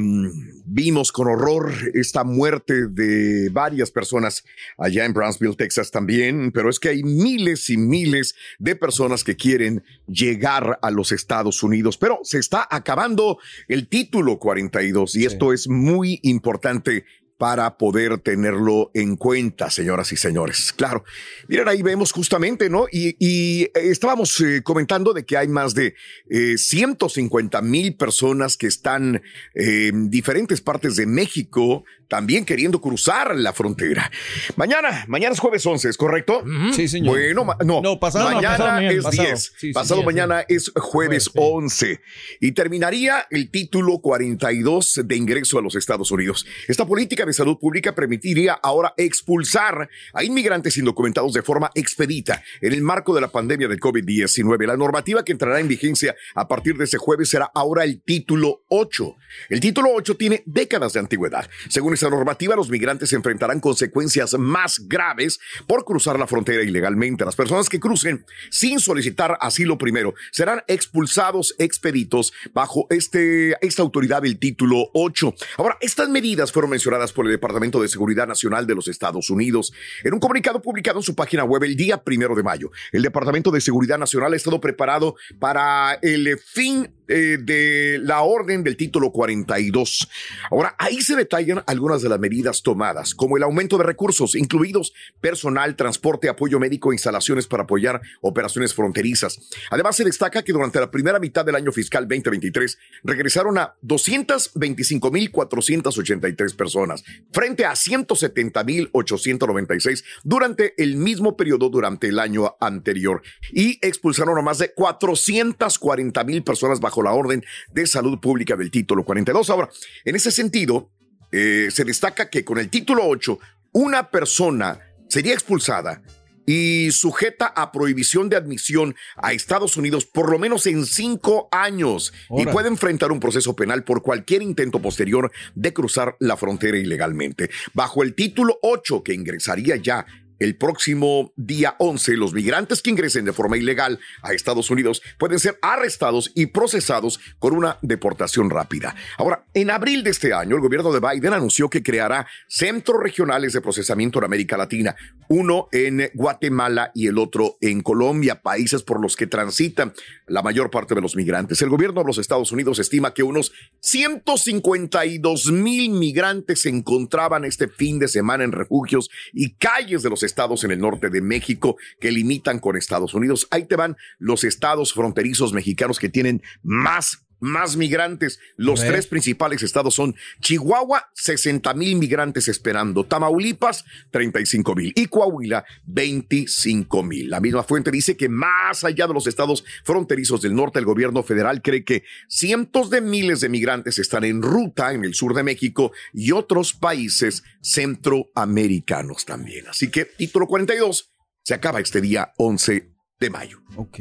vimos 0.66 1.12
con 1.12 1.28
horror 1.28 1.72
esta 1.94 2.24
muerte 2.24 2.88
de 2.88 3.50
varias 3.52 3.92
personas 3.92 4.44
allá 4.78 5.06
en 5.06 5.14
Brownsville, 5.14 5.56
Texas 5.56 5.92
también, 5.92 6.52
pero 6.52 6.70
es 6.70 6.80
que 6.80 6.90
hay 6.90 7.04
miles 7.04 7.70
y 7.70 7.78
miles 7.78 8.36
de 8.58 8.76
personas 8.76 9.24
que 9.24 9.36
quieren 9.36 9.84
llegar 10.08 10.80
a 10.82 10.90
los 10.90 11.12
Estados 11.12 11.62
Unidos, 11.62 11.98
pero 11.98 12.20
se 12.24 12.40
está 12.40 12.68
acabando 12.70 13.38
el 13.68 13.88
título 13.88 14.40
42 14.40 15.16
y 15.16 15.26
esto 15.26 15.54
es 15.54 15.68
muy 15.70 16.20
importante 16.24 17.06
para 17.38 17.78
poder 17.78 18.20
tenerlo 18.20 18.92
en 18.94 19.16
cuenta, 19.18 19.70
señoras 19.70 20.12
y 20.12 20.18
señores. 20.18 20.72
Claro, 20.74 21.04
miren, 21.48 21.68
ahí 21.68 21.82
vemos 21.82 22.12
justamente, 22.12 22.70
¿no? 22.70 22.86
Y, 22.92 23.16
y, 23.20 23.64
eh, 23.64 23.72
estábamos 23.76 24.40
eh, 24.42 24.62
comentando 24.64 25.14
de 25.14 25.26
que 25.26 25.36
hay 25.38 25.48
más 25.48 25.74
de 25.74 25.96
eh, 26.30 26.58
150 26.58 27.62
mil 27.62 27.96
personas 27.96 28.56
que 28.58 28.68
están 28.68 29.22
eh, 29.56 29.88
en 29.88 30.10
diferentes 30.10 30.62
partes 30.62 30.96
de 30.96 31.06
México 31.06 31.84
también 32.08 32.46
queriendo 32.46 32.80
cruzar 32.80 33.36
la 33.36 33.54
frontera. 33.54 34.12
Mañana, 34.56 35.04
mañana 35.08 35.34
es 35.34 35.40
jueves 35.40 35.66
11, 35.66 35.90
¿es 35.90 35.98
correcto? 35.98 36.44
Sí, 36.72 36.88
señor. 36.88 37.16
Bueno, 37.18 37.44
ma- 37.44 37.58
no, 37.66 37.82
No, 37.82 38.00
pasado, 38.00 38.30
no, 38.30 38.36
mañana 38.36 38.58
pasado 38.58 38.80
es 38.82 39.04
Pasado. 39.04 39.28
10, 39.30 39.40
Sí, 39.42 39.52
sí, 39.58 39.74
pasado 39.74 40.00
sí, 40.02 40.06
mañana 40.06 40.46
es 40.48 40.72
jueves 40.76 41.32
11 41.34 42.02
y 42.40 42.52
terminaría 42.52 43.26
el 43.32 43.50
título 43.50 43.98
42 44.00 45.02
de 45.06 45.16
ingreso 45.16 45.58
a 45.58 45.64
los 45.64 45.76
Estados 45.76 46.12
Unidos. 46.12 46.46
Esta 46.68 46.86
política 46.86 47.26
de 47.26 47.33
salud 47.34 47.58
pública 47.60 47.96
permitiría 47.96 48.54
ahora 48.54 48.94
expulsar 48.98 49.90
a 50.14 50.24
inmigrantes 50.24 50.78
indocumentados 50.78 51.34
de 51.34 51.42
forma 51.42 51.72
expedita 51.76 52.44
en 52.62 52.74
el 52.74 52.82
marco 52.82 53.14
de 53.14 53.22
la 53.22 53.30
pandemia 53.30 53.68
del 53.68 53.80
COVID-19. 53.80 54.66
La 54.68 54.78
normativa 54.78 55.24
que 55.24 55.32
entrará 55.32 55.60
en 55.60 55.68
vigencia 55.68 56.16
a 56.36 56.48
partir 56.48 56.78
de 56.78 56.86
ese 56.86 56.98
jueves 56.98 57.30
será 57.30 57.50
ahora 57.54 57.84
el 57.84 58.02
título 58.02 58.64
8. 58.70 59.16
El 59.50 59.60
título 59.60 59.90
8 59.94 60.16
tiene 60.16 60.44
décadas 60.46 60.94
de 60.94 61.00
antigüedad. 61.00 61.50
Según 61.70 61.94
esa 61.94 62.10
normativa, 62.10 62.56
los 62.56 62.70
migrantes 62.70 63.14
enfrentarán 63.14 63.60
consecuencias 63.60 64.34
más 64.38 64.88
graves 64.88 65.40
por 65.68 65.86
cruzar 65.86 66.20
la 66.20 66.28
frontera 66.28 66.64
ilegalmente. 66.64 67.26
Las 67.26 67.36
personas 67.36 67.70
que 67.70 67.80
crucen 67.80 68.26
sin 68.50 68.80
solicitar 68.80 69.38
asilo 69.40 69.78
primero 69.78 70.14
serán 70.32 70.64
expulsados 70.68 71.56
expeditos 71.58 72.34
bajo 72.54 72.88
este, 72.90 73.56
esta 73.66 73.82
autoridad 73.82 74.22
del 74.22 74.38
título 74.40 74.90
8. 74.94 75.34
Ahora, 75.58 75.78
estas 75.82 76.10
medidas 76.10 76.52
fueron 76.52 76.72
mencionadas 76.72 77.13
por 77.14 77.26
el 77.26 77.32
Departamento 77.32 77.82
de 77.82 77.88
Seguridad 77.88 78.28
Nacional 78.28 78.68
de 78.68 78.76
los 78.76 78.88
Estados 78.88 79.30
Unidos 79.30 79.74
en 80.04 80.14
un 80.14 80.20
comunicado 80.20 80.62
publicado 80.62 81.00
en 81.00 81.04
su 81.04 81.16
página 81.16 81.44
web 81.44 81.64
el 81.64 81.76
día 81.76 82.04
primero 82.04 82.36
de 82.36 82.44
mayo. 82.44 82.72
El 82.92 83.02
Departamento 83.02 83.52
de 83.52 83.62
Seguridad 83.62 83.98
Nacional 83.98 84.34
ha 84.34 84.36
estado 84.36 84.60
preparado 84.60 85.16
para 85.40 86.00
el 86.02 86.38
fin 86.38 86.90
eh, 87.08 87.38
de 87.42 88.00
la 88.02 88.22
orden 88.22 88.64
del 88.64 88.78
título 88.78 89.12
42. 89.12 90.10
Ahora, 90.50 90.74
ahí 90.80 91.02
se 91.02 91.18
detallan 91.18 91.62
algunas 91.68 92.02
de 92.02 92.08
las 92.08 92.20
medidas 92.20 92.62
tomadas, 92.62 93.14
como 93.14 93.36
el 93.36 93.44
aumento 93.44 93.78
de 93.78 93.84
recursos, 93.84 94.36
incluidos 94.36 94.94
personal, 95.20 95.76
transporte, 95.76 96.30
apoyo 96.30 96.60
médico, 96.60 96.94
instalaciones 96.94 97.46
para 97.48 97.64
apoyar 97.64 98.00
operaciones 98.22 98.74
fronterizas. 98.74 99.38
Además, 99.70 99.98
se 99.98 100.06
destaca 100.06 100.44
que 100.44 100.54
durante 100.54 100.80
la 100.80 100.92
primera 100.92 101.20
mitad 101.20 101.44
del 101.44 101.56
año 101.56 101.74
fiscal 101.74 102.08
2023 102.08 102.78
regresaron 103.04 103.58
a 103.58 103.76
225.483 103.84 106.56
personas, 106.56 107.04
frente 107.32 107.66
a 107.66 107.74
170.896 107.74 110.06
durante 110.24 110.82
el 110.82 110.96
mismo 110.96 111.36
periodo 111.36 111.68
durante 111.70 112.08
el 112.08 112.20
año 112.20 112.56
anterior, 112.62 113.24
y 113.52 113.78
expulsaron 113.86 114.38
a 114.38 114.42
más 114.42 114.60
de 114.60 114.74
440.000 114.74 116.44
personas 116.44 116.80
bajo 116.80 116.93
la 117.02 117.14
orden 117.14 117.44
de 117.72 117.88
salud 117.88 118.20
pública 118.20 118.56
del 118.56 118.72
título 118.72 119.04
42. 119.04 119.50
Ahora, 119.50 119.70
en 120.06 120.16
ese 120.16 120.32
sentido, 120.32 120.92
eh, 121.32 121.70
se 121.72 121.84
destaca 121.84 122.30
que 122.30 122.46
con 122.46 122.60
el 122.60 122.70
título 122.70 123.08
8, 123.08 123.40
una 123.72 124.12
persona 124.12 124.80
sería 125.08 125.34
expulsada 125.34 126.02
y 126.46 126.92
sujeta 126.92 127.48
a 127.48 127.72
prohibición 127.72 128.30
de 128.30 128.36
admisión 128.36 128.96
a 129.16 129.34
Estados 129.34 129.78
Unidos 129.78 130.06
por 130.06 130.30
lo 130.30 130.40
menos 130.40 130.66
en 130.68 130.86
cinco 130.86 131.48
años 131.52 132.14
y 132.38 132.46
puede 132.46 132.68
enfrentar 132.68 133.12
un 133.12 133.20
proceso 133.20 133.56
penal 133.56 133.84
por 133.84 134.02
cualquier 134.02 134.42
intento 134.42 134.82
posterior 134.82 135.32
de 135.56 135.74
cruzar 135.74 136.16
la 136.20 136.38
frontera 136.38 136.78
ilegalmente. 136.78 137.50
Bajo 137.74 138.04
el 138.04 138.14
título 138.14 138.60
8 138.62 139.04
que 139.04 139.14
ingresaría 139.14 139.78
ya 139.78 140.06
el 140.44 140.58
próximo 140.58 141.32
día 141.38 141.76
11 141.80 142.18
los 142.18 142.34
migrantes 142.34 142.82
que 142.82 142.90
ingresen 142.90 143.26
de 143.26 143.34
forma 143.34 143.58
ilegal 143.58 144.00
a 144.22 144.34
Estados 144.34 144.70
Unidos 144.70 145.02
pueden 145.18 145.40
ser 145.40 145.58
arrestados 145.62 146.32
y 146.36 146.48
procesados 146.48 147.20
con 147.40 147.54
una 147.54 147.78
deportación 147.82 148.50
rápida. 148.50 148.96
Ahora, 149.18 149.46
en 149.54 149.72
abril 149.72 150.04
de 150.04 150.10
este 150.10 150.34
año, 150.34 150.56
el 150.56 150.62
gobierno 150.62 150.92
de 150.92 151.00
Biden 151.00 151.34
anunció 151.34 151.70
que 151.70 151.82
creará 151.82 152.28
centros 152.48 153.02
regionales 153.02 153.54
de 153.54 153.62
procesamiento 153.62 154.20
en 154.20 154.26
América 154.26 154.58
Latina, 154.58 154.96
uno 155.30 155.70
en 155.72 156.10
Guatemala 156.14 156.92
y 156.94 157.08
el 157.08 157.18
otro 157.18 157.58
en 157.62 157.82
Colombia, 157.82 158.42
países 158.42 158.84
por 158.84 159.02
los 159.02 159.16
que 159.16 159.28
transitan 159.28 159.94
la 160.28 160.42
mayor 160.42 160.70
parte 160.70 160.94
de 160.94 161.02
los 161.02 161.16
migrantes. 161.16 161.62
El 161.62 161.70
gobierno 161.70 162.02
de 162.02 162.08
los 162.08 162.18
Estados 162.18 162.52
Unidos 162.52 162.80
estima 162.80 163.14
que 163.14 163.24
unos 163.24 163.54
152 163.80 165.52
mil 165.52 165.92
migrantes 165.92 166.64
se 166.64 166.70
encontraban 166.70 167.46
este 167.46 167.68
fin 167.68 168.00
de 168.00 168.08
semana 168.08 168.44
en 168.44 168.52
refugios 168.52 169.10
y 169.32 169.54
calles 169.54 170.04
de 170.04 170.10
los 170.10 170.22
estados 170.22 170.33
en 170.64 170.72
el 170.72 170.80
norte 170.80 171.10
de 171.10 171.22
México 171.22 171.78
que 172.00 172.12
limitan 172.12 172.60
con 172.60 172.76
Estados 172.76 173.14
Unidos. 173.14 173.48
Ahí 173.52 173.66
te 173.66 173.76
van 173.76 173.98
los 174.20 174.44
estados 174.44 174.94
fronterizos 174.94 175.54
mexicanos 175.54 176.00
que 176.00 176.10
tienen 176.10 176.42
más 176.64 177.24
más 177.40 177.76
migrantes. 177.78 178.40
Los 178.56 178.82
tres 178.82 179.08
principales 179.08 179.64
estados 179.64 179.96
son 179.96 180.16
Chihuahua, 180.42 181.10
60 181.14 181.74
mil 181.74 181.98
migrantes 181.98 182.48
esperando, 182.48 183.06
Tamaulipas, 183.06 183.86
35 184.12 184.76
mil 184.76 184.94
y 184.96 185.08
Coahuila, 185.08 185.66
25 185.86 187.04
mil. 187.04 187.30
La 187.30 187.40
misma 187.40 187.64
fuente 187.64 187.92
dice 187.92 188.18
que 188.18 188.30
más 188.30 188.84
allá 188.84 189.08
de 189.08 189.14
los 189.14 189.28
estados 189.28 189.64
fronterizos 189.84 190.42
del 190.42 190.56
norte, 190.56 190.80
el 190.80 190.86
gobierno 190.86 191.24
federal 191.24 191.62
cree 191.62 191.84
que 191.84 192.04
cientos 192.28 192.90
de 192.90 193.02
miles 193.02 193.42
de 193.42 193.50
migrantes 193.50 194.00
están 194.00 194.24
en 194.24 194.42
ruta 194.42 194.94
en 194.94 195.04
el 195.04 195.14
sur 195.14 195.34
de 195.34 195.44
México 195.44 195.92
y 196.14 196.32
otros 196.32 196.74
países 196.74 197.44
centroamericanos 197.62 199.26
también. 199.26 199.68
Así 199.68 199.90
que 199.90 200.06
título 200.06 200.48
42 200.48 201.14
se 201.44 201.54
acaba 201.54 201.80
este 201.82 202.00
día 202.00 202.32
11 202.38 202.93
de 203.20 203.30
mayo. 203.30 203.60
Ok, 203.76 204.00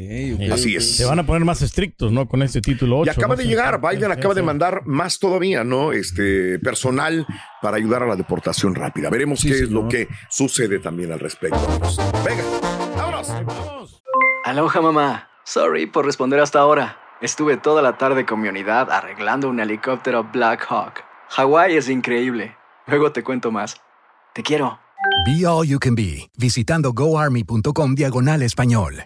Así 0.52 0.76
es. 0.76 0.96
Se 0.96 1.04
van 1.04 1.18
a 1.18 1.26
poner 1.26 1.44
más 1.44 1.62
estrictos, 1.62 2.10
¿no? 2.12 2.26
Con 2.26 2.42
este 2.42 2.60
título 2.60 2.98
8. 3.00 3.12
Y 3.12 3.14
acaba 3.14 3.36
de 3.36 3.46
llegar, 3.46 3.80
Biden 3.80 4.10
acaba 4.10 4.34
de 4.34 4.42
mandar 4.42 4.86
más 4.86 5.18
todavía, 5.18 5.64
¿no? 5.64 5.92
Este 5.92 6.58
personal 6.58 7.26
para 7.60 7.76
ayudar 7.76 8.02
a 8.02 8.06
la 8.06 8.16
deportación 8.16 8.74
rápida. 8.74 9.10
Veremos 9.10 9.42
qué 9.42 9.52
es 9.52 9.70
lo 9.70 9.88
que 9.88 10.08
sucede 10.28 10.78
también 10.78 11.12
al 11.12 11.20
respecto. 11.20 11.60
Venga, 12.24 12.42
vámonos. 12.96 14.02
Aloha 14.44 14.80
mamá. 14.80 15.28
Sorry 15.44 15.86
por 15.86 16.04
responder 16.04 16.40
hasta 16.40 16.58
ahora. 16.58 16.98
Estuve 17.20 17.56
toda 17.56 17.82
la 17.82 17.98
tarde 17.98 18.26
con 18.26 18.40
mi 18.40 18.48
unidad 18.48 18.90
arreglando 18.90 19.48
un 19.48 19.60
helicóptero 19.60 20.24
Black 20.32 20.66
Hawk. 20.68 21.04
Hawái 21.30 21.76
es 21.76 21.88
increíble. 21.88 22.56
Luego 22.86 23.12
te 23.12 23.22
cuento 23.22 23.52
más. 23.52 23.80
Te 24.34 24.42
quiero. 24.42 24.81
Be 25.24 25.46
All 25.46 25.66
You 25.66 25.78
Can 25.78 25.94
Be, 25.94 26.30
visitando 26.36 26.92
goarmy.com 26.92 27.94
diagonal 27.94 28.42
español. 28.42 29.04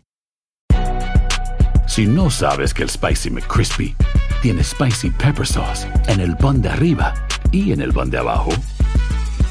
Si 1.86 2.06
no 2.06 2.30
sabes 2.30 2.74
que 2.74 2.82
el 2.82 2.90
Spicy 2.90 3.30
McCrispy 3.30 3.94
tiene 4.42 4.62
Spicy 4.62 5.10
Pepper 5.10 5.46
Sauce 5.46 5.86
en 6.08 6.20
el 6.20 6.36
pan 6.36 6.60
de 6.60 6.68
arriba 6.68 7.14
y 7.52 7.72
en 7.72 7.80
el 7.80 7.92
pan 7.92 8.10
de 8.10 8.18
abajo, 8.18 8.50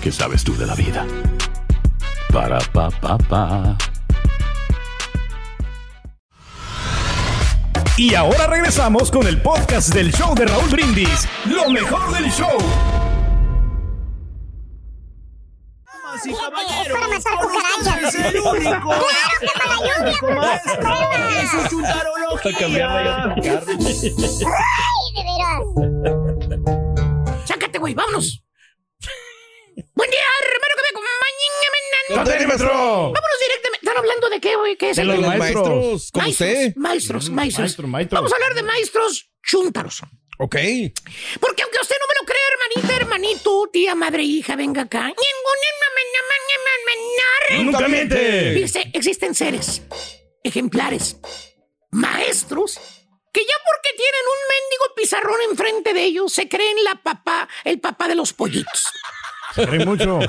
¿qué 0.02 0.12
sabes 0.12 0.44
tú 0.44 0.56
de 0.58 0.66
la 0.66 0.76
vida? 0.76 1.06
Para, 2.32 2.60
pa, 2.74 2.90
pa, 2.90 3.18
pa. 3.18 3.78
Y 7.98 8.14
ahora 8.14 8.48
regresamos 8.48 9.10
con 9.10 9.26
el 9.26 9.42
podcast 9.42 9.94
del 9.94 10.12
show 10.12 10.36
de 10.36 10.46
Raúl 10.46 10.70
Brindis. 10.70 11.28
Lo 11.46 11.70
mejor 11.70 12.14
del 12.14 12.30
show. 12.30 12.58
Es 16.24 16.34
para 16.92 17.08
matar 17.08 17.36
cucarachas. 17.40 18.16
Es 18.16 18.16
el 18.16 18.40
único. 18.40 18.90
Claro 18.90 19.06
que 19.40 19.48
para 19.48 19.66
la 19.68 19.78
lluvia, 19.78 20.36
Maestro, 20.36 20.94
eso 21.42 21.58
es 21.62 21.70
chuntarología. 21.70 23.36
Ay, 23.36 25.06
de 25.16 25.22
veras. 25.26 25.62
Sácate, 27.48 27.78
güey, 27.80 27.94
vámonos. 27.94 28.42
Buen 29.94 30.10
día, 30.10 30.20
hermano 30.42 30.74
que 30.76 30.82
me 30.82 30.90
acompaña. 30.90 31.14
¡Con 32.08 32.24
tenis, 32.24 32.48
maestro! 32.48 32.70
Vámonos 32.70 33.40
directamente. 33.42 33.86
¿Están 33.86 33.98
hablando 33.98 34.30
de 34.30 34.40
qué, 34.40 34.56
güey? 34.56 34.78
¿Qué 34.78 34.90
es 34.92 34.96
De 34.96 35.02
el- 35.02 35.08
los 35.10 35.20
maestros, 35.20 35.64
como 36.12 36.24
maestros, 36.26 36.50
usted. 36.50 36.74
Maestros, 36.78 37.30
Mm, 37.30 37.34
maestros. 37.34 37.60
maestro, 37.64 37.88
maestro. 37.88 38.16
Vamos 38.18 38.32
a 38.32 38.36
hablar 38.36 38.54
de 38.56 38.64
maestros 38.64 39.30
chúntaros. 39.44 40.02
Ok. 40.38 40.56
Porque 41.40 41.64
aunque 41.64 41.80
usted 41.82 41.96
no 42.00 42.08
me 42.08 42.16
lo 42.20 42.26
crea, 42.26 42.48
hermanita, 42.52 42.96
hermanito, 42.96 43.70
tía, 43.72 43.96
madre, 43.96 44.24
hija, 44.24 44.56
venga 44.56 44.84
acá. 44.84 45.14
Nunca 47.64 47.88
miente. 47.88 48.52
Dice, 48.54 48.92
existen 48.94 49.36
seres, 49.36 49.82
ejemplares, 50.44 51.18
maestros, 51.92 52.80
que 53.32 53.42
ya 53.42 53.56
porque 53.70 53.90
tienen 53.96 54.22
un 54.26 54.40
mendigo 54.54 54.96
pizarrón 54.96 55.40
enfrente 55.50 55.94
de 55.94 56.04
ellos, 56.04 56.34
se 56.34 56.50
creen 56.50 56.84
la 56.84 56.96
papá, 56.96 57.48
el 57.64 57.80
papá 57.80 58.08
de 58.08 58.16
los 58.16 58.34
pollitos. 58.34 58.84
Mucho. 59.86 60.20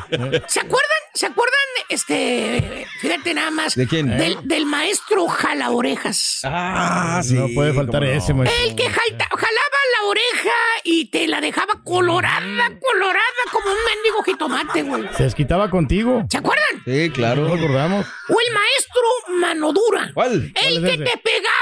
¿Se 0.46 0.60
acuerdan? 0.60 1.00
¿Se 1.14 1.26
acuerdan? 1.26 1.52
Este, 1.88 2.86
fíjate 3.00 3.32
nada 3.34 3.50
más. 3.50 3.74
¿De 3.74 3.86
quién? 3.86 4.08
Del, 4.18 4.36
del 4.46 4.66
maestro 4.66 5.26
jala 5.28 5.70
orejas. 5.70 6.40
Ah, 6.44 7.20
No 7.30 7.46
puede 7.54 7.72
faltar 7.72 8.04
ese, 8.04 8.34
maestro. 8.34 8.64
El 8.64 8.74
que 8.76 8.84
jalta- 8.84 9.28
jalaba 9.30 9.78
la 10.00 10.08
oreja 10.08 10.54
y 10.84 11.06
te 11.10 11.26
la 11.28 11.40
dejaba 11.40 11.74
colorada, 11.84 12.70
colorada 12.80 13.22
como 13.52 13.66
un 13.70 13.76
mendigo 13.94 14.22
jitomate, 14.24 14.82
güey. 14.82 15.04
Se 15.16 15.22
desquitaba 15.24 15.70
contigo. 15.70 16.24
¿Se 16.30 16.38
acuerdan? 16.38 16.82
Sí, 16.84 17.10
claro. 17.10 17.42
No 17.42 17.48
lo 17.48 17.54
acordamos. 17.54 18.06
O 18.28 18.36
el 18.46 18.54
maestro 18.54 19.36
mano 19.40 19.72
dura. 19.72 20.10
¿Cuál? 20.12 20.32
El 20.32 20.52
¿Cuál 20.52 20.82
que 20.84 20.94
ese? 20.94 21.04
te 21.04 21.18
pegaba 21.18 21.55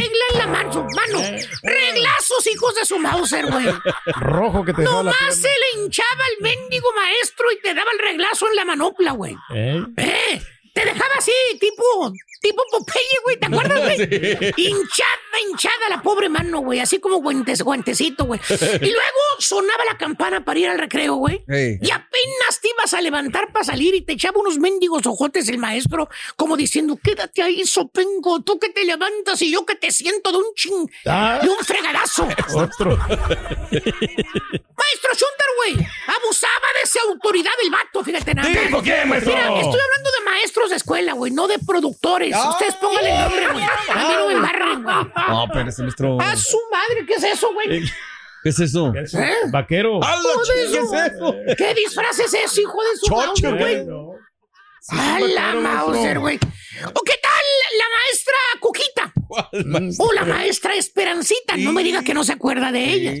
la 0.00 0.06
regla 0.06 0.24
en 0.32 0.38
la 0.38 0.46
mano. 0.46 0.86
mano. 0.94 1.38
Reglazos, 1.62 2.46
hijos 2.52 2.74
de 2.74 2.84
su 2.84 2.98
Mauser, 2.98 3.46
güey. 3.46 3.66
Rojo 4.20 4.64
que 4.64 4.72
te 4.72 4.82
dejaba 4.82 5.02
la 5.04 5.12
Nomás 5.12 5.36
se 5.36 5.48
le 5.48 5.82
hinchaba 5.82 6.24
el 6.36 6.42
mendigo 6.42 6.88
maestro 6.94 7.50
y 7.52 7.60
te 7.60 7.74
daba 7.74 7.90
el 7.92 7.98
reglazo 7.98 8.48
en 8.48 8.56
la 8.56 8.64
manopla, 8.64 9.12
güey. 9.12 9.36
¿Eh? 9.54 9.82
¿Eh? 9.96 10.42
Te 10.72 10.84
dejaba 10.84 11.14
así, 11.18 11.32
tipo, 11.58 12.12
tipo 12.40 12.62
Popeye, 12.70 13.18
güey, 13.24 13.36
¿te 13.38 13.46
acuerdas, 13.46 13.80
güey? 13.82 13.96
Sí. 14.00 14.52
Hinchada, 14.56 15.19
hinchada 15.48 15.88
la 15.88 16.02
pobre 16.02 16.28
mano, 16.28 16.60
güey, 16.60 16.80
así 16.80 16.98
como 17.00 17.16
guantes, 17.16 17.62
guantecito, 17.62 18.24
güey. 18.24 18.40
Y 18.50 18.90
luego 18.90 19.20
sonaba 19.38 19.84
la 19.84 19.96
campana 19.98 20.44
para 20.44 20.58
ir 20.58 20.68
al 20.68 20.78
recreo, 20.78 21.14
güey. 21.16 21.44
Hey. 21.48 21.78
Y 21.80 21.90
apenas 21.90 22.60
te 22.60 22.68
ibas 22.70 22.94
a 22.94 23.00
levantar 23.00 23.52
para 23.52 23.64
salir 23.64 23.94
y 23.94 24.02
te 24.02 24.12
echaba 24.14 24.40
unos 24.40 24.58
mendigos 24.58 25.06
ojotes 25.06 25.48
el 25.48 25.58
maestro, 25.58 26.08
como 26.36 26.56
diciendo, 26.56 26.98
quédate 27.02 27.42
ahí, 27.42 27.64
sopengo, 27.64 28.42
tú 28.42 28.58
que 28.58 28.68
te 28.70 28.84
levantas 28.84 29.40
y 29.42 29.50
yo 29.52 29.64
que 29.66 29.74
te 29.74 29.90
siento 29.90 30.30
de 30.32 30.38
un 30.38 30.54
ching, 30.54 30.86
Ah. 31.06 31.38
de 31.42 31.48
un 31.48 31.58
fregadazo. 31.58 32.26
Otro. 32.54 32.98
Maestro 34.80 35.12
Shunter, 35.12 35.46
güey, 35.56 35.86
abusaba 36.06 36.66
de 36.76 36.82
esa 36.84 37.00
autoridad 37.08 37.50
del 37.62 37.70
vato, 37.70 38.02
fíjate 38.04 38.34
nada. 38.34 38.48
¿Tipo 38.48 38.80
quién, 38.82 39.08
maestro? 39.08 39.32
Mira, 39.32 39.44
estoy 39.46 39.80
hablando 39.80 40.10
de 40.18 40.24
maestros 40.24 40.70
de 40.70 40.76
escuela, 40.76 41.12
güey, 41.12 41.32
no 41.32 41.46
de 41.48 41.58
productores. 41.58 42.34
Ustedes 42.50 42.74
pónganle 42.76 43.10
el 43.12 43.20
nombre, 43.20 43.48
güey. 43.52 43.64
A 43.64 43.94
mí 43.94 44.14
no 44.18 44.26
me 44.28 44.32
embarren, 44.34 44.82
güey. 44.82 44.96
No, 45.28 45.44
espérese, 45.44 45.82
maestro. 45.82 46.18
A 46.20 46.36
su 46.36 46.58
madre, 46.70 47.06
¿qué 47.06 47.14
es 47.14 47.24
eso, 47.24 47.52
güey? 47.52 47.82
¿Qué 48.42 48.48
es 48.48 48.58
eso? 48.60 48.92
¿Eh? 48.94 49.34
Vaquero. 49.50 50.00
¡Ah, 50.02 50.16
la 50.16 50.30
Hijo 50.32 50.44
de 50.44 50.66
chinga, 50.66 50.80
su- 50.80 50.90
¿Qué 50.90 50.96
es 51.06 51.12
eso? 51.14 51.36
¿Qué 51.58 51.74
disfraz 51.74 52.18
es 52.20 52.34
ese, 52.34 52.60
hijo 52.62 52.78
de 52.82 52.96
su 52.98 53.06
Chocho, 53.06 53.56
güey? 53.56 53.84
güey. 53.84 54.18
A 54.92 55.20
la. 55.20 55.54
Mauser, 55.54 56.18
güey. 56.18 56.36
¿O 56.36 57.00
qué 57.02 57.14
tal 57.22 57.44
la 57.78 57.84
maestra 57.98 58.34
Cuquita? 58.60 59.12
O 60.02 60.12
la 60.14 60.24
maestra 60.24 60.74
Esperancita, 60.74 61.56
no 61.58 61.72
me 61.72 61.84
diga 61.84 62.02
que 62.02 62.14
no 62.14 62.24
se 62.24 62.32
acuerda 62.32 62.72
de 62.72 62.82
ella. 62.84 63.10
La 63.10 63.16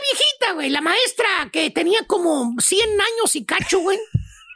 viejita, 0.00 0.52
güey, 0.54 0.70
la 0.70 0.80
maestra 0.80 1.26
que 1.52 1.70
tenía 1.70 2.00
como 2.06 2.54
100 2.58 2.88
años 2.90 3.36
y 3.36 3.44
cacho, 3.44 3.80
güey. 3.80 3.98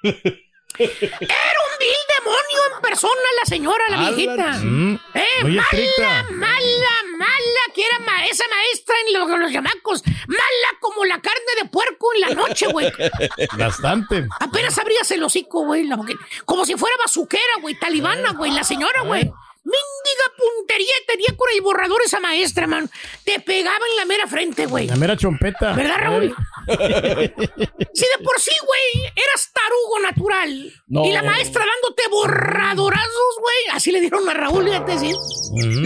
Era 0.78 1.58
un 1.70 1.78
vil 1.78 2.02
demonio 2.18 2.74
en 2.76 2.82
persona 2.82 3.20
la 3.40 3.44
señora, 3.46 3.84
la 3.90 3.98
Ala, 3.98 4.10
viejita. 4.10 4.52
mm, 4.62 4.94
Eh, 5.14 5.26
mala, 5.42 5.62
estricta. 5.62 6.24
mala, 6.30 7.02
mala, 7.16 7.60
que 7.74 7.84
era 7.84 7.98
ma- 8.00 8.26
esa 8.26 8.44
maestra 8.48 8.94
en 9.06 9.12
los, 9.14 9.38
los 9.40 9.52
chamacos. 9.52 10.02
Mala 10.26 10.78
como 10.80 11.04
la 11.04 11.20
carne 11.20 11.52
de 11.62 11.68
puerco 11.68 12.08
en 12.14 12.20
la 12.22 12.28
noche, 12.30 12.66
güey. 12.68 12.90
Bastante. 13.58 14.26
Apenas 14.40 14.78
abrías 14.78 15.10
el 15.10 15.22
hocico, 15.22 15.64
güey. 15.64 15.84
la 15.84 15.98
Como 16.44 16.64
si 16.64 16.74
fuera 16.76 16.96
bazuquera, 17.04 17.42
güey. 17.60 17.74
Talibana, 17.78 18.32
güey. 18.32 18.52
La 18.52 18.64
señora, 18.64 19.02
güey. 19.02 19.30
Mendiga 19.68 20.26
puntería 20.36 20.94
tenía 21.06 21.36
con 21.36 21.48
el 21.54 21.60
borrador 21.60 22.00
esa 22.04 22.20
maestra, 22.20 22.66
man. 22.66 22.90
Te 23.24 23.38
pegaba 23.40 23.84
en 23.90 23.96
la 23.96 24.04
mera 24.06 24.26
frente, 24.26 24.64
güey. 24.64 24.86
La 24.86 24.96
mera 24.96 25.16
chompeta. 25.16 25.72
¿Verdad, 25.72 25.96
Raúl? 25.98 26.34
Si 27.98 28.04
de 28.04 28.24
por 28.24 28.38
sí, 28.38 28.52
güey, 28.64 29.12
eras 29.16 29.50
tarugo 29.52 29.98
natural. 30.00 30.72
No. 30.86 31.04
Y 31.04 31.12
la 31.12 31.22
maestra 31.22 31.64
dándote 31.64 32.08
borradorazos, 32.10 33.38
güey. 33.40 33.76
Así 33.76 33.90
le 33.90 34.00
dieron 34.00 34.28
a 34.28 34.34
Raúl, 34.34 34.64
fíjate, 34.66 34.98
sí. 34.98 35.12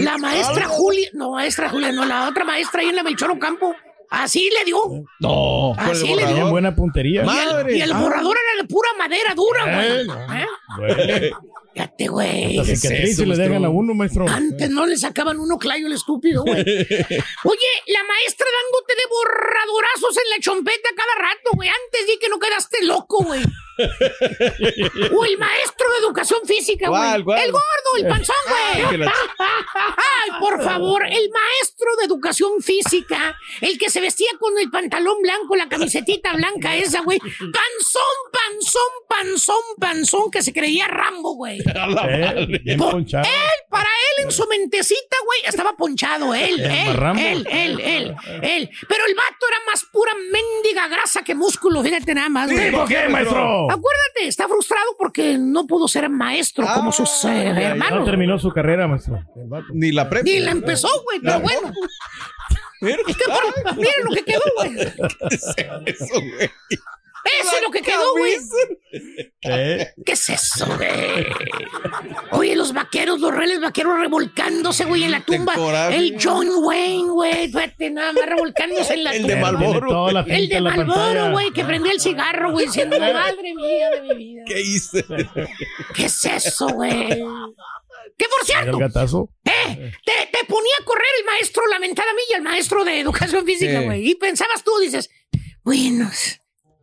La 0.03 0.17
maestra 0.17 0.67
Julia. 0.67 1.09
No, 1.13 1.31
maestra 1.31 1.69
Julia, 1.69 1.91
no, 1.91 2.05
la 2.05 2.27
otra 2.27 2.43
maestra 2.43 2.81
ahí 2.81 2.89
en 2.89 2.95
la 2.97 3.03
Melchor 3.03 3.31
Ocampo. 3.31 3.75
Así 4.09 4.49
le 4.57 4.65
dio. 4.65 4.77
No, 5.19 5.73
el 5.73 5.91
Así 5.91 6.07
le. 6.13 6.25
Tienen 6.25 6.49
buena 6.49 6.75
puntería. 6.75 7.23
Y 7.25 7.27
el, 7.69 7.77
y 7.77 7.81
el 7.81 7.91
Ah. 7.91 7.99
borrador 7.99 8.37
era 8.37 8.61
de 8.61 8.67
pura 8.67 8.89
madera 8.97 9.33
dura, 9.35 9.63
güey. 9.63 10.01
¿Eh? 10.41 10.49
Bueno, 10.77 11.39
Fíjate, 11.73 12.07
güey. 12.07 12.59
hasta 12.59 12.89
le 13.25 13.35
dejan 13.35 13.65
a 13.65 13.69
uno, 13.69 13.95
maestro. 13.95 14.27
Antes 14.29 14.69
no 14.69 14.85
le 14.85 14.95
sacaban 14.95 15.39
uno 15.39 15.57
clayo 15.57 15.87
el 15.87 15.93
estúpido, 15.93 16.43
güey. 16.43 16.53
Oye, 16.61 17.69
la 17.87 18.03
maestra 18.03 18.45
dándote 18.61 18.93
de 18.95 19.07
borradorazos 19.09 20.17
en 20.17 20.29
la 20.29 20.39
chompeta 20.39 20.89
cada 20.95 21.27
rato, 21.29 21.49
güey. 21.53 21.69
Antes 21.69 22.05
di 22.07 22.19
que 22.19 22.29
no 22.29 22.37
quedaste 22.37 22.85
loco, 22.85 23.23
güey. 23.23 23.41
O 25.17 25.25
el 25.25 25.37
maestro 25.39 25.91
de 25.93 25.97
educación 26.05 26.41
física, 26.45 26.89
güey. 26.89 27.11
El 27.15 27.23
gordo, 27.23 27.41
el 27.97 28.07
panzón, 28.07 28.35
güey. 28.47 29.01
Ay, 29.39 30.29
por 30.39 30.61
favor, 30.63 31.03
el 31.05 31.29
maestro 31.31 31.95
de 31.99 32.05
educación 32.05 32.61
física, 32.61 33.35
el 33.61 33.79
que 33.79 33.89
se 33.93 34.01
vestía 34.01 34.29
con 34.39 34.57
el 34.59 34.71
pantalón 34.71 35.21
blanco, 35.21 35.55
la 35.55 35.69
camisetita 35.69 36.33
blanca 36.33 36.75
esa, 36.83 37.01
güey. 37.01 37.19
Panzón, 37.19 38.17
panzón, 38.31 38.91
panzón, 39.07 39.63
panzón, 39.79 40.31
que 40.31 40.41
se 40.41 40.51
creía 40.51 40.87
Rambo, 40.87 41.35
güey. 41.35 41.59
La 41.63 42.03
Eh. 42.09 42.33
Él, 42.65 42.79
para 43.69 43.89
él, 44.17 44.25
en 44.25 44.31
su 44.31 44.47
mentecita, 44.47 45.17
güey, 45.25 45.39
estaba 45.45 45.73
ponchado. 45.73 46.33
Él, 46.33 46.59
El 46.59 46.71
él, 46.71 47.17
él, 47.19 47.47
él, 47.49 47.79
él, 47.79 48.15
él. 48.41 48.69
Pero 48.87 49.05
el 49.05 49.15
vato 49.15 49.47
era 49.47 49.57
más 49.71 49.85
pura 49.91 50.11
mendiga 50.15 50.87
grasa 50.87 51.23
que 51.23 51.35
músculo, 51.35 51.83
fíjate 51.83 52.15
nada 52.15 52.29
más, 52.29 52.51
güey. 52.51 52.71
¿Por 52.71 52.87
qué, 52.87 53.07
maestro? 53.09 53.69
Acuérdate, 53.69 54.27
está 54.27 54.47
frustrado 54.47 54.95
porque 54.97 55.37
no 55.37 55.67
pudo 55.67 55.87
ser 55.87 56.09
maestro 56.09 56.65
como 56.73 56.91
sus 56.91 57.09
eh, 57.25 57.75
No 57.91 58.03
terminó 58.03 58.39
su 58.39 58.49
carrera, 58.49 58.87
maestro. 58.87 59.19
Ni 59.71 59.91
la 59.91 60.09
prepa. 60.09 60.25
Ni 60.25 60.39
la 60.39 60.51
empezó, 60.51 60.89
güey, 61.03 61.19
pero 61.19 61.39
bueno. 61.39 61.71
Mira, 62.83 62.97
Es 63.07 63.17
que, 63.17 63.23
por- 63.25 63.75
mira 63.77 63.91
lo 64.03 64.11
que 64.15 64.23
quedó, 64.25 64.41
güey. 64.57 64.77
eso, 65.85 66.13
güey. 66.13 66.49
Eso 67.39 67.55
es 67.55 67.61
lo 67.65 67.71
que 67.71 67.81
quedó, 67.81 68.11
güey. 68.17 68.33
¿Qué 70.05 70.11
es 70.11 70.29
eso, 70.29 70.65
güey? 70.75 71.25
Oye, 72.31 72.53
los 72.57 72.73
vaqueros, 72.73 73.21
los 73.21 73.33
reales 73.33 73.61
vaqueros 73.61 73.97
revolcándose, 73.97 74.83
güey, 74.83 75.05
en 75.05 75.11
la 75.11 75.21
tumba. 75.21 75.53
El 75.93 76.17
John 76.21 76.47
Wayne, 76.63 77.09
güey, 77.09 77.47
fíjate 77.47 77.91
nada 77.91 78.11
más 78.11 78.25
revolcándose 78.25 78.95
en 78.95 79.03
la 79.05 79.11
El 79.15 79.21
tumba. 79.21 79.51
de 79.51 80.13
la 80.13 80.19
El 80.27 80.49
de 80.49 80.61
Malboro, 80.61 81.31
güey, 81.31 81.51
que 81.51 81.63
prendía 81.63 81.93
el 81.93 82.01
cigarro, 82.01 82.51
güey, 82.51 82.65
diciendo, 82.65 82.99
madre 82.99 83.53
mía 83.55 83.89
de 83.91 84.01
mi 84.01 84.15
vida. 84.15 84.43
¿Qué 84.45 84.59
hice? 84.61 85.05
¿Qué 85.95 86.05
es 86.05 86.25
eso, 86.25 86.67
güey? 86.67 87.23
Que 88.17 88.25
por 88.27 88.45
cierto, 88.45 88.71
el 88.71 88.79
gatazo. 88.79 89.29
eh, 89.45 89.91
te, 90.05 90.29
te 90.31 90.45
ponía 90.45 90.73
a 90.81 90.85
correr 90.85 91.05
el 91.19 91.25
maestro, 91.25 91.65
lamentada 91.67 92.13
milla, 92.13 92.37
el 92.37 92.43
maestro 92.43 92.83
de 92.83 92.99
educación 92.99 93.45
física, 93.45 93.81
güey. 93.81 94.07
Y 94.09 94.15
pensabas 94.15 94.63
tú, 94.63 94.71
dices, 94.79 95.09
bueno, 95.63 96.09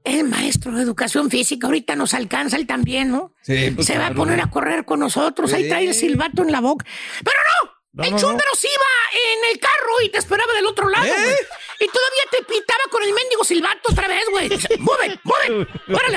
el 0.05 0.25
maestro 0.25 0.73
de 0.73 0.83
educación 0.83 1.31
física 1.31 1.67
ahorita 1.67 1.95
nos 1.97 2.15
alcanza 2.15 2.57
él 2.57 2.67
también, 2.67 3.11
¿no? 3.11 3.35
Sí, 3.43 3.71
pues, 3.75 3.87
Se 3.87 3.99
va 3.99 4.09
a 4.09 4.15
poner 4.15 4.41
a 4.41 4.51
correr 4.51 4.85
con 4.85 5.01
nosotros, 5.01 5.53
ahí 5.53 5.69
trae 5.69 5.87
el 5.87 5.95
silbato 5.95 6.43
en 6.43 6.53
la 6.53 6.61
boca. 6.61 6.85
Pero 7.25 7.37
no, 7.65 7.71
No, 7.93 8.05
el 8.05 8.11
no, 8.13 8.19
no. 8.19 8.29
iba 8.33 9.23
en 9.35 9.53
el 9.55 9.59
carro 9.61 10.01
y 10.05 10.09
te 10.11 10.19
esperaba 10.19 10.53
del 10.55 10.67
otro 10.67 10.89
lado, 10.89 11.05
¿Eh? 11.07 11.37
Y 11.81 11.87
todavía 11.87 12.25
te 12.31 12.45
pitaba 12.45 12.83
con 12.91 13.03
el 13.03 13.13
mendigo 13.13 13.43
silbato 13.45 13.93
otra 13.93 14.07
vez, 14.09 14.25
güey. 14.31 14.49
¡Mueve, 14.79 15.19
mueve! 15.25 15.67
¡Órale! 15.89 16.17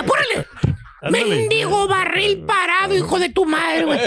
Ándale. 1.01 1.25
Mendigo 1.25 1.85
barril 1.87 2.45
parado, 2.45 2.95
hijo 2.95 3.19
de 3.19 3.29
tu 3.29 3.45
madre, 3.45 3.83
güey. 3.85 3.99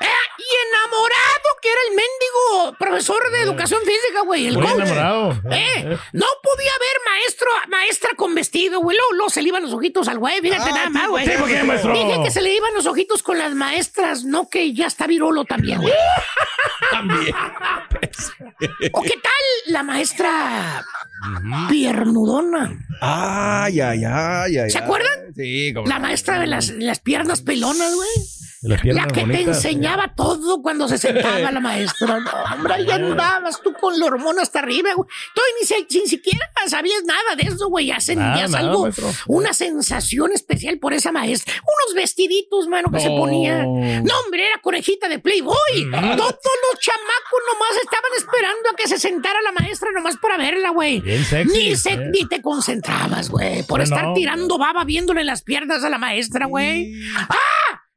Eh, 0.00 0.06
y 0.38 0.68
enamorado 0.68 1.48
que 1.60 1.68
era 1.68 1.80
el 1.88 1.96
mendigo 1.96 2.76
profesor 2.78 3.30
de 3.32 3.42
educación 3.42 3.80
física, 3.84 4.20
güey. 4.24 4.46
El 4.46 4.54
Muy 4.58 4.66
coach. 4.66 4.76
enamorado. 4.76 5.30
Eh, 5.50 5.98
no 6.12 6.26
podía 6.42 6.70
haber 6.76 6.96
maestro, 7.04 7.48
maestra 7.68 8.10
con 8.16 8.34
vestido, 8.34 8.80
güey. 8.80 8.96
Luego, 8.96 9.12
luego 9.14 9.30
se 9.30 9.42
le 9.42 9.48
iban 9.48 9.62
los 9.62 9.72
ojitos 9.72 10.06
al 10.08 10.18
güey, 10.18 10.40
fíjate 10.40 10.70
Ah, 10.70 10.74
nada 10.74 10.90
más, 10.90 11.02
¿tipo 11.02 11.12
güey. 11.12 11.26
Dije 11.26 12.22
que 12.24 12.30
se 12.30 12.40
le 12.42 12.54
iban 12.54 12.72
los 12.74 12.86
ojitos 12.86 13.22
con 13.22 13.38
las 13.38 13.54
maestras, 13.54 14.24
no 14.24 14.48
que 14.48 14.72
ya 14.72 14.86
está 14.86 15.06
virolo 15.06 15.44
también, 15.44 15.80
güey. 15.80 15.94
También. 16.90 17.34
¿O 18.92 19.02
qué 19.02 19.14
tal 19.22 19.32
la 19.66 19.82
maestra 19.82 20.84
piernudona? 21.68 22.78
Ay, 23.00 23.80
ay, 23.80 24.04
ay, 24.04 24.58
ay. 24.58 24.70
¿Se 24.70 24.78
ay. 24.78 24.84
acuerdan? 24.84 25.34
Sí, 25.34 25.72
como. 25.74 25.86
La 25.88 25.98
maestra 25.98 26.38
de 26.40 26.46
las, 26.46 26.70
las 26.70 27.00
piernas 27.00 27.42
pelonas, 27.42 27.94
güey. 27.94 28.08
La 28.60 29.06
que 29.06 29.22
te 29.24 29.42
enseñaba 29.42 30.14
todo 30.16 30.60
cuando 30.62 30.88
se 30.88 30.98
sentaba 30.98 31.38
la 31.52 31.60
maestra. 31.60 32.18
No, 32.18 32.30
hombre, 32.56 32.74
ahí 32.74 32.90
andabas 32.90 33.62
tú 33.62 33.72
con 33.72 33.96
la 34.00 34.06
hormona 34.06 34.42
hasta 34.42 34.58
arriba, 34.58 34.90
güey. 34.96 35.08
Tú 35.32 35.40
ni, 35.60 35.64
se- 35.64 35.86
ni 36.00 36.08
siquiera 36.08 36.44
sabías 36.66 37.04
nada 37.04 37.36
de 37.36 37.44
eso, 37.44 37.68
güey. 37.68 37.86
Ya 37.86 38.00
sentías 38.00 38.50
nada, 38.50 38.58
algo, 38.66 38.82
maestro. 38.82 39.08
una 39.28 39.52
sensación 39.54 40.32
especial 40.32 40.78
por 40.80 40.92
esa 40.92 41.12
maestra. 41.12 41.54
Unos 41.54 41.94
vestiditos, 41.94 42.66
mano, 42.66 42.90
que 42.90 42.98
se 42.98 43.06
ponía. 43.10 43.62
No, 43.62 44.20
hombre, 44.24 44.48
era 44.48 44.60
conejita 44.60 45.08
de 45.08 45.20
Playboy. 45.20 45.54
Todos 45.92 46.08
los 46.72 46.80
chamacos 46.80 47.40
nomás 47.52 47.76
estaban 47.80 48.10
esperando 48.16 48.70
a 48.72 48.76
que 48.76 48.88
se 48.88 48.98
sentara 48.98 49.40
la 49.42 49.52
maestra 49.52 49.90
nomás 49.94 50.16
para 50.16 50.36
verla, 50.36 50.70
güey. 50.70 51.00
Bien 51.08 51.24
sexy, 51.24 51.58
Ni, 51.70 51.76
se- 51.76 51.92
eh. 51.94 52.10
ni 52.12 52.28
te 52.28 52.42
concentrabas, 52.42 53.30
güey, 53.30 53.62
por 53.62 53.78
No, 53.78 53.84
estar 53.84 54.04
no. 54.04 54.14
tirando 54.14 54.58
baba 54.58 54.84
viéndole 54.84 55.24
las 55.24 55.42
piernas 55.42 55.82
a 55.82 55.88
la 55.88 55.96
maestra, 55.98 56.46
güey. 56.46 56.92
¡Ah! 57.16 57.36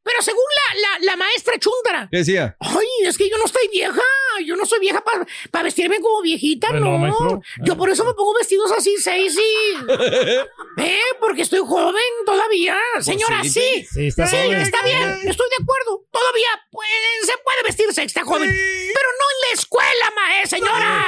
Pero 0.03 0.19
según 0.23 0.41
la, 0.57 0.79
la, 0.81 1.05
la 1.11 1.15
maestra 1.15 1.53
Chúndara. 1.59 2.07
¿Qué 2.11 2.17
decía? 2.17 2.55
Ay, 2.59 2.87
es 3.05 3.17
que 3.19 3.29
yo 3.29 3.37
no 3.37 3.45
estoy 3.45 3.67
vieja. 3.71 4.01
Yo 4.43 4.55
no 4.55 4.65
soy 4.65 4.79
vieja 4.79 5.03
para 5.51 5.63
vestirme 5.63 5.99
como 5.99 6.21
viejita, 6.23 6.69
Bueno, 6.71 6.93
no. 6.93 6.97
maestro. 6.97 7.41
Yo 7.63 7.77
por 7.77 7.89
eso 7.91 8.03
me 8.03 8.13
pongo 8.15 8.33
vestidos 8.33 8.71
así, 8.71 8.95
sexy. 8.97 9.39
¿Eh? 10.77 11.01
Porque 11.19 11.43
estoy 11.43 11.59
joven 11.59 12.01
todavía. 12.25 12.77
Señora, 13.01 13.43
sí, 13.43 13.49
sí. 13.51 13.87
sí, 13.91 14.07
está 14.07 14.25
Sí, 14.25 14.37
joven. 14.37 14.61
está 14.61 14.81
bien. 14.83 15.19
Estoy 15.23 15.47
de 15.55 15.63
acuerdo. 15.63 16.03
Todavía 16.11 16.49
puede- 16.71 17.25
se 17.25 17.33
puede 17.43 17.63
vestirse, 17.63 18.01
está 18.03 18.23
joven. 18.23 18.49
Pero 18.49 19.09
no 19.19 19.25
en 19.35 19.49
la 19.49 19.53
escuela, 19.53 20.11
maestra, 20.15 20.57
señora. 20.57 21.05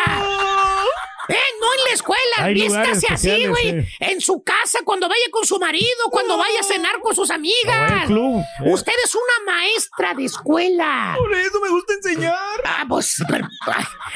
Eh, 1.30 1.38
no 1.62 1.74
en 1.74 1.80
la 1.88 1.94
escuela, 1.94 2.48
vístase 2.54 3.08
así, 3.10 3.46
güey. 3.48 3.86
En 4.00 4.20
su 4.20 4.44
casa, 4.44 4.80
cuando 4.84 5.08
vaya 5.08 5.26
con 5.32 5.46
su 5.46 5.58
marido, 5.58 6.10
cuando 6.12 6.38
vaya 6.38 6.60
a 6.60 6.64
cenar 6.64 7.00
con 7.02 7.16
sus 7.16 7.30
amigas. 7.32 8.06
club. 8.08 8.42
eh. 8.66 8.74
Usted 8.74 8.94
es 9.04 9.16
una 9.16 9.52
maestra 9.54 10.14
de 10.14 10.26
escuela. 10.26 11.16
Por 11.18 11.34
eso 11.34 11.60
me 11.62 11.70
gusta 11.70 11.94
enseñar. 11.94 12.62
Ah, 12.66 12.86
pues, 12.88 13.16
pero, 13.28 13.48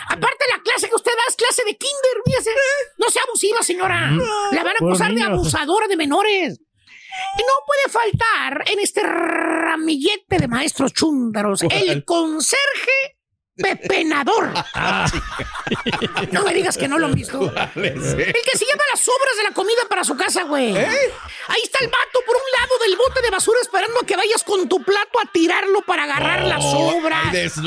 aparte 0.10 0.46
la 0.56 0.62
clase 0.62 0.90
que 0.90 0.96
usted 0.96 1.12
da 1.12 1.24
es 1.30 1.36
clase 1.36 1.64
de 1.66 1.78
kinder, 1.78 2.22
fíjese. 2.26 2.52
No 2.98 3.10
sea 3.10 3.24
abusiva, 3.24 3.62
señora. 3.64 4.12
La 4.52 4.64
van 4.64 4.74
a 4.74 4.86
acusar 4.86 5.14
de 5.14 5.24
abusadora 5.24 5.88
de 5.88 5.96
menores. 5.96 6.60
Y 6.60 7.42
no 7.42 7.54
puede 7.66 7.90
faltar 7.90 8.64
en 8.68 8.80
este 8.80 9.02
ramillete 9.02 10.38
de 10.38 10.48
maestros 10.48 10.94
chúndaros 10.94 11.64
el 11.64 12.06
conserje 12.06 13.17
pepenador. 13.58 14.54
No 16.32 16.44
me 16.44 16.54
digas 16.54 16.78
que 16.78 16.88
no 16.88 16.98
lo 16.98 17.08
han 17.08 17.14
visto. 17.14 17.42
El 17.42 17.94
que 17.94 18.58
se 18.58 18.66
lleva 18.66 18.84
las 18.92 19.00
sobras 19.00 19.38
de 19.38 19.44
la 19.44 19.52
comida 19.52 19.82
para 19.90 20.04
su 20.04 20.16
casa, 20.16 20.44
güey. 20.44 20.76
Ahí 20.76 21.62
está 21.64 21.80
el 21.82 21.88
vato 21.88 22.20
por 22.26 22.36
un 22.36 22.42
lado 22.60 22.78
del 22.86 22.98
bote 22.98 23.22
de 23.22 23.30
basura 23.30 23.60
esperando 23.62 24.00
a 24.02 24.06
que 24.06 24.16
vayas 24.16 24.44
con 24.44 24.68
tu 24.68 24.84
plato 24.84 25.20
a 25.24 25.32
tirarlo 25.32 25.82
para 25.82 26.04
agarrar 26.04 26.44
las 26.46 26.64
sobras. 26.64 27.22
Ay, 27.26 27.32
de 27.32 27.46
eso, 27.46 27.62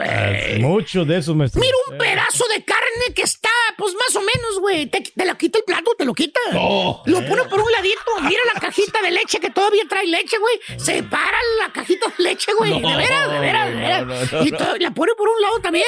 Ah, 0.00 0.58
Muchos 0.60 1.06
de 1.06 1.18
esos, 1.18 1.34
maestro. 1.36 1.60
Mira 1.60 1.74
un 1.90 1.98
pedazo 1.98 2.44
de 2.54 2.64
carne 2.64 3.14
que 3.14 3.22
está, 3.22 3.50
pues 3.76 3.94
más 3.94 4.14
o 4.16 4.20
menos, 4.20 4.60
güey. 4.60 4.86
Te, 4.86 5.00
te 5.00 5.24
lo 5.24 5.36
quita 5.36 5.58
el 5.58 5.64
plato, 5.64 5.92
te 5.96 6.04
lo 6.04 6.14
quita. 6.14 6.40
No. 6.52 7.02
Lo 7.06 7.26
pone 7.26 7.44
por 7.44 7.60
un 7.60 7.70
ladito. 7.72 8.00
Mira 8.22 8.40
la 8.52 8.60
cajita 8.60 9.02
de 9.02 9.10
leche 9.10 9.40
que 9.40 9.50
todavía 9.50 9.82
trae 9.88 10.06
leche, 10.06 10.36
güey. 10.38 10.78
Separa 10.78 11.38
la 11.60 11.72
cajita 11.72 12.06
de 12.16 12.24
leche, 12.24 12.52
güey. 12.58 12.78
No, 12.80 12.88
de 12.90 12.96
veras, 12.96 13.30
de 13.32 13.38
veras, 13.38 13.68
de 13.68 13.74
veras. 13.74 14.06
no, 14.32 14.48
no, 14.58 14.76
y 14.76 14.80
la 14.80 14.90
pone 14.92 15.12
por 15.16 15.28
un 15.28 15.40
lado 15.40 15.60
también. 15.60 15.84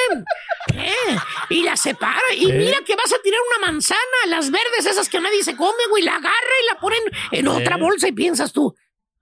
Eh, 0.74 1.16
Y 1.50 1.62
la 1.62 1.76
separa. 1.76 2.20
Y 2.36 2.50
¿Eh? 2.50 2.54
mira 2.54 2.78
que 2.84 2.96
vas 2.96 3.12
a 3.12 3.22
tirar 3.22 3.40
una 3.58 3.66
manzana, 3.66 4.00
las 4.28 4.50
verdes 4.50 4.86
esas 4.86 5.08
que 5.08 5.20
nadie 5.20 5.42
se 5.44 5.56
come, 5.56 5.82
güey. 5.90 6.02
La 6.02 6.16
agarra 6.16 6.34
y 6.62 6.66
la 6.74 6.80
ponen 6.80 7.02
en 7.32 7.48
otra 7.48 7.76
¿Eh? 7.76 7.80
bolsa 7.80 8.08
y 8.08 8.12
piensas 8.12 8.52
tú. 8.52 8.74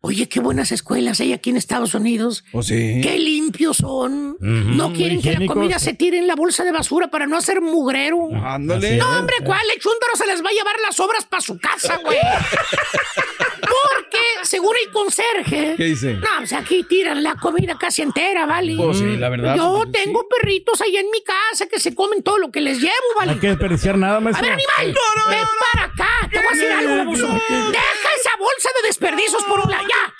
Oye, 0.06 0.28
qué 0.28 0.38
buenas 0.38 0.70
escuelas 0.70 1.18
hay 1.20 1.32
aquí 1.32 1.48
en 1.48 1.56
Estados 1.56 1.94
Unidos. 1.94 2.44
¿O 2.52 2.62
sí? 2.62 3.00
Qué 3.02 3.18
limpios 3.18 3.78
son. 3.78 4.36
no 4.38 4.92
quieren 4.92 5.22
que 5.22 5.32
la 5.32 5.46
comida 5.46 5.78
se 5.78 5.94
tire 5.94 6.18
en 6.18 6.26
la 6.26 6.34
bolsa 6.34 6.62
de 6.62 6.72
basura 6.72 7.08
para 7.08 7.26
no 7.26 7.38
hacer 7.38 7.62
mugrero. 7.62 8.28
Ándale. 8.34 8.98
No, 8.98 9.18
hombre, 9.18 9.36
¿cuál? 9.42 9.62
El 9.74 9.80
chúndaro 9.80 10.14
se 10.14 10.26
les 10.26 10.44
va 10.44 10.50
a 10.50 10.52
llevar 10.52 10.74
las 10.86 11.00
obras 11.00 11.24
para 11.24 11.40
su 11.40 11.58
casa, 11.58 11.98
güey. 12.04 12.18
Porque, 13.62 14.13
según 14.42 14.74
el 14.84 14.90
conserje. 14.92 15.74
¿Qué 15.76 15.84
dice? 15.84 16.14
No, 16.14 16.28
pues 16.38 16.52
aquí 16.52 16.82
tiran 16.84 17.22
la 17.22 17.34
comida 17.36 17.76
casi 17.78 18.02
entera, 18.02 18.46
¿vale? 18.46 18.74
Pues 18.76 18.98
sí, 18.98 19.16
la 19.16 19.28
verdad. 19.28 19.56
Yo 19.56 19.82
pues, 19.90 20.04
tengo 20.04 20.26
perritos 20.28 20.80
ahí 20.80 20.96
en 20.96 21.10
mi 21.10 21.22
casa 21.22 21.66
que 21.66 21.78
se 21.80 21.94
comen 21.94 22.22
todo 22.22 22.38
lo 22.38 22.50
que 22.50 22.60
les 22.60 22.80
llevo, 22.80 22.92
No 23.14 23.18
¿vale? 23.20 23.32
hay 23.32 23.38
que 23.38 23.48
desperdiciar 23.48 23.96
nada, 23.98 24.16
A 24.16 24.20
maestro. 24.20 24.44
ver, 24.46 24.52
animal, 24.52 25.00
ven 25.30 25.46
para 25.72 25.86
acá. 25.86 26.28
Te 26.30 26.38
voy 26.38 26.46
a 26.46 26.50
decir 26.50 26.72
algo, 26.72 26.96
baboso. 26.96 27.26
Deja 27.28 28.08
esa 28.20 28.36
bolsa 28.38 28.70
de 28.82 28.88
desperdicios 28.88 29.42
por 29.44 29.60
un 29.60 29.70
lado. 29.70 29.84
Ya. 29.84 30.12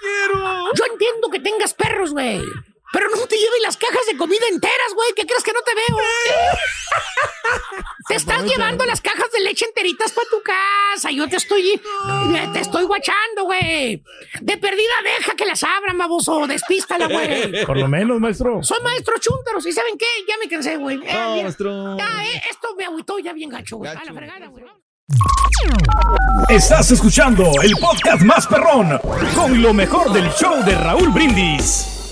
Yo 0.74 0.84
entiendo 0.92 1.28
que 1.30 1.40
tengas 1.40 1.74
perros, 1.74 2.12
güey. 2.12 2.40
Pero 2.94 3.09
no 3.11 3.26
te 3.26 3.35
lleves 3.35 3.61
las 3.62 3.76
cajas 3.76 4.07
de 4.09 4.16
comida 4.16 4.46
enteras, 4.52 4.94
güey. 4.94 5.09
¿Qué 5.16 5.26
crees 5.26 5.42
que 5.42 5.52
no 5.52 5.59
te 5.62 5.74
veo? 5.74 5.98
te 8.09 8.14
estás 8.14 8.44
llevando 8.44 8.85
las 8.85 9.00
cajas 9.00 9.33
de 9.33 9.40
leche 9.40 9.64
enteritas 9.64 10.12
para 10.12 10.28
tu 10.30 10.40
casa. 10.44 11.11
Yo 11.11 11.28
te 11.28 11.35
estoy, 11.35 11.80
te 12.52 12.61
estoy 12.61 12.85
guachando, 12.85 13.46
güey. 13.46 14.00
De 14.42 14.59
perdida 14.59 14.92
deja 15.02 15.35
que 15.35 15.44
las 15.44 15.64
abran, 15.64 15.98
baboso. 15.98 16.46
Despístala, 16.46 17.09
güey. 17.09 17.64
Por 17.66 17.78
lo 17.78 17.88
menos, 17.88 18.20
maestro. 18.20 18.62
Soy 18.62 18.80
maestro 18.85 19.16
chúntaros. 19.18 19.66
¿Y 19.66 19.72
saben 19.72 19.98
qué? 19.98 20.07
Ya 20.28 20.37
me 20.40 20.48
cansé, 20.48 20.76
güey. 20.76 21.00
Eh, 21.04 21.12
No, 21.12 21.42
maestro. 21.42 21.98
Ya, 21.98 22.24
eh, 22.26 22.42
esto 22.48 22.76
me 22.78 22.85
agüitó 22.85 23.18
ya 23.18 23.33
bien 23.33 23.50
gacho, 23.50 23.78
güey. 23.78 23.90
A 23.90 24.04
la 24.04 24.14
fregada, 24.14 24.46
güey. 24.46 24.64
Estás 26.48 26.92
escuchando 26.92 27.61
el 27.61 27.74
podcast 27.76 28.22
más 28.22 28.46
perrón 28.46 29.00
con 29.35 29.61
lo 29.61 29.74
mejor 29.74 30.12
del 30.12 30.30
show 30.30 30.62
de 30.64 30.76
Raúl 30.76 31.09
Brindis. 31.11 32.03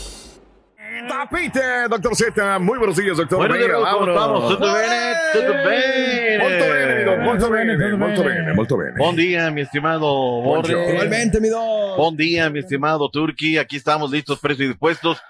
Tapite, 1.00 1.88
doctor 1.88 2.14
Z. 2.14 2.58
Muy 2.58 2.78
buenos 2.78 2.96
días, 2.96 3.16
doctor. 3.16 3.38
Buenos 3.38 3.56
días, 3.56 3.70
Venga, 3.70 3.80
Raúl, 3.82 3.98
¿cómo 4.00 4.12
estamos? 4.12 4.48
¿Tutto 4.50 4.72
bene? 4.72 5.14
¿Tutto 5.32 5.52
bene? 5.52 6.38
Molto 6.38 6.70
bene, 6.70 6.94
mi 6.96 7.04
don, 7.04 7.20
molto 7.20 7.50
bene, 7.50 7.96
molto 7.96 8.22
bene, 8.22 8.52
molto 8.52 8.76
bene. 8.76 8.92
Buen 8.98 9.16
día, 9.16 9.50
mi 9.50 9.60
estimado 9.62 10.06
Borre. 10.06 10.90
Igualmente, 10.90 11.40
mi 11.40 11.48
don. 11.48 11.96
Buen 11.96 12.16
día, 12.16 12.50
mi 12.50 12.58
estimado 12.58 13.08
Turki. 13.10 13.56
Aquí 13.56 13.76
estamos 13.76 14.10
listos, 14.10 14.38
presos 14.38 14.60
y 14.60 14.68
dispuestos 14.68 15.22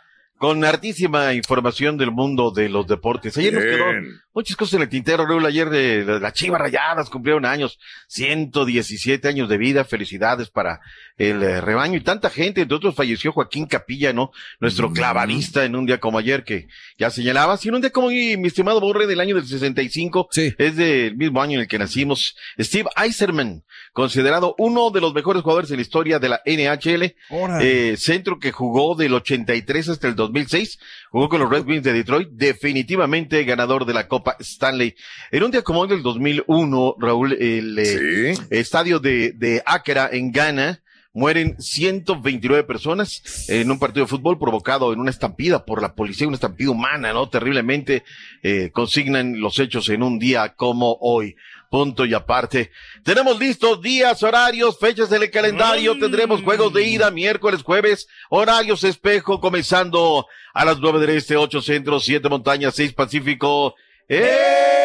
con 0.43 0.65
hartísima 0.65 1.35
información 1.35 1.97
del 1.97 2.11
mundo 2.11 2.51
de 2.51 2.69
los 2.69 2.89
deportes. 2.89 3.39
Ayer 3.39 3.55
nos 3.55 3.63
quedó 3.63 3.85
muchas 4.35 4.57
cosas 4.57 4.75
en 4.75 4.83
el 4.83 4.89
tintero, 4.89 5.25
Raúl. 5.25 5.47
Ayer 5.47 5.71
de, 5.71 6.05
de 6.05 6.19
las 6.19 6.33
Chivas 6.33 6.61
Rayadas 6.61 7.11
cumplieron 7.11 7.47
años, 7.47 7.79
117 8.09 9.29
años 9.29 9.49
de 9.49 9.57
vida. 9.57 9.85
Felicidades 9.85 10.51
para 10.51 10.81
el 11.17 11.45
eh, 11.45 11.61
rebaño 11.61 11.97
y 11.97 12.01
tanta 12.01 12.29
gente. 12.29 12.63
Entre 12.63 12.75
otros 12.75 12.97
falleció 12.97 13.31
Joaquín 13.31 13.67
Capilla, 13.67 14.13
¿no? 14.13 14.33
Nuestro 14.59 14.93
clavadista 14.93 15.65
en 15.65 15.77
un 15.77 15.87
día 15.87 16.01
como 16.01 16.19
ayer 16.19 16.43
que 16.43 16.67
ya 16.99 17.11
señalaba. 17.11 17.57
Si 17.57 17.69
en 17.69 17.77
un 17.77 17.81
día 17.81 17.91
como 17.91 18.09
hoy, 18.09 18.37
mi 18.37 18.49
estimado 18.49 18.81
Borre 18.81 19.07
del 19.07 19.21
año 19.21 19.37
del 19.37 19.47
65, 19.47 20.29
es 20.35 20.77
del 20.77 21.17
mismo 21.17 21.41
año 21.41 21.55
en 21.55 21.61
el 21.61 21.69
que 21.69 21.79
nacimos. 21.79 22.37
Steve 22.59 22.89
Eiserman, 22.97 23.63
considerado 23.93 24.57
uno 24.59 24.91
de 24.91 25.01
los 25.01 25.15
mejores 25.15 25.43
jugadores 25.43 25.71
en 25.71 25.77
la 25.77 25.83
historia 25.83 26.19
de 26.19 26.29
la 26.29 26.43
NHL. 26.45 27.15
Eh, 27.61 27.95
centro 27.97 28.41
que 28.41 28.51
jugó 28.51 28.97
del 28.97 29.15
83 29.15 29.89
hasta 29.89 30.09
el 30.09 30.17
2006, 30.33 30.79
jugó 31.11 31.29
con 31.29 31.41
los 31.41 31.51
Red 31.51 31.67
Wings 31.67 31.83
de 31.83 31.93
Detroit, 31.93 32.29
definitivamente 32.33 33.45
ganador 33.45 33.85
de 33.85 33.95
la 33.95 34.09
Copa 34.09 34.37
Stanley. 34.41 34.95
En 35.31 35.43
un 35.43 35.51
día 35.51 35.63
como 35.63 35.81
hoy 35.81 35.89
del 35.89 36.03
2001, 36.03 36.97
Raúl, 36.99 37.33
el 37.35 37.79
eh, 37.79 38.35
estadio 38.51 38.99
de, 38.99 39.33
de 39.33 39.63
Accra 39.65 40.09
en 40.13 40.33
Ghana, 40.33 40.82
mueren 41.13 41.61
129 41.61 42.65
personas 42.65 43.23
en 43.49 43.71
un 43.71 43.79
partido 43.79 44.05
de 44.05 44.11
fútbol 44.11 44.39
provocado 44.39 44.93
en 44.93 45.01
una 45.01 45.11
estampida 45.11 45.65
por 45.65 45.83
la 45.83 45.95
policía, 45.95 46.27
una 46.27 46.37
estampida 46.37 46.71
humana, 46.71 47.13
¿no? 47.13 47.29
Terriblemente 47.29 48.05
eh, 48.43 48.71
consignan 48.73 49.41
los 49.41 49.59
hechos 49.59 49.89
en 49.91 50.03
un 50.03 50.19
día 50.19 50.55
como 50.55 50.97
hoy. 51.01 51.37
Punto 51.71 52.05
y 52.05 52.13
aparte. 52.13 52.71
Tenemos 53.03 53.39
listos 53.39 53.81
días, 53.81 54.23
horarios, 54.23 54.79
fechas 54.79 55.09
del 55.09 55.31
calendario. 55.31 55.99
Tendremos 55.99 56.43
juegos 56.43 56.71
de 56.75 56.87
ida 56.87 57.11
miércoles, 57.11 57.63
jueves, 57.63 58.09
horarios 58.29 58.85
espejo, 58.85 59.41
comenzando 59.41 60.27
a 60.53 60.67
las 60.67 60.81
nueve 60.81 61.01
del 61.01 61.17
este, 61.17 61.35
ocho 61.35 61.63
centro, 61.63 61.99
siete 61.99 62.29
montañas, 62.29 62.75
seis 62.75 62.93
pacífico. 62.93 63.75
¡En 64.07 64.82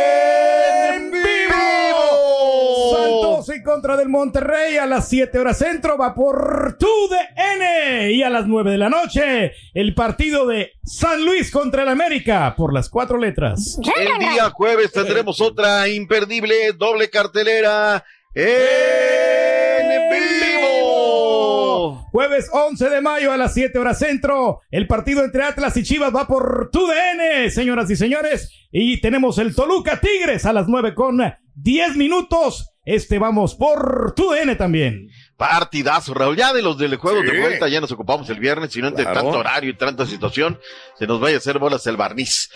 en 3.38 3.62
contra 3.62 3.96
del 3.96 4.10
Monterrey 4.10 4.78
a 4.78 4.88
las 4.88 5.08
7 5.10 5.38
horas 5.38 5.60
centro 5.60 5.96
va 5.96 6.16
por 6.16 6.76
TUDN 6.80 8.10
y 8.10 8.24
a 8.24 8.32
las 8.32 8.48
9 8.48 8.72
de 8.72 8.78
la 8.80 8.90
noche 8.90 9.52
el 9.76 9.94
partido 9.94 10.48
de 10.48 10.72
San 10.84 11.24
Luis 11.24 11.52
contra 11.52 11.84
el 11.84 11.90
América 11.90 12.56
por 12.58 12.74
las 12.74 12.90
cuatro 12.90 13.20
letras. 13.20 13.80
El 13.96 14.18
día 14.18 14.50
jueves 14.50 14.92
tendremos 14.92 15.40
otra 15.40 15.88
imperdible 15.88 16.74
doble 16.76 17.12
cartelera 17.12 18.04
en 18.34 20.10
vivo. 20.10 22.08
Jueves 22.12 22.50
11 22.52 22.90
de 22.90 23.02
mayo 23.02 23.32
a 23.32 23.38
las 23.38 23.54
7 23.54 23.78
horas 23.78 24.00
centro, 24.00 24.62
el 24.72 24.88
partido 24.88 25.24
entre 25.24 25.44
Atlas 25.44 25.78
y 25.78 25.84
Chivas 25.84 26.14
va 26.14 26.26
por 26.26 26.72
TUDN, 26.72 27.52
señoras 27.52 27.88
y 27.92 27.96
señores, 27.96 28.52
y 28.72 29.00
tenemos 29.00 29.38
el 29.38 29.56
Toluca 29.56 30.00
Tigres 30.00 30.48
a 30.48 30.54
las 30.54 30.68
9 30.68 30.96
con 30.96 31.20
10 31.54 31.98
minutos. 31.98 32.74
Este 32.88 33.20
vamos 33.20 33.54
por 33.54 34.14
TUDN 34.16 34.56
también. 34.58 35.10
Partidazo, 35.36 36.14
Raúl. 36.14 36.38
Ya 36.38 36.54
de 36.54 36.62
los 36.62 36.78
del 36.78 36.96
juego 36.96 37.20
Sí. 37.22 37.28
de 37.28 37.42
vuelta 37.42 37.68
ya 37.68 37.82
nos 37.82 37.92
ocupamos 37.92 38.30
el 38.30 38.40
viernes, 38.40 38.72
si 38.72 38.82
no 38.82 38.88
entre 38.88 39.04
Claro. 39.04 39.24
tanto 39.24 39.40
horario 39.40 39.70
y 39.72 39.74
tanta 39.76 40.06
situación, 40.06 40.58
se 40.98 41.06
nos 41.06 41.20
vaya 41.20 41.36
a 41.36 41.40
hacer 41.40 41.60
bolas 41.60 41.86
el 41.86 41.98
barniz. 41.98 42.50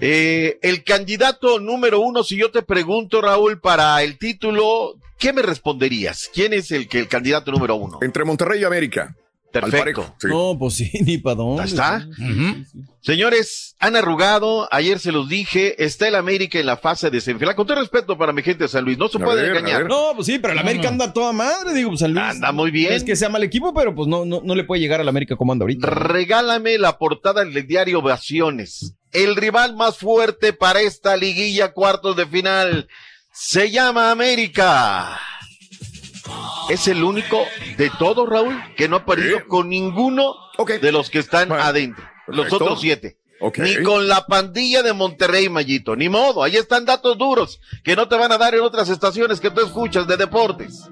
Eh, 0.00 0.56
el 0.62 0.84
candidato 0.84 1.58
número 1.58 1.98
uno, 1.98 2.22
si 2.22 2.36
yo 2.36 2.52
te 2.52 2.62
pregunto, 2.62 3.20
Raúl, 3.20 3.60
para 3.60 4.00
el 4.04 4.18
título, 4.18 4.94
¿qué 5.18 5.32
me 5.32 5.42
responderías? 5.42 6.30
¿Quién 6.32 6.52
es 6.52 6.70
el 6.70 6.86
que 6.88 7.00
el 7.00 7.08
candidato 7.08 7.50
número 7.50 7.74
uno? 7.74 7.98
Entre 8.02 8.24
Monterrey 8.24 8.60
y 8.60 8.64
América. 8.64 9.16
Perfecto. 9.52 10.14
No, 10.24 10.56
pues 10.58 10.74
sí, 10.74 10.90
ni 11.02 11.18
para 11.18 11.36
dónde. 11.36 11.62
Ahí 11.62 11.68
está. 11.68 12.06
Señores, 13.02 13.74
han 13.80 13.96
arrugado, 13.96 14.68
ayer 14.70 14.98
se 15.00 15.10
los 15.10 15.28
dije, 15.28 15.84
está 15.84 16.06
el 16.06 16.14
América 16.14 16.58
en 16.58 16.66
la 16.66 16.76
fase 16.76 17.10
de 17.10 17.20
semifinal. 17.20 17.56
Con 17.56 17.66
todo 17.66 17.80
respeto 17.80 18.16
para 18.16 18.32
mi 18.32 18.42
gente 18.42 18.64
de 18.64 18.68
San 18.68 18.84
Luis, 18.84 18.96
no 18.96 19.08
se 19.08 19.18
A 19.18 19.24
puede 19.24 19.42
ver, 19.42 19.56
engañar. 19.56 19.86
No, 19.86 20.12
pues 20.14 20.26
sí, 20.26 20.38
pero 20.38 20.52
el 20.52 20.60
América 20.60 20.88
anda 20.88 21.06
a 21.06 21.12
toda 21.12 21.32
madre, 21.32 21.74
digo, 21.74 21.90
pues 21.90 22.00
San 22.00 22.12
Luis. 22.12 22.24
Anda 22.24 22.52
muy 22.52 22.70
bien. 22.70 22.92
Es 22.92 23.02
que 23.04 23.16
sea 23.16 23.28
mal 23.28 23.42
equipo, 23.42 23.74
pero 23.74 23.94
pues 23.94 24.08
no, 24.08 24.24
no, 24.24 24.40
no 24.44 24.54
le 24.54 24.64
puede 24.64 24.80
llegar 24.80 25.00
al 25.00 25.08
América 25.08 25.36
como 25.36 25.52
anda 25.52 25.64
ahorita. 25.64 25.88
Regálame 25.88 26.78
la 26.78 26.96
portada 26.98 27.44
del 27.44 27.66
diario 27.66 27.98
Ovaciones. 27.98 28.94
El 29.10 29.36
rival 29.36 29.76
más 29.76 29.98
fuerte 29.98 30.52
para 30.52 30.80
esta 30.80 31.16
liguilla 31.16 31.72
cuartos 31.72 32.16
de 32.16 32.26
final 32.26 32.88
se 33.32 33.70
llama 33.70 34.10
América. 34.10 35.18
Es 36.68 36.88
el 36.88 37.02
único 37.02 37.44
de 37.76 37.90
todos, 37.98 38.28
Raúl, 38.28 38.56
que 38.76 38.88
no 38.88 38.96
ha 38.96 39.04
perdido 39.04 39.46
con 39.48 39.68
ninguno 39.68 40.34
de 40.80 40.92
los 40.92 41.10
que 41.10 41.18
están 41.18 41.50
adentro. 41.52 42.04
Los 42.26 42.44
perfecto. 42.44 42.64
otros 42.64 42.80
siete. 42.80 43.18
Ni 43.56 43.82
con 43.82 44.06
la 44.06 44.26
pandilla 44.26 44.82
de 44.82 44.92
Monterrey, 44.92 45.48
Mayito. 45.48 45.96
Ni 45.96 46.08
modo. 46.08 46.42
Ahí 46.42 46.56
están 46.56 46.84
datos 46.84 47.18
duros 47.18 47.60
que 47.82 47.96
no 47.96 48.06
te 48.06 48.16
van 48.16 48.30
a 48.30 48.38
dar 48.38 48.54
en 48.54 48.60
otras 48.60 48.88
estaciones 48.88 49.40
que 49.40 49.50
tú 49.50 49.60
escuchas 49.60 50.06
de 50.06 50.16
deportes. 50.16 50.88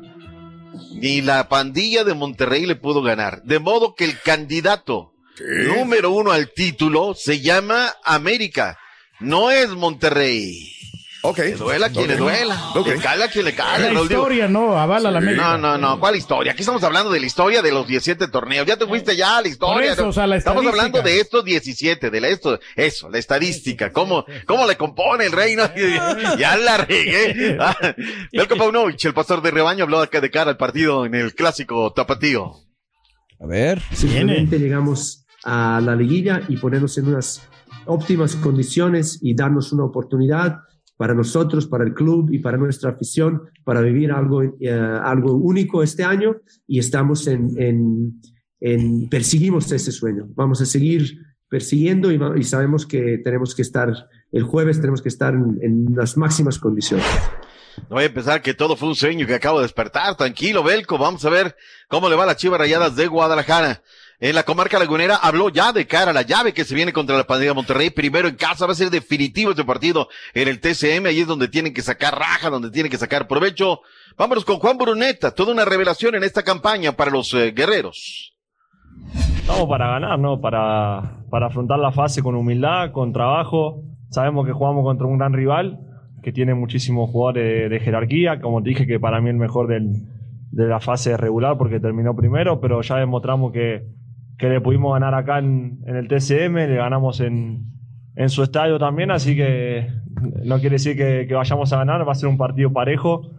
Ni 0.92 1.22
la 1.22 1.48
pandilla 1.48 2.02
de 2.02 2.14
Monterrey 2.14 2.66
le 2.66 2.74
pudo 2.74 3.02
ganar. 3.02 3.42
De 3.44 3.58
modo 3.58 3.94
que 3.94 4.04
el 4.04 4.20
candidato 4.20 5.12
número 5.76 6.10
uno 6.10 6.32
al 6.32 6.52
título 6.52 7.14
se 7.14 7.40
llama 7.40 7.94
América. 8.04 8.78
No 9.20 9.50
es 9.50 9.68
Monterrey. 9.70 10.74
Ok. 11.22 11.38
Le 11.38 11.52
duela 11.52 11.86
a 11.86 11.90
quien 11.90 12.08
le 12.08 12.16
duela. 12.16 12.70
Ok. 12.74 12.86
Le 12.86 12.98
cala 12.98 13.26
a 13.26 13.28
quien 13.28 13.44
le 13.44 13.54
cala. 13.54 13.78
La 13.78 13.88
digo. 13.88 14.04
historia 14.04 14.48
no 14.48 14.78
avala 14.78 15.10
la 15.10 15.18
América. 15.18 15.58
No, 15.58 15.58
no, 15.58 15.78
no. 15.78 16.00
¿Cuál 16.00 16.16
historia? 16.16 16.52
Aquí 16.52 16.62
estamos 16.62 16.82
hablando 16.82 17.10
de 17.10 17.20
la 17.20 17.26
historia 17.26 17.62
de 17.62 17.70
los 17.70 17.86
17 17.86 18.28
torneos. 18.28 18.66
Ya 18.66 18.76
te 18.76 18.86
fuiste 18.86 19.14
ya 19.16 19.38
a 19.38 19.42
la 19.42 19.48
historia. 19.48 19.74
Por 19.74 19.84
eso, 19.84 20.02
¿no? 20.02 20.08
o 20.08 20.12
sea, 20.12 20.26
la 20.26 20.36
estamos 20.36 20.64
hablando 20.66 21.02
de 21.02 21.20
estos 21.20 21.44
17, 21.44 22.10
de 22.10 22.20
la 22.20 22.28
esto, 22.28 22.58
eso, 22.74 23.10
la 23.10 23.18
estadística. 23.18 23.92
¿Cómo, 23.92 24.24
cómo 24.46 24.66
le 24.66 24.76
compone 24.76 25.26
el 25.26 25.32
reino? 25.32 25.64
ya 26.38 26.56
la 26.56 26.78
regué. 26.78 27.56
Ah, 27.60 27.76
Belko 28.32 28.56
Paunovic, 28.56 29.04
el 29.04 29.14
pastor 29.14 29.42
de 29.42 29.50
rebaño, 29.50 29.84
habló 29.84 30.00
acá 30.00 30.20
de 30.20 30.30
cara 30.30 30.50
al 30.50 30.56
partido 30.56 31.04
en 31.04 31.14
el 31.14 31.34
clásico 31.34 31.92
tapatío. 31.92 32.54
A 33.40 33.46
ver. 33.46 33.82
Simplemente 33.92 34.58
llegamos 34.58 35.26
a 35.44 35.80
la 35.82 35.94
liguilla 35.96 36.42
y 36.48 36.56
ponernos 36.56 36.96
en 36.98 37.08
unas 37.08 37.42
óptimas 37.86 38.36
condiciones 38.36 39.18
y 39.22 39.34
darnos 39.34 39.72
una 39.72 39.84
oportunidad 39.84 40.60
para 41.00 41.14
nosotros, 41.14 41.66
para 41.66 41.84
el 41.84 41.94
club 41.94 42.28
y 42.30 42.40
para 42.40 42.58
nuestra 42.58 42.90
afición, 42.90 43.42
para 43.64 43.80
vivir 43.80 44.12
algo, 44.12 44.42
eh, 44.42 44.70
algo 44.70 45.32
único 45.34 45.82
este 45.82 46.04
año 46.04 46.36
y 46.66 46.78
estamos 46.78 47.26
en, 47.26 47.48
en, 47.56 48.20
en- 48.60 49.08
perseguimos 49.08 49.72
ese 49.72 49.92
sueño. 49.92 50.28
Vamos 50.34 50.60
a 50.60 50.66
seguir 50.66 51.02
persiguiendo 51.48 52.12
y, 52.12 52.20
y 52.38 52.44
sabemos 52.44 52.84
que 52.84 53.16
tenemos 53.24 53.54
que 53.54 53.62
estar, 53.62 53.88
el 54.30 54.42
jueves 54.42 54.78
tenemos 54.82 55.00
que 55.00 55.08
estar 55.08 55.32
en, 55.32 55.58
en 55.62 55.86
las 55.96 56.18
máximas 56.18 56.58
condiciones. 56.58 57.06
No 57.88 57.96
voy 57.96 58.04
a 58.04 58.12
pensar 58.12 58.42
que 58.42 58.52
todo 58.52 58.76
fue 58.76 58.88
un 58.90 58.94
sueño 58.94 59.26
que 59.26 59.34
acabo 59.36 59.58
de 59.60 59.64
despertar. 59.64 60.14
Tranquilo, 60.16 60.62
Belco. 60.62 60.98
Vamos 60.98 61.24
a 61.24 61.30
ver 61.30 61.56
cómo 61.88 62.10
le 62.10 62.16
va 62.16 62.24
a 62.24 62.26
las 62.26 62.36
Chivas 62.36 62.60
Rayadas 62.60 62.94
de 62.94 63.06
Guadalajara. 63.06 63.82
En 64.22 64.34
la 64.34 64.42
comarca 64.42 64.78
lagunera 64.78 65.16
habló 65.16 65.48
ya 65.48 65.72
de 65.72 65.86
cara 65.86 66.10
a 66.10 66.14
la 66.14 66.20
llave 66.22 66.52
que 66.52 66.64
se 66.64 66.74
viene 66.74 66.92
contra 66.92 67.16
la 67.16 67.24
pandilla 67.24 67.52
de 67.52 67.54
Monterrey. 67.54 67.88
Primero 67.88 68.28
en 68.28 68.34
casa 68.36 68.66
va 68.66 68.72
a 68.72 68.74
ser 68.74 68.90
definitivo 68.90 69.52
este 69.52 69.64
partido 69.64 70.08
en 70.34 70.46
el 70.48 70.60
TCM. 70.60 71.06
Ahí 71.06 71.20
es 71.20 71.26
donde 71.26 71.48
tienen 71.48 71.72
que 71.72 71.80
sacar 71.80 72.18
raja, 72.18 72.50
donde 72.50 72.70
tienen 72.70 72.90
que 72.92 72.98
sacar 72.98 73.26
provecho. 73.26 73.80
Vámonos 74.18 74.44
con 74.44 74.58
Juan 74.58 74.76
Bruneta. 74.76 75.30
Toda 75.30 75.52
una 75.54 75.64
revelación 75.64 76.14
en 76.16 76.24
esta 76.24 76.42
campaña 76.42 76.92
para 76.92 77.10
los 77.10 77.32
eh, 77.32 77.52
guerreros. 77.52 78.36
Estamos 79.38 79.66
para 79.70 79.88
ganar, 79.88 80.18
¿no? 80.18 80.38
Para, 80.38 81.24
para 81.30 81.46
afrontar 81.46 81.78
la 81.78 81.90
fase 81.90 82.22
con 82.22 82.34
humildad, 82.34 82.92
con 82.92 83.14
trabajo. 83.14 83.82
Sabemos 84.10 84.44
que 84.44 84.52
jugamos 84.52 84.84
contra 84.84 85.06
un 85.06 85.16
gran 85.16 85.32
rival 85.32 85.78
que 86.22 86.30
tiene 86.32 86.52
muchísimos 86.52 87.08
jugadores 87.08 87.70
de, 87.70 87.80
jerarquía. 87.80 88.38
Como 88.42 88.60
dije, 88.60 88.86
que 88.86 89.00
para 89.00 89.22
mí 89.22 89.30
el 89.30 89.36
mejor 89.36 89.66
del- 89.66 89.94
de 90.50 90.66
la 90.66 90.80
fase 90.80 91.16
regular 91.16 91.56
porque 91.56 91.80
terminó 91.80 92.14
primero, 92.14 92.60
pero 92.60 92.82
ya 92.82 92.96
demostramos 92.96 93.52
que, 93.52 93.82
que 94.40 94.48
le 94.48 94.60
pudimos 94.62 94.94
ganar 94.94 95.14
acá 95.14 95.38
en, 95.38 95.80
en 95.86 95.96
el 95.96 96.08
TCM, 96.08 96.54
le 96.54 96.76
ganamos 96.76 97.20
en, 97.20 97.66
en 98.16 98.28
su 98.30 98.42
estadio 98.42 98.78
también, 98.78 99.10
así 99.10 99.36
que 99.36 99.86
no 100.44 100.58
quiere 100.60 100.76
decir 100.76 100.96
que, 100.96 101.26
que 101.28 101.34
vayamos 101.34 101.70
a 101.74 101.76
ganar, 101.76 102.08
va 102.08 102.12
a 102.12 102.14
ser 102.14 102.30
un 102.30 102.38
partido 102.38 102.72
parejo 102.72 103.32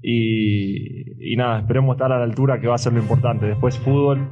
y, 0.00 1.32
y 1.32 1.36
nada, 1.36 1.58
esperemos 1.58 1.96
estar 1.96 2.12
a 2.12 2.18
la 2.18 2.24
altura 2.24 2.60
que 2.60 2.68
va 2.68 2.76
a 2.76 2.78
ser 2.78 2.92
lo 2.92 3.00
importante. 3.00 3.46
Después 3.46 3.78
fútbol, 3.78 4.30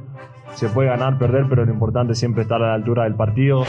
se 0.53 0.69
puede 0.69 0.87
ganar, 0.87 1.19
perder, 1.19 1.45
pero 1.49 1.65
lo 1.65 1.73
importante 1.73 2.13
es 2.13 2.19
siempre 2.19 2.43
estar 2.43 2.61
a 2.63 2.67
la 2.67 2.73
altura 2.75 3.03
del 3.03 3.15
partido. 3.15 3.65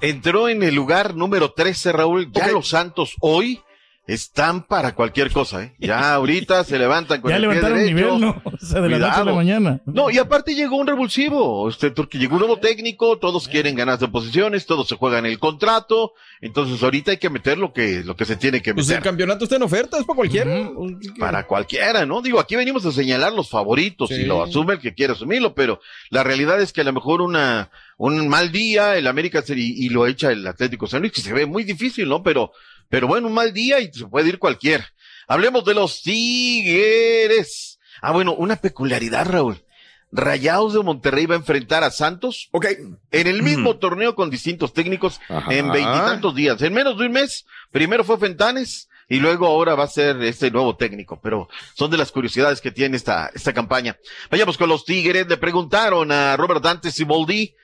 Entró 0.00 0.48
en 0.48 0.62
el 0.62 0.76
lugar 0.76 1.16
número 1.16 1.50
13, 1.50 1.90
Raúl. 1.90 2.30
Ya 2.30 2.52
los 2.52 2.68
Santos 2.68 3.16
hoy 3.20 3.58
están 4.06 4.62
para 4.66 4.94
cualquier 4.94 5.30
cosa, 5.30 5.62
¿eh? 5.62 5.74
Ya 5.78 6.14
ahorita 6.14 6.64
se 6.64 6.78
levantan 6.78 7.20
con 7.20 7.30
Ya 7.30 7.36
el 7.36 7.42
pie 7.42 7.48
levantaron 7.48 7.78
derecho. 7.78 7.96
nivel, 7.96 8.20
¿no? 8.20 8.42
O 8.60 8.66
sea, 8.66 8.80
de 8.80 8.88
la 8.90 8.98
noche 8.98 9.20
a 9.20 9.24
la 9.24 9.32
mañana. 9.32 9.80
No, 9.86 10.10
y 10.10 10.18
aparte 10.18 10.54
llegó 10.54 10.76
un 10.76 10.86
revulsivo, 10.86 11.68
este, 11.68 11.90
porque 11.92 12.18
llegó 12.18 12.34
un 12.34 12.40
nuevo 12.40 12.58
técnico, 12.58 13.18
todos 13.18 13.48
quieren 13.48 13.74
ganarse 13.74 14.08
posiciones, 14.08 14.66
todos 14.66 14.88
se 14.88 14.96
juegan 14.96 15.24
el 15.26 15.38
contrato, 15.38 16.12
entonces 16.40 16.82
ahorita 16.82 17.12
hay 17.12 17.16
que 17.18 17.30
meter 17.30 17.56
lo 17.58 17.72
que, 17.72 18.02
lo 18.04 18.16
que 18.16 18.24
se 18.24 18.36
tiene 18.36 18.60
que 18.60 18.74
Pues 18.74 18.88
el 18.88 18.96
meter. 18.96 19.02
campeonato 19.04 19.44
está 19.44 19.56
en 19.56 19.62
oferta, 19.62 19.98
es 19.98 20.04
para 20.04 20.16
cualquiera. 20.16 20.70
Para 21.18 21.46
cualquiera, 21.46 22.04
¿no? 22.04 22.20
Digo, 22.20 22.38
aquí 22.40 22.56
venimos 22.56 22.84
a 22.86 22.92
señalar 22.92 23.32
los 23.32 23.48
favoritos 23.48 24.08
Sí. 24.10 24.16
y 24.16 24.24
lo 24.24 24.42
asume 24.42 24.74
el 24.74 24.80
que 24.80 24.94
quiera 24.94 25.12
asumirlo, 25.14 25.54
pero 25.54 25.80
la 26.10 26.22
realidad 26.24 26.60
es 26.60 26.72
que 26.72 26.80
a 26.82 26.84
lo 26.84 26.92
mejor 26.92 27.22
una, 27.22 27.70
un 27.96 28.28
mal 28.28 28.50
día, 28.52 28.96
el 28.96 29.06
América 29.06 29.42
y, 29.48 29.86
y 29.86 29.88
lo 29.88 30.06
echa 30.06 30.30
el 30.32 30.46
Atlético 30.46 30.86
San 30.86 31.00
Luis, 31.00 31.12
que 31.12 31.20
se 31.22 31.32
ve 31.32 31.46
muy 31.46 31.64
difícil, 31.64 32.08
¿no? 32.08 32.22
Pero, 32.22 32.52
pero 32.90 33.06
bueno, 33.06 33.28
un 33.28 33.34
mal 33.34 33.54
día 33.54 33.80
y 33.80 33.90
se 33.90 34.06
puede 34.06 34.28
ir 34.28 34.38
cualquiera. 34.38 34.86
Hablemos 35.26 35.64
de 35.64 35.74
los 35.74 36.02
Tigres. 36.02 37.78
Ah, 38.02 38.12
bueno, 38.12 38.34
una 38.34 38.56
peculiaridad, 38.56 39.26
Raúl. 39.26 39.64
Rayados 40.12 40.74
de 40.74 40.82
Monterrey 40.82 41.26
va 41.26 41.36
a 41.36 41.38
enfrentar 41.38 41.84
a 41.84 41.92
Santos. 41.92 42.48
Ok. 42.50 42.66
En 43.12 43.26
el 43.28 43.44
mismo 43.44 43.76
torneo 43.76 44.16
con 44.16 44.28
distintos 44.28 44.72
técnicos 44.72 45.20
Ajá. 45.28 45.54
en 45.54 45.70
veintitantos 45.70 46.34
días. 46.34 46.60
En 46.62 46.74
menos 46.74 46.98
de 46.98 47.06
un 47.06 47.12
mes, 47.12 47.46
primero 47.70 48.02
fue 48.02 48.18
Fentanes 48.18 48.88
y 49.08 49.18
luego 49.20 49.46
ahora 49.46 49.76
va 49.76 49.84
a 49.84 49.88
ser 49.88 50.20
este 50.22 50.50
nuevo 50.50 50.74
técnico. 50.76 51.20
Pero 51.22 51.48
son 51.74 51.92
de 51.92 51.96
las 51.96 52.10
curiosidades 52.10 52.60
que 52.60 52.72
tiene 52.72 52.96
esta, 52.96 53.30
esta 53.32 53.52
campaña. 53.52 53.98
Vayamos 54.32 54.58
con 54.58 54.68
los 54.68 54.84
Tigres. 54.84 55.28
Le 55.28 55.36
preguntaron 55.36 56.10
a 56.10 56.36
Robert 56.36 56.62
Dante 56.64 56.90
Siboldi. 56.90 57.54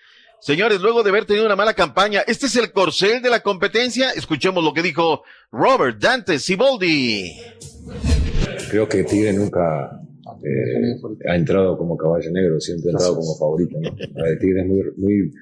Señores, 0.40 0.80
luego 0.80 1.02
de 1.02 1.10
haber 1.10 1.24
tenido 1.24 1.46
una 1.46 1.56
mala 1.56 1.74
campaña, 1.74 2.20
¿este 2.26 2.46
es 2.46 2.56
el 2.56 2.70
corcel 2.72 3.22
de 3.22 3.30
la 3.30 3.40
competencia? 3.40 4.10
Escuchemos 4.10 4.62
lo 4.62 4.72
que 4.72 4.82
dijo 4.82 5.22
Robert 5.50 5.98
Dante 6.00 6.38
Siboldi. 6.38 7.32
Creo 8.70 8.88
que 8.88 9.04
Tigre 9.04 9.32
nunca 9.32 10.00
eh, 10.44 11.28
ha 11.28 11.36
entrado 11.36 11.76
como 11.76 11.96
caballo 11.96 12.30
negro, 12.30 12.60
siempre 12.60 12.90
ha 12.90 12.92
entrado 12.92 13.16
como 13.16 13.34
favorito. 13.36 13.78
¿no? 13.80 13.88
Eh, 13.88 14.36
Tigre 14.40 14.60
es 14.60 14.66
muy, 14.66 14.82
muy, 14.96 15.32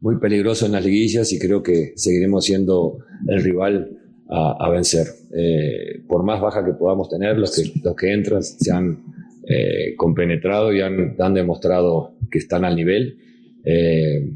muy 0.00 0.18
peligroso 0.20 0.66
en 0.66 0.72
las 0.72 0.84
liguillas 0.84 1.32
y 1.32 1.38
creo 1.38 1.62
que 1.62 1.92
seguiremos 1.96 2.44
siendo 2.44 2.98
el 3.26 3.42
rival 3.42 3.98
a, 4.28 4.66
a 4.66 4.70
vencer. 4.70 5.06
Eh, 5.36 6.02
por 6.06 6.24
más 6.24 6.40
baja 6.40 6.64
que 6.64 6.72
podamos 6.72 7.08
tener, 7.08 7.36
los 7.38 7.56
que, 7.56 7.72
los 7.82 7.96
que 7.96 8.12
entran 8.12 8.42
se 8.42 8.70
han 8.72 9.02
eh, 9.48 9.94
compenetrado 9.96 10.72
y 10.72 10.80
han, 10.80 11.16
han 11.18 11.34
demostrado 11.34 12.14
que 12.30 12.38
están 12.38 12.64
al 12.64 12.76
nivel. 12.76 13.18
Eh, 13.64 14.30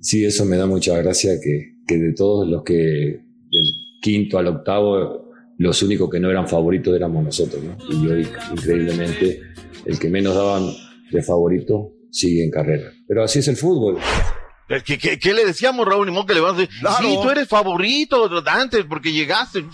sí, 0.00 0.24
eso 0.24 0.44
me 0.44 0.56
da 0.56 0.66
mucha 0.66 0.96
gracia 0.98 1.40
que, 1.42 1.76
que 1.86 1.96
de 1.96 2.12
todos 2.12 2.46
los 2.48 2.62
que 2.64 2.74
del 2.74 3.64
quinto 4.00 4.38
al 4.38 4.48
octavo 4.48 5.28
los 5.58 5.82
únicos 5.82 6.08
que 6.08 6.20
no 6.20 6.30
eran 6.30 6.46
favoritos 6.46 6.94
éramos 6.94 7.24
nosotros, 7.24 7.62
¿no? 7.62 7.76
Y 7.90 8.06
hoy, 8.06 8.28
increíblemente, 8.52 9.40
el 9.84 9.98
que 9.98 10.08
menos 10.08 10.34
daban 10.34 10.70
de 11.10 11.22
favorito 11.22 11.92
sigue 12.10 12.44
en 12.44 12.50
carrera. 12.50 12.92
Pero 13.08 13.24
así 13.24 13.40
es 13.40 13.48
el 13.48 13.56
fútbol. 13.56 13.98
Eh, 14.68 14.82
¿Qué, 14.84 14.98
qué, 14.98 15.18
qué 15.18 15.34
le 15.34 15.44
decíamos, 15.44 15.86
Raúl? 15.86 16.10
Modo 16.12 16.26
que 16.26 16.34
le 16.34 16.40
vamos 16.40 16.58
a 16.58 16.60
decir, 16.60 16.74
sí, 16.98 17.18
tú 17.22 17.30
eres 17.30 17.48
favorito, 17.48 18.28
Dante, 18.40 18.84
porque 18.84 19.12
llegaste. 19.12 19.64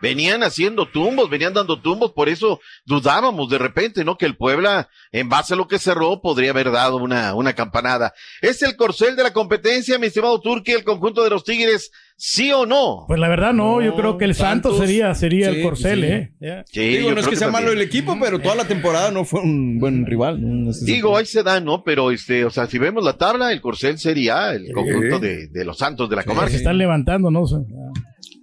Venían 0.00 0.42
haciendo 0.42 0.86
tumbos, 0.86 1.28
venían 1.28 1.52
dando 1.52 1.80
tumbos, 1.80 2.12
por 2.12 2.28
eso 2.28 2.60
dudábamos 2.84 3.50
de 3.50 3.58
repente, 3.58 4.04
¿no? 4.04 4.16
Que 4.16 4.26
el 4.26 4.36
Puebla, 4.36 4.88
en 5.12 5.28
base 5.28 5.54
a 5.54 5.56
lo 5.56 5.68
que 5.68 5.78
cerró, 5.78 6.20
podría 6.20 6.50
haber 6.50 6.70
dado 6.70 6.96
una, 6.96 7.34
una 7.34 7.52
campanada. 7.54 8.12
¿Es 8.40 8.62
el 8.62 8.76
corcel 8.76 9.16
de 9.16 9.22
la 9.22 9.32
competencia, 9.32 9.98
mi 9.98 10.06
estimado 10.06 10.40
Turque, 10.40 10.72
el 10.72 10.84
conjunto 10.84 11.22
de 11.22 11.30
los 11.30 11.44
Tigres, 11.44 11.90
sí 12.16 12.50
o 12.52 12.66
no? 12.66 13.04
Pues 13.08 13.20
la 13.20 13.28
verdad 13.28 13.52
no, 13.52 13.82
yo 13.82 13.94
creo 13.94 14.16
que 14.18 14.24
el 14.24 14.34
Santos, 14.34 14.72
Santos, 14.72 14.86
sería, 14.88 15.14
sería 15.14 15.50
sí, 15.50 15.56
el 15.56 15.62
Corcel, 15.62 16.00
sí. 16.00 16.06
¿eh? 16.46 16.62
Sí, 16.66 16.80
Digo, 16.96 17.12
no 17.12 17.20
es 17.20 17.28
que 17.28 17.36
sea 17.36 17.48
también. 17.48 17.64
malo 17.64 17.72
el 17.76 17.82
equipo, 17.82 18.16
pero 18.20 18.38
toda 18.38 18.54
la 18.54 18.64
temporada 18.66 19.10
no 19.10 19.24
fue 19.24 19.40
un 19.40 19.78
buen 19.78 20.06
rival. 20.06 20.40
Digo, 20.82 21.16
ahí 21.16 21.26
se 21.26 21.42
da, 21.42 21.60
¿no? 21.60 21.82
Pero, 21.84 22.10
este, 22.10 22.44
o 22.44 22.50
sea, 22.50 22.66
si 22.66 22.78
vemos 22.78 23.04
la 23.04 23.18
tabla, 23.18 23.52
el 23.52 23.60
corcel 23.60 23.98
sería 23.98 24.52
el 24.52 24.72
conjunto 24.72 25.18
de, 25.18 25.48
de 25.48 25.64
los 25.64 25.78
Santos 25.78 26.08
de 26.08 26.16
la 26.16 26.24
comarca. 26.24 26.50
Se 26.50 26.56
están 26.56 26.78
levantando, 26.78 27.30
¿no? 27.30 27.42
O 27.42 27.46
sea, 27.46 27.58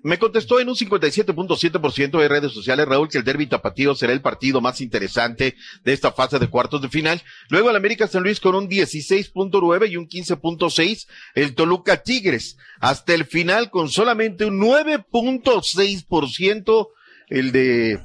Me 0.07 0.17
contestó 0.17 0.59
en 0.61 0.69
un 0.69 0.75
57.7% 0.75 2.21
de 2.21 2.29
redes 2.29 2.53
sociales, 2.53 2.87
Raúl, 2.87 3.09
que 3.09 3.17
el 3.17 3.25
derby 3.25 3.45
tapatío 3.45 3.93
será 3.93 4.13
el 4.13 4.21
partido 4.21 4.61
más 4.61 4.79
interesante 4.79 5.57
de 5.83 5.91
esta 5.91 6.13
fase 6.13 6.39
de 6.39 6.47
cuartos 6.47 6.81
de 6.81 6.87
final. 6.87 7.21
Luego 7.49 7.69
el 7.69 7.75
América 7.75 8.07
San 8.07 8.23
Luis 8.23 8.39
con 8.39 8.55
un 8.55 8.69
16.9 8.69 9.89
y 9.89 9.97
un 9.97 10.07
15.6. 10.07 11.07
El 11.35 11.55
Toluca 11.55 12.03
Tigres 12.03 12.55
hasta 12.79 13.13
el 13.13 13.25
final 13.25 13.69
con 13.69 13.89
solamente 13.89 14.45
un 14.45 14.61
9.6% 14.61 16.87
el 17.27 17.51
de 17.51 17.99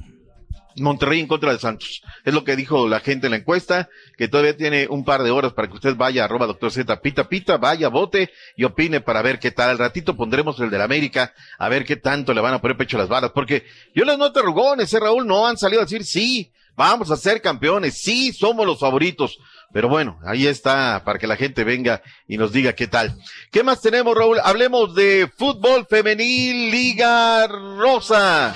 Monterrey 0.77 1.21
en 1.21 1.27
contra 1.27 1.53
de 1.53 1.59
Santos. 1.59 2.03
Es 2.25 2.33
lo 2.35 2.45
que 2.45 2.57
dijo 2.57 2.89
la 2.89 3.01
gente 3.01 3.27
en 3.27 3.33
la 3.33 3.37
encuesta, 3.39 3.89
que 4.17 4.29
todavía 4.29 4.57
tiene 4.57 4.87
un 4.89 5.05
par 5.05 5.23
de 5.23 5.31
horas 5.31 5.53
para 5.53 5.69
que 5.69 5.75
usted 5.75 5.97
vaya 5.97 6.25
arroba 6.25 6.47
doctor 6.47 6.71
Z, 6.71 7.01
pita, 7.01 7.29
pita, 7.29 7.57
vaya, 7.57 7.89
vote 7.89 8.31
y 8.57 8.65
opine 8.65 9.01
para 9.01 9.23
ver 9.23 9.39
qué 9.39 9.51
tal. 9.51 9.71
Al 9.71 9.79
ratito 9.79 10.17
pondremos 10.17 10.59
el 10.61 10.71
del 10.71 10.83
América, 10.83 11.35
a 11.59 11.69
ver 11.69 11.85
qué 11.85 11.97
tanto 11.97 12.35
le 12.35 12.41
van 12.41 12.55
a 12.55 12.61
poner 12.61 12.77
pecho 12.77 12.99
las 12.99 13.09
balas, 13.09 13.33
porque 13.35 13.65
yo 13.95 14.05
les 14.05 14.19
noto 14.19 14.43
rugones, 14.43 14.93
eh, 14.93 15.01
Raúl, 15.01 15.27
no 15.27 15.47
han 15.47 15.57
salido 15.57 15.83
a 15.83 15.85
decir 15.85 16.05
sí, 16.05 16.53
vamos 16.77 17.11
a 17.11 17.17
ser 17.17 17.41
campeones, 17.41 18.01
sí, 18.01 18.33
somos 18.33 18.67
los 18.67 18.81
favoritos. 18.81 19.39
Pero 19.73 19.89
bueno, 19.89 20.19
ahí 20.25 20.47
está 20.47 21.03
para 21.05 21.19
que 21.19 21.27
la 21.27 21.37
gente 21.37 21.65
venga 21.65 22.03
y 22.29 22.37
nos 22.37 22.53
diga 22.53 22.75
qué 22.75 22.87
tal. 22.87 23.17
¿Qué 23.51 23.63
más 23.63 23.81
tenemos, 23.81 24.15
Raúl? 24.15 24.39
Hablemos 24.45 24.95
de 24.95 25.31
fútbol 25.35 25.87
femenil, 25.89 26.71
Liga 26.71 27.47
Rosa. 27.47 28.55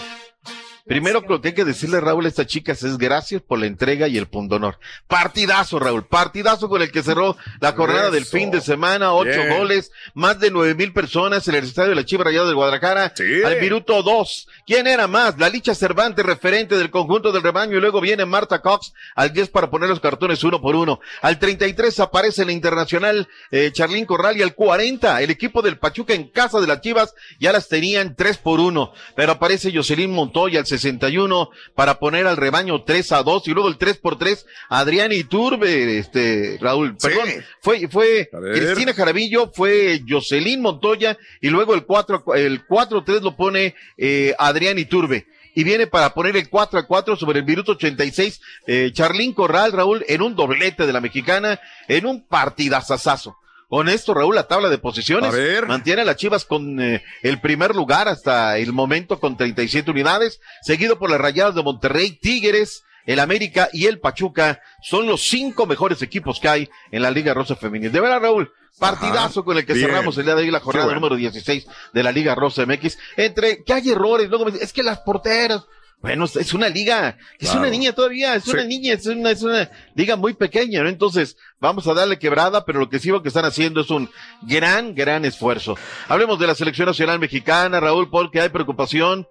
Primero 0.86 1.20
lo 1.28 1.40
que 1.40 1.48
hay 1.48 1.54
que 1.54 1.64
decirle, 1.64 2.00
Raúl, 2.00 2.26
a 2.26 2.28
estas 2.28 2.46
chicas 2.46 2.84
es 2.84 2.96
gracias 2.96 3.42
por 3.42 3.58
la 3.58 3.66
entrega 3.66 4.06
y 4.06 4.16
el 4.16 4.28
punto 4.28 4.54
honor. 4.54 4.78
Partidazo, 5.08 5.80
Raúl, 5.80 6.06
partidazo 6.06 6.68
con 6.68 6.80
el 6.80 6.92
que 6.92 7.02
cerró 7.02 7.36
la 7.60 7.72
jornada 7.72 8.10
del 8.10 8.24
fin 8.24 8.52
de 8.52 8.60
semana, 8.60 9.12
ocho 9.12 9.30
Bien. 9.30 9.58
goles, 9.58 9.90
más 10.14 10.38
de 10.38 10.52
nueve 10.52 10.76
mil 10.76 10.92
personas 10.92 11.48
en 11.48 11.56
el 11.56 11.64
estadio 11.64 11.90
de 11.90 11.96
la 11.96 12.04
Chiva 12.04 12.22
Rayada 12.22 12.46
de 12.46 12.54
Guadalajara, 12.54 13.12
al 13.44 13.60
minuto 13.60 14.00
dos. 14.04 14.46
¿Quién 14.64 14.86
era 14.86 15.08
más? 15.08 15.36
La 15.38 15.48
Licha 15.48 15.74
Cervantes, 15.74 16.24
referente 16.24 16.76
del 16.76 16.90
conjunto 16.90 17.32
del 17.32 17.42
rebaño, 17.42 17.76
y 17.76 17.80
luego 17.80 18.00
viene 18.00 18.24
Marta 18.24 18.62
Cox 18.62 18.92
al 19.16 19.32
10 19.32 19.48
para 19.48 19.70
poner 19.70 19.88
los 19.88 19.98
cartones 19.98 20.44
uno 20.44 20.60
por 20.60 20.76
uno. 20.76 21.00
Al 21.20 21.40
33 21.40 21.98
aparece 21.98 22.44
la 22.44 22.52
internacional 22.52 23.28
eh, 23.50 23.70
Charlín 23.72 24.06
Corral 24.06 24.36
y 24.36 24.42
al 24.42 24.54
40 24.54 25.20
el 25.20 25.30
equipo 25.30 25.62
del 25.62 25.78
Pachuca 25.78 26.14
en 26.14 26.28
casa 26.28 26.60
de 26.60 26.68
las 26.68 26.80
Chivas 26.80 27.14
ya 27.40 27.52
las 27.52 27.68
tenían 27.68 28.14
tres 28.14 28.38
por 28.38 28.60
uno, 28.60 28.92
pero 29.16 29.32
aparece 29.32 29.72
Jocelyn 29.74 30.12
Montoya 30.12 30.60
al 30.60 30.66
61 30.78 31.50
para 31.74 31.98
poner 31.98 32.26
al 32.26 32.36
rebaño 32.36 32.84
3 32.84 33.12
a 33.12 33.22
2 33.22 33.48
y 33.48 33.50
luego 33.52 33.68
el 33.68 33.78
3 33.78 33.98
por 33.98 34.18
3 34.18 34.46
Adrián 34.68 35.12
Iturbe, 35.12 35.98
este 35.98 36.58
Raúl, 36.60 36.96
perdón, 36.96 37.28
fue 37.60 37.88
fue. 37.88 38.28
Cristina 38.54 38.94
Jarabillo, 38.94 39.50
fue 39.52 40.02
Jocelyn 40.08 40.60
Montoya 40.60 41.18
y 41.40 41.48
luego 41.48 41.74
el 41.74 41.84
4 41.84 42.24
el 42.34 42.66
4-3 42.66 43.20
lo 43.22 43.36
pone 43.36 43.74
eh, 43.96 44.34
Adrián 44.38 44.78
Iturbe. 44.78 45.26
Y 45.54 45.64
viene 45.64 45.86
para 45.86 46.12
poner 46.12 46.36
el 46.36 46.50
4 46.50 46.78
a 46.78 46.86
4 46.86 47.16
sobre 47.16 47.38
el 47.38 47.46
minuto 47.46 47.72
86, 47.72 48.40
eh, 48.66 48.90
Charlín 48.92 49.32
Corral, 49.32 49.72
Raúl, 49.72 50.04
en 50.06 50.20
un 50.20 50.36
doblete 50.36 50.86
de 50.86 50.92
la 50.92 51.00
mexicana, 51.00 51.58
en 51.88 52.04
un 52.04 52.26
partidazazazo. 52.26 53.38
Con 53.68 53.88
esto, 53.88 54.14
Raúl, 54.14 54.34
la 54.34 54.46
tabla 54.46 54.68
de 54.68 54.78
posiciones 54.78 55.34
mantiene 55.66 56.02
a 56.02 56.04
las 56.04 56.16
Chivas 56.16 56.44
con 56.44 56.80
eh, 56.80 57.02
el 57.22 57.40
primer 57.40 57.74
lugar 57.74 58.06
hasta 58.06 58.58
el 58.58 58.72
momento 58.72 59.18
con 59.18 59.36
37 59.36 59.90
unidades, 59.90 60.40
seguido 60.62 60.98
por 60.98 61.10
las 61.10 61.20
Rayadas 61.20 61.56
de 61.56 61.64
Monterrey, 61.64 62.12
Tigres, 62.12 62.84
el 63.06 63.18
América 63.18 63.68
y 63.72 63.86
el 63.86 63.98
Pachuca. 63.98 64.60
Son 64.82 65.06
los 65.06 65.22
cinco 65.28 65.66
mejores 65.66 66.00
equipos 66.02 66.38
que 66.38 66.48
hay 66.48 66.68
en 66.92 67.02
la 67.02 67.10
Liga 67.10 67.34
Rosa 67.34 67.56
Femenil. 67.56 67.90
De 67.90 68.00
verdad, 68.00 68.20
Raúl, 68.20 68.52
partidazo 68.78 69.40
Ajá, 69.40 69.44
con 69.44 69.58
el 69.58 69.66
que 69.66 69.72
bien. 69.74 69.86
cerramos 69.86 70.16
el 70.18 70.26
día 70.26 70.34
de 70.36 70.42
hoy 70.42 70.50
la 70.50 70.60
jornada 70.60 70.86
bueno. 70.86 71.00
número 71.00 71.16
16 71.16 71.66
de 71.92 72.02
la 72.02 72.12
Liga 72.12 72.36
Rosa 72.36 72.64
MX. 72.66 72.98
Entre 73.16 73.64
que 73.64 73.72
hay 73.72 73.90
errores, 73.90 74.28
luego 74.28 74.44
me 74.44 74.52
dicen, 74.52 74.64
es 74.64 74.72
que 74.72 74.82
las 74.82 75.00
porteras, 75.00 75.64
bueno, 76.06 76.24
es 76.24 76.54
una 76.54 76.68
liga, 76.68 77.18
es 77.38 77.46
Claro. 77.50 77.60
una 77.60 77.70
niña 77.70 77.92
todavía, 77.92 78.34
es 78.36 78.44
Sí. 78.44 78.50
una 78.52 78.64
niña, 78.64 78.94
es 78.94 79.06
una, 79.06 79.30
es 79.30 79.42
una 79.42 79.70
liga 79.94 80.16
muy 80.16 80.34
pequeña, 80.34 80.82
¿no? 80.82 80.88
Entonces, 80.88 81.36
vamos 81.60 81.86
a 81.86 81.94
darle 81.94 82.18
quebrada, 82.18 82.64
pero 82.64 82.78
lo 82.78 82.88
que 82.88 82.98
sí 82.98 83.10
veo 83.10 83.22
que 83.22 83.28
están 83.28 83.44
haciendo 83.44 83.80
es 83.80 83.90
un 83.90 84.08
gran, 84.42 84.94
gran 84.94 85.24
esfuerzo. 85.24 85.76
Hablemos 86.08 86.38
de 86.38 86.46
la 86.46 86.54
selección 86.54 86.86
nacional 86.86 87.18
mexicana, 87.18 87.80
Raúl 87.80 88.08
Paul, 88.10 88.30
que 88.30 88.40
hay 88.40 88.48
preocupación. 88.48 89.26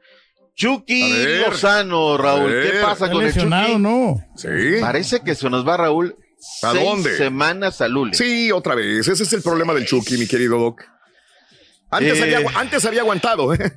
Chucky 0.55 1.11
ver. 1.11 1.47
Lozano, 1.49 2.17
Raúl, 2.17 2.49
¿qué 2.49 2.80
pasa 2.82 3.09
con 3.11 3.23
el 3.26 3.34
Chucky? 3.34 3.76
¿no? 3.78 4.15
Sí. 4.38 4.47
Parece 4.80 5.21
que 5.21 5.36
se 5.36 5.49
nos 5.49 5.67
va 5.67 5.76
Raúl 5.78 6.15
¿A 6.63 6.71
seis 6.71 6.84
dónde? 6.84 7.17
semanas 7.17 7.82
a 7.82 7.88
Lule. 7.88 8.13
Sí, 8.13 8.51
otra 8.51 8.76
vez. 8.76 9.07
Ese 9.07 9.23
es 9.23 9.34
el 9.34 9.41
problema 9.41 9.73
del 9.73 9.86
Chucky, 9.86 10.17
mi 10.17 10.28
querido 10.28 10.57
Doc. 10.59 10.82
Antes, 11.89 12.19
Eh. 12.19 12.36
había, 12.36 12.49
antes 12.59 12.86
había 12.86 13.01
aguantado, 13.01 13.53
¿eh? 13.53 13.73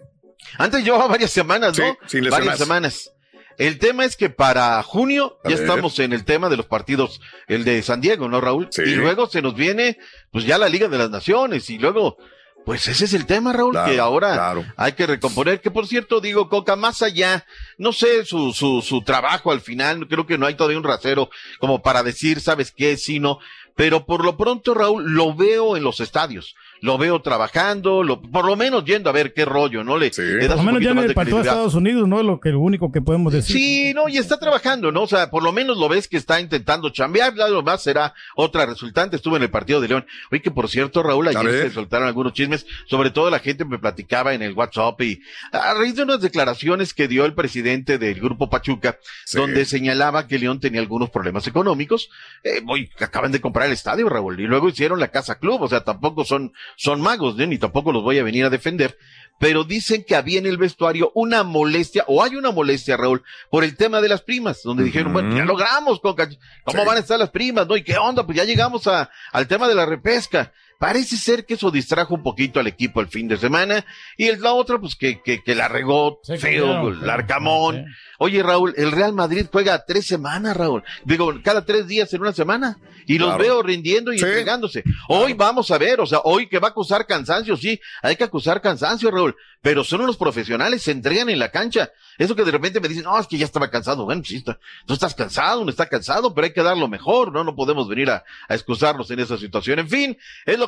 Antes 0.57 0.85
llevaba 0.85 1.07
varias 1.09 1.31
semanas, 1.31 1.77
Sí, 1.77 1.83
¿no? 1.83 1.97
sin 2.07 2.25
lesionarse. 2.25 2.31
varias 2.47 2.59
semanas. 2.59 3.11
El 3.59 3.79
tema 3.81 4.05
es 4.05 4.17
que 4.17 4.31
para 4.31 4.81
junio 4.85 5.39
A 5.45 5.49
ya 5.51 5.57
ver. 5.57 5.65
estamos 5.65 5.99
en 5.99 6.13
el 6.13 6.25
tema 6.25 6.49
de 6.49 6.57
los 6.57 6.67
partidos, 6.67 7.21
el 7.49 7.65
de 7.65 7.83
San 7.83 8.01
Diego, 8.01 8.29
¿no, 8.29 8.41
Raúl? 8.41 8.69
Sí. 8.71 8.83
Y 8.83 8.95
luego 8.95 9.27
se 9.29 9.43
nos 9.43 9.55
viene, 9.57 9.99
pues 10.31 10.45
ya 10.45 10.59
la 10.59 10.69
Liga 10.69 10.87
de 10.89 10.97
las 10.99 11.11
Naciones 11.11 11.69
y 11.69 11.77
luego, 11.79 12.17
pues 12.65 12.87
ese 12.87 13.07
es 13.07 13.15
el 13.15 13.27
tema, 13.27 13.53
Raúl, 13.53 13.73
Claro, 13.73 13.93
que 13.93 13.99
ahora 13.99 14.33
claro. 14.35 14.65
hay 14.77 14.93
que 14.93 15.07
recomponer, 15.09 15.61
que 15.61 15.73
por 15.73 15.89
cierto, 15.89 16.21
digo, 16.21 16.49
Coca, 16.49 16.77
más 16.77 17.03
allá, 17.03 17.45
no 17.79 17.93
sé, 17.93 18.25
su, 18.25 18.53
su, 18.53 18.81
su 18.81 19.03
trabajo 19.03 19.51
al 19.51 19.61
final, 19.61 20.07
creo 20.07 20.25
que 20.25 20.39
no 20.39 20.47
hay 20.47 20.55
todavía 20.55 20.79
un 20.79 20.85
rasero 20.85 21.29
como 21.59 21.83
para 21.83 22.05
decir, 22.05 22.41
¿sabes 22.41 22.71
qué? 22.71 22.97
Sí, 22.97 23.19
no. 23.19 23.41
Pero 23.75 24.07
por 24.07 24.25
lo 24.25 24.37
pronto, 24.37 24.73
Raúl, 24.75 25.05
lo 25.15 25.35
veo 25.35 25.77
en 25.77 25.83
los 25.83 25.99
estadios. 25.99 26.55
Lo 26.81 26.99
veo 26.99 27.21
trabajando, 27.21 28.03
lo, 28.03 28.21
por 28.21 28.45
lo 28.45 28.57
menos 28.57 28.85
yendo 28.85 29.11
a 29.11 29.13
ver 29.13 29.33
qué 29.33 29.45
rollo, 29.45 29.85
¿no? 29.85 29.97
Le, 29.97 30.11
le 30.17 30.49
das 30.49 30.57
Por 30.57 30.65
lo 30.65 30.73
menos 30.73 30.83
ya 30.83 30.95
de 30.95 31.15
credibilidad. 31.15 31.41
Estados 31.41 31.75
Unidos, 31.75 32.09
¿no? 32.09 32.23
Lo 32.23 32.41
que 32.41 32.51
lo 32.51 32.61
único 32.61 32.93
que 32.93 33.01
podemos 33.01 33.33
decir. 33.33 33.57
Sí, 33.57 33.93
no, 33.95 34.09
y 34.09 34.19
está 34.19 34.39
trabajando, 34.39 34.93
¿no? 34.93 35.03
O 35.03 35.07
sea, 35.07 35.31
por 35.31 35.43
lo 35.43 35.53
menos 35.53 35.79
lo 35.79 35.89
ves 35.89 36.09
que 36.09 36.17
está 36.17 36.41
intentando 36.41 36.91
chambear, 36.91 37.35
lo 37.35 37.63
más 37.63 37.83
será 37.83 38.15
otra 38.37 38.67
resultante. 38.67 39.17
Estuvo 39.17 39.37
en 39.37 39.43
el 39.43 39.51
partido 39.51 39.81
de 39.81 39.89
León. 39.89 40.07
Oye, 40.31 40.43
que 40.43 40.51
por 40.51 40.69
cierto, 40.69 41.03
Raúl, 41.03 41.29
ayer 41.29 41.69
se 41.69 41.71
soltaron 41.71 42.07
algunos 42.07 42.33
chismes, 42.33 42.67
sobre 42.87 43.11
todo 43.11 43.31
la 43.31 43.39
gente 43.39 43.65
me 43.65 43.79
platicaba 43.79 44.35
en 44.35 44.43
el 44.43 44.53
WhatsApp 44.55 45.01
y 45.03 45.21
a 45.53 45.75
raíz 45.75 45.97
de 45.97 46.03
unas 46.03 46.21
declaraciones 46.21 46.95
que 46.95 47.09
dio 47.09 47.25
el 47.25 47.35
presidente 47.35 47.99
del 47.99 48.21
Grupo 48.21 48.51
Pachuca, 48.51 48.99
donde 49.33 49.65
señalaba 49.65 50.27
que 50.27 50.39
León 50.39 50.61
tenía 50.61 50.81
algunos 50.81 51.11
problemas 51.11 51.47
económicos. 51.47 52.11
Eh, 52.45 52.61
voy, 52.63 52.89
que 52.89 53.05
acaban 53.05 53.33
de 53.33 53.41
comprar 53.41 53.67
el 53.67 53.73
estadio, 53.73 54.09
Raúl, 54.09 54.41
y 54.41 54.47
luego 54.47 54.69
hicieron 54.69 55.01
la 55.01 55.09
Casa 55.09 55.39
Club, 55.39 55.63
o 55.63 55.69
sea, 55.69 55.85
tampoco 55.85 56.25
son, 56.25 56.53
son 56.77 57.01
magos, 57.01 57.37
¿no? 57.37 57.47
ni 57.47 57.59
tampoco 57.59 57.93
los 57.93 58.03
voy 58.03 58.19
a 58.19 58.25
venir 58.25 58.45
a 58.45 58.51
defender 58.51 58.97
pero 59.39 59.65
dicen 59.65 60.05
que 60.05 60.17
había 60.17 60.39
en 60.39 60.47
el 60.47 60.57
vestuario 60.57 61.13
una 61.15 61.45
molestia, 61.45 62.05
o 62.09 62.23
hay 62.23 62.35
una 62.35 62.51
molestia, 62.51 62.97
Raúl, 62.97 63.23
por 63.51 63.65
el 63.65 63.77
tema 63.77 64.01
de 64.01 64.09
las 64.09 64.23
primas, 64.23 64.63
donde 64.63 64.85
dijeron, 64.85 65.13
bueno, 65.13 65.35
ya 65.35 65.45
logramos, 65.45 66.01
Coca, 66.01 66.29
¿cómo 66.65 66.85
van 66.85 66.97
a 66.97 67.01
estar 67.01 67.19
las 67.19 67.31
primas, 67.31 67.67
no? 67.67 67.77
¿Y 67.77 67.85
qué 67.85 67.97
onda? 67.97 68.27
Pues 68.27 68.37
ya 68.37 68.45
llegamos 68.45 68.87
a, 68.89 69.11
al 69.33 69.47
tema 69.47 69.69
de 69.69 69.75
la 69.75 69.87
repesca. 69.87 70.53
Parece 70.79 71.17
ser 71.17 71.45
que 71.45 71.55
eso 71.55 71.71
distrajo 71.71 72.15
un 72.15 72.23
poquito 72.23 72.61
al 72.61 72.69
equipo 72.69 73.01
el 73.01 73.09
fin 73.09 73.27
de 73.27 73.37
semana, 73.37 73.85
y 74.17 74.29
el, 74.29 74.41
la 74.41 74.53
otra, 74.53 74.79
pues 74.79 74.95
que, 74.95 75.21
que, 75.23 75.43
que 75.43 75.55
la 75.57 75.67
regó 75.69 76.21
feo, 76.39 76.67
claro, 76.67 76.89
el 76.91 77.11
Arcamón. 77.11 77.85
Oye, 78.19 78.43
Raúl, 78.43 78.75
el 78.77 78.93
Real 78.93 79.13
Madrid 79.13 79.47
juega 79.51 79.85
tres 79.85 80.07
semanas, 80.07 80.57
Raúl. 80.57 80.83
Digo, 81.05 81.33
cada 81.43 81.65
tres 81.65 81.87
días 81.89 82.13
en 82.15 82.21
una 82.21 82.33
semana. 82.33 82.79
Y 83.07 83.19
los 83.19 83.29
Claro. 83.31 83.43
veo 83.43 83.63
rindiendo 83.63 84.13
y 84.13 84.19
Sí. 84.19 84.25
entregándose. 84.25 84.85
Hoy 85.09 85.33
vamos 85.33 85.71
a 85.71 85.79
ver, 85.79 85.99
o 86.01 86.07
sea, 86.07 86.21
hoy 86.25 86.47
que 86.47 86.59
va 86.59 86.69
a 86.69 86.71
acusar 86.73 87.07
cansancio, 87.07 87.57
sí, 87.57 87.81
hay 88.03 88.17
que 88.17 88.25
acusar 88.25 88.61
cansancio, 88.61 89.11
Raúl. 89.11 89.35
Pero 89.63 89.83
son 89.83 90.03
unos 90.03 90.17
profesionales, 90.17 90.83
se 90.83 90.93
entregan 90.93 91.29
en 91.31 91.39
la 91.39 91.51
cancha. 91.51 91.91
Eso 92.19 92.37
que 92.37 92.45
de 92.45 92.51
repente 92.53 92.81
me 92.81 92.87
dicen, 92.89 93.05
no, 93.05 93.19
es 93.19 93.27
que 93.27 93.39
ya 93.39 93.45
estaba 93.45 93.71
cansado. 93.71 94.05
Bueno, 94.05 94.23
sí, 94.25 94.37
está, 94.37 94.59
tú 94.87 94.93
estás 94.95 95.15
cansado, 95.15 95.63
uno 95.63 95.71
está 95.71 95.89
cansado, 95.89 96.33
pero 96.35 96.45
hay 96.47 96.53
que 96.53 96.63
dar 96.63 96.77
lo 96.77 96.87
mejor, 96.87 97.33
¿no? 97.33 97.43
No 97.45 97.57
podemos 97.57 97.89
venir 97.89 98.11
a, 98.11 98.25
a 98.49 98.55
excusarnos 98.55 99.11
en 99.11 99.21
esa 99.21 99.37
situación. 99.39 99.79
En 99.81 99.89
fin, 99.89 100.17
es 100.47 100.59
lo 100.59 100.68